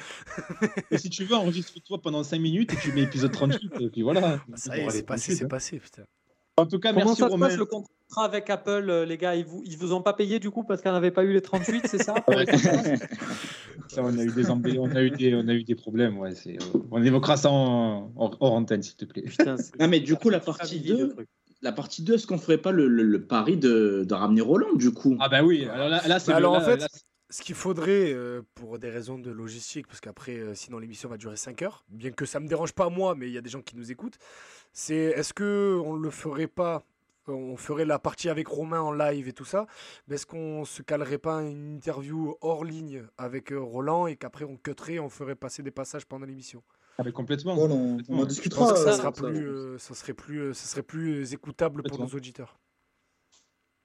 [0.91, 3.73] Et si tu veux, enregistre-toi pendant 5 minutes et tu mets épisode 38.
[3.81, 4.21] et puis voilà.
[4.21, 5.49] Bah, ça y est, c'est passé, 38, c'est hein.
[5.49, 6.03] passé, putain.
[6.59, 7.49] En tout cas, Comment merci ça se Romain.
[7.49, 9.35] passe le contrat avec Apple, euh, les gars?
[9.35, 11.41] Ils vous, ils vous ont pas payé du coup parce qu'on n'avait pas eu les
[11.41, 12.15] 38, c'est ça?
[12.27, 16.19] On a eu des on a eu des, on a eu des problèmes.
[16.19, 19.23] Ouais, c'est, euh, on évoquera ça en, en- hors antenne, s'il te plaît.
[19.23, 21.29] Putain, Ah, mais du coup, la partie familier, le 2, truc.
[21.63, 24.75] la partie 2, est-ce qu'on ferait pas le, le- le pari de, de ramener Roland,
[24.75, 25.17] du coup?
[25.21, 25.65] Ah bah oui.
[25.67, 26.89] Alors là, là, c'est Bah alors, là- en fait, là,
[27.31, 31.17] Ce qu'il faudrait, euh, pour des raisons de logistique, parce qu'après, euh, sinon l'émission va
[31.17, 33.49] durer 5 heures, bien que ça me dérange pas moi, mais il y a des
[33.49, 34.19] gens qui nous écoutent,
[34.73, 36.85] c'est est-ce que on le ferait pas,
[37.29, 39.67] euh, on ferait la partie avec Romain en live et tout ça,
[40.09, 44.45] mais est-ce qu'on se calerait pas une interview hors ligne avec euh, Roland et qu'après
[44.45, 46.63] on cutterait, on ferait passer des passages pendant l'émission?
[46.99, 47.55] Ah, mais complètement.
[47.57, 48.73] Bon, on, on en Je pense discutera.
[48.73, 49.13] que ça euh, sera ça.
[49.13, 52.05] plus, euh, ça serait plus, ça serait plus écoutable pour Complètement.
[52.07, 52.59] nos auditeurs.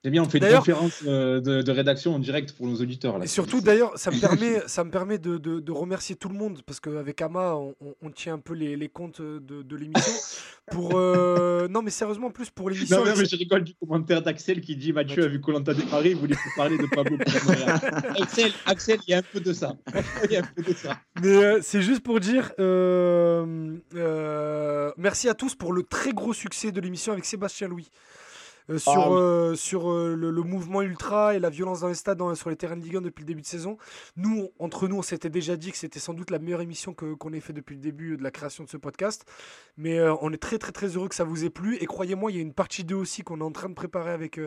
[0.03, 3.17] C'est bien, on fait une conférence euh, de, de rédaction en direct pour nos auditeurs.
[3.17, 3.25] Là.
[3.25, 6.35] Et surtout, d'ailleurs, ça me permet, ça me permet de, de- de remercier tout le
[6.35, 10.13] monde parce qu'avec Ama, on, tient un peu les, les comptes de, de l'émission.
[10.71, 12.97] Pour euh, non, mais sérieusement, plus pour l'émission.
[12.97, 15.71] Non, non, mais je rigole du commentaire d'Axel qui dit Mathieu a vu Colanta
[16.03, 17.17] il voulait plus parler de Pablo.
[18.21, 19.77] Axel, Axel, il y a un peu de ça.
[20.25, 20.99] Il y a un peu de ça.
[21.21, 26.33] Mais euh, c'est juste pour dire euh, euh, merci à tous pour le très gros
[26.33, 27.89] succès de l'émission avec Sébastien Louis.
[28.69, 29.15] Euh, sur Ah oui.
[29.17, 32.49] euh, sur euh, le, le mouvement ultra et la violence dans les stades, dans- sur
[32.49, 33.77] les terrains de Ligue 1 depuis le début de saison.
[34.17, 36.93] Nous, on- entre nous, on s'était déjà dit que c'était sans doute la meilleure émission
[36.93, 39.25] que- qu'on ait fait depuis le début de la création de ce podcast.
[39.77, 41.77] Mais on est très très très heureux que ça vous ait plu.
[41.79, 44.11] Et croyez-moi, il y a une partie 2 aussi qu'on est en train de préparer
[44.11, 44.39] avec,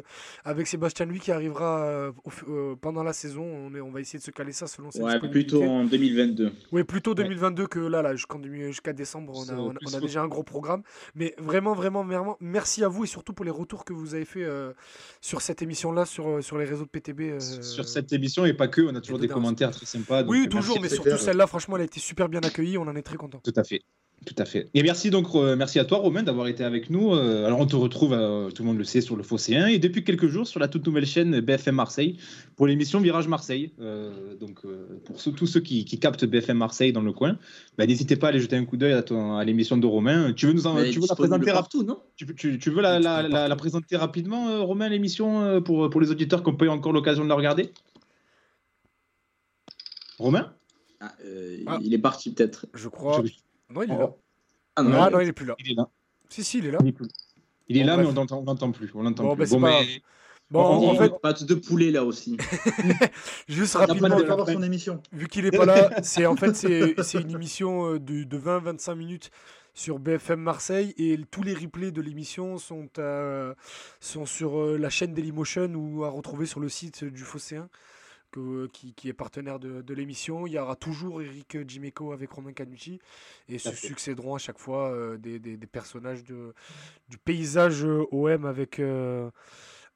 [0.45, 2.11] avec Sébastien Louis qui arrivera
[2.47, 3.43] au pendant la saison.
[3.45, 6.53] On, est, on va essayer de se caler ça selon ses Ouais, plutôt en 2022.
[6.73, 10.29] Oui, plutôt 2022 que là, là jusqu'à décembre, on a, on a- on déjà un
[10.29, 10.83] gros programme.
[11.15, 14.25] Mais vraiment, vraiment, vraiment, merci à vous et surtout pour les retours que vous avez
[14.25, 14.73] fait euh,
[15.21, 17.21] sur cette émission-là, sur, euh, sur les réseaux de PTB.
[17.33, 20.23] euh, Sur cette émission et pas que, on a toujours des commentaires très sympas.
[20.23, 22.79] donc, Oui, toujours, mais surtout celle-là, franchement, elle a été super bien accueillie.
[22.79, 23.41] On en est très content.
[23.43, 23.83] Tout à fait.
[24.27, 24.69] Tout à fait.
[24.75, 27.15] Et merci donc, euh, merci à toi Romain d'avoir été avec nous.
[27.15, 29.79] Euh, alors on te retrouve, euh, tout le monde le sait, sur le Phocéen et
[29.79, 32.19] depuis quelques jours sur la toute nouvelle chaîne BFM Marseille
[32.55, 33.73] pour l'émission Virage Marseille.
[33.81, 37.39] Euh, donc euh, pour ceux- tous ceux qui, qui captent BFM Marseille dans le coin,
[37.79, 40.35] bah, n'hésitez pas à aller jeter un coup d'œil à, l'émission de Romain.
[40.35, 41.99] Tu veux nous en, tu veux la présenter rap- partout, non?
[42.17, 46.43] Tu, tu- tu veux la, présenter rapidement, euh, Romain, l'émission euh, pour, pour les auditeurs
[46.45, 47.71] qui n'ont pas eu encore l'occasion de la regarder?
[50.19, 50.53] Romain?
[51.01, 51.79] Ah, euh, Ah.
[51.83, 52.67] Il est parti peut-être.
[52.75, 53.23] Je crois.
[53.25, 53.33] Je-
[53.73, 54.07] Non, il est là.
[54.11, 54.19] Oh,
[54.77, 55.55] Ah Ah non, non, il est plus là.
[55.59, 55.89] Il est là.
[56.29, 56.79] Si, si, il est là.
[56.83, 57.09] Il est, plus-
[57.69, 58.07] il est Bon, là, bref.
[58.07, 58.91] mais on l'entend on l'entend plus.
[58.95, 59.41] On l'entend Bon, plus.
[59.41, 59.87] bah, c'est pas grave.
[60.51, 62.37] Bon, On- en fait, Pâte de poulet là aussi.
[63.49, 65.03] juste rapidement, pas son émission.
[65.13, 68.39] vu qu'il est pas là, c'est en fait c'est c'est une émission euh, de, de
[68.39, 69.31] 20-25 minutes
[69.75, 73.55] sur BFM Marseille et tous les replays de l'émission sont à-
[74.01, 77.69] sont sur euh, la chaîne Dailymotion ou à retrouver sur le site du Phocéen
[78.31, 80.47] que- qui, qui est partenaire de, de l'émission.
[80.47, 83.01] Il y aura toujours Eric Jiméco avec Romain Canucci
[83.49, 86.55] et se succéderont à chaque fois euh, des, des- des personnages de,
[87.09, 89.31] du paysage euh, OM avec euh,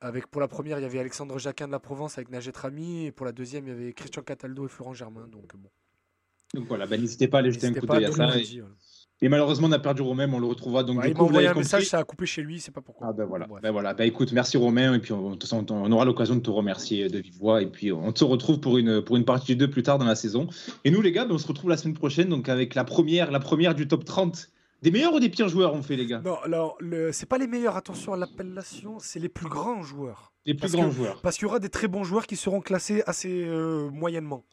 [0.00, 3.06] avec pour la première, il y avait Alexandre Jacquin de la Provence avec Najet Rami
[3.06, 5.26] et pour la deuxième, il y avait Christian Cataldo et Florent Germain.
[5.28, 5.70] Donc bon.
[6.52, 8.24] Donc voilà, bah, n'hésitez pas à aller jeter un coup d'œil à ça.
[8.38, 8.74] Et, voilà.
[9.24, 10.82] Et malheureusement, on a perdu Romain, mais on le retrouvera.
[10.84, 11.58] Donc Ouais, du il m'a coup, vous un compris.
[11.60, 13.06] message, ça a coupé chez lui, c'est pas pourquoi.
[13.08, 13.62] Ah ben voilà, Bref.
[13.62, 13.94] ben voilà.
[13.94, 15.32] Ben écoute, merci Romain, et puis on,
[15.92, 19.00] aura l'occasion de te remercier de vive voix, et puis on se retrouve pour une,
[19.00, 20.46] pour une partie 2 plus tard dans la saison.
[20.84, 23.30] Et nous les gars, ben, on se retrouve la semaine prochaine, donc avec la première,
[23.30, 24.50] la première du top 30.
[24.82, 26.20] Des meilleurs ou des pires joueurs on fait les gars?
[26.22, 27.10] Non, alors, le...
[27.10, 30.34] c'est pas les meilleurs, attention à l'appellation, c'est les plus grands joueurs.
[30.44, 31.20] Les plus parce grands que- joueurs.
[31.22, 34.44] Parce qu'il y aura des très bons joueurs qui seront classés assez euh, moyennement.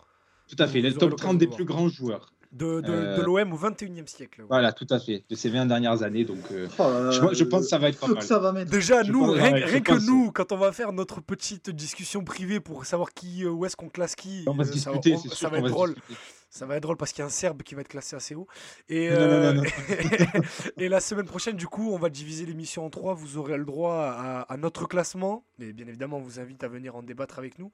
[0.48, 2.32] Tout à fait, le top l'occasion 30 de des plus grands joueurs.
[2.52, 4.44] De, de, Euh, de l'OM au 21e siècle.
[4.50, 6.26] Voilà, tout à fait, de ces 20 dernières années.
[6.26, 8.22] Donc euh, Oh là là, je, pense que ça va être pas feu mal.
[8.22, 8.70] que ça va mettre.
[8.70, 10.06] Déjà, Je nous, pense- rien, que pense.
[10.06, 13.78] nous, quand on va faire notre petite discussion privée pour savoir qui, euh, où est-ce
[13.78, 15.70] qu'on classe qui, On va se ça, discuter, on- c'est ça sûr va être va
[15.70, 15.94] se drôle.
[15.94, 16.16] discuter.
[16.54, 18.36] Ça va être drôle parce qu'il y a un Serbe qui va être classé assez
[18.36, 18.46] haut.
[18.90, 19.64] Et, Non, non, non, non.
[20.78, 23.14] et la semaine prochaine, du coup, on va diviser l'émission en trois.
[23.14, 25.46] Vous aurez le droit à, à notre classement.
[25.60, 27.72] Mais bien évidemment, on vous invite à venir en débattre avec nous.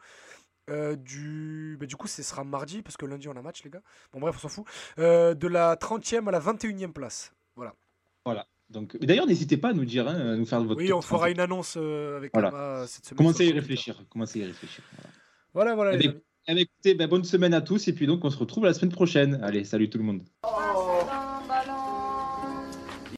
[0.69, 1.77] Euh, du...
[1.79, 3.81] bah, du coup, ce sera mardi parce que lundi, on a match, les gars.
[4.11, 4.65] Bon, bref, on s'en fout.
[4.99, 7.31] Euh, de la 30e à la 21e place.
[7.55, 7.73] Voilà.
[8.69, 11.01] Donc, mais d'ailleurs, n'hésitez pas à nous dire, hein, à nous faire votre Oui, on
[11.01, 11.31] fera 30.
[11.31, 12.83] une annonce euh, avec Voilà.
[12.85, 13.17] Cette semaine.
[13.17, 14.03] Commencez à y réfléchir.
[14.09, 14.83] Commencez à y réfléchir.
[14.91, 15.09] Voilà.
[15.53, 16.21] Voilà, voilà, Eh les bien, amis.
[16.49, 18.73] Eh bien, écoutez, ben, bonne semaine à tous et puis donc on se retrouve la
[18.73, 19.39] semaine prochaine.
[19.41, 20.23] Allez, salut tout le monde.